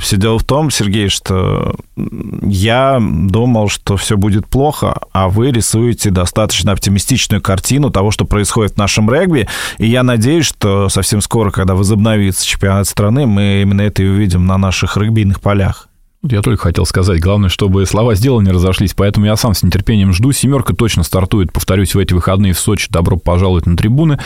Все 0.00 0.16
дело 0.16 0.40
в 0.40 0.42
том, 0.42 0.72
Сергей, 0.72 1.10
что 1.10 1.76
я 1.94 2.98
думал, 3.00 3.68
что 3.68 3.96
все 3.96 4.16
будет 4.16 4.48
плохо, 4.48 4.98
а 5.12 5.28
вы 5.28 5.52
рисуете 5.52 6.10
достаточно 6.10 6.72
оптимистичную 6.72 7.40
картину 7.40 7.90
того, 7.90 8.10
что 8.10 8.24
происходит 8.24 8.72
в 8.72 8.78
нашем 8.78 9.08
регби. 9.08 9.46
И 9.78 9.86
я 9.86 10.02
надеюсь, 10.02 10.46
что 10.46 10.88
совсем 10.88 11.20
скоро, 11.20 11.52
когда 11.52 11.76
возобновится 11.76 12.44
чемпионат 12.44 12.88
страны, 12.88 13.26
мы 13.26 13.62
именно 13.62 13.82
это 13.82 14.02
и 14.02 14.08
увидим 14.08 14.44
на 14.44 14.58
наших 14.58 14.96
регбийных 14.96 15.40
полях. 15.40 15.88
Я 16.24 16.40
только 16.40 16.62
хотел 16.62 16.86
сказать, 16.86 17.20
главное, 17.20 17.48
чтобы 17.48 17.84
слова 17.84 18.14
сделаны 18.14 18.46
не 18.46 18.52
разошлись, 18.52 18.94
поэтому 18.94 19.26
я 19.26 19.34
сам 19.34 19.54
с 19.54 19.64
нетерпением 19.64 20.12
жду. 20.12 20.30
Семерка 20.30 20.72
точно 20.72 21.02
стартует, 21.02 21.52
повторюсь, 21.52 21.96
в 21.96 21.98
эти 21.98 22.14
выходные 22.14 22.52
в 22.52 22.60
Сочи. 22.60 22.86
Добро 22.90 23.16
пожаловать 23.16 23.66
на 23.66 23.76
трибуны. 23.76 24.20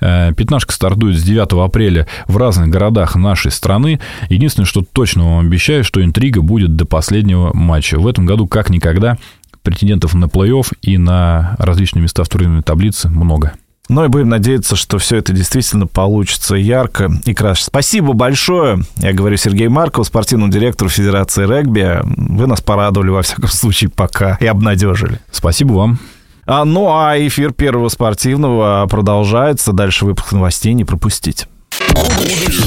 Э, 0.00 0.34
пятнашка 0.34 0.74
стартует 0.74 1.16
с 1.16 1.22
9 1.22 1.64
апреля 1.64 2.06
в 2.26 2.36
разных 2.36 2.68
городах 2.68 3.16
нашей 3.16 3.50
страны. 3.50 3.98
Единственное, 4.28 4.66
что 4.66 4.82
точно 4.82 5.24
вам 5.24 5.46
обещаю, 5.46 5.84
что 5.84 6.04
интрига 6.04 6.42
будет 6.42 6.76
до 6.76 6.84
последнего 6.84 7.54
матча. 7.54 7.98
В 7.98 8.06
этом 8.06 8.26
году, 8.26 8.46
как 8.46 8.68
никогда, 8.68 9.16
претендентов 9.62 10.12
на 10.12 10.26
плей-офф 10.26 10.74
и 10.82 10.98
на 10.98 11.56
различные 11.58 12.02
места 12.02 12.24
в 12.24 12.28
турнирной 12.28 12.62
таблице 12.62 13.08
много. 13.08 13.54
Ну 13.88 14.04
и 14.04 14.08
будем 14.08 14.28
надеяться, 14.28 14.76
что 14.76 14.98
все 14.98 15.16
это 15.16 15.32
действительно 15.32 15.86
получится 15.86 16.54
ярко 16.56 17.10
и 17.24 17.32
красиво. 17.32 17.64
Спасибо 17.64 18.12
большое. 18.12 18.82
Я 18.96 19.14
говорю 19.14 19.36
Сергей 19.38 19.68
Марков, 19.68 20.06
спортивному 20.06 20.52
директору 20.52 20.90
Федерации 20.90 21.46
регби. 21.46 22.00
Вы 22.04 22.46
нас 22.46 22.60
порадовали, 22.60 23.08
во 23.08 23.22
всяком 23.22 23.48
случае, 23.48 23.90
пока 23.90 24.36
и 24.40 24.46
обнадежили. 24.46 25.20
Спасибо 25.30 25.72
вам. 25.72 25.98
А, 26.44 26.64
ну 26.64 26.88
а 26.94 27.14
эфир 27.18 27.52
первого 27.52 27.88
спортивного 27.88 28.86
продолжается. 28.88 29.72
Дальше 29.72 30.04
выпуск 30.04 30.32
новостей 30.32 30.74
не 30.74 30.84
пропустить. 30.84 31.46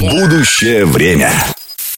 Будущее 0.00 0.84
время. 0.84 1.30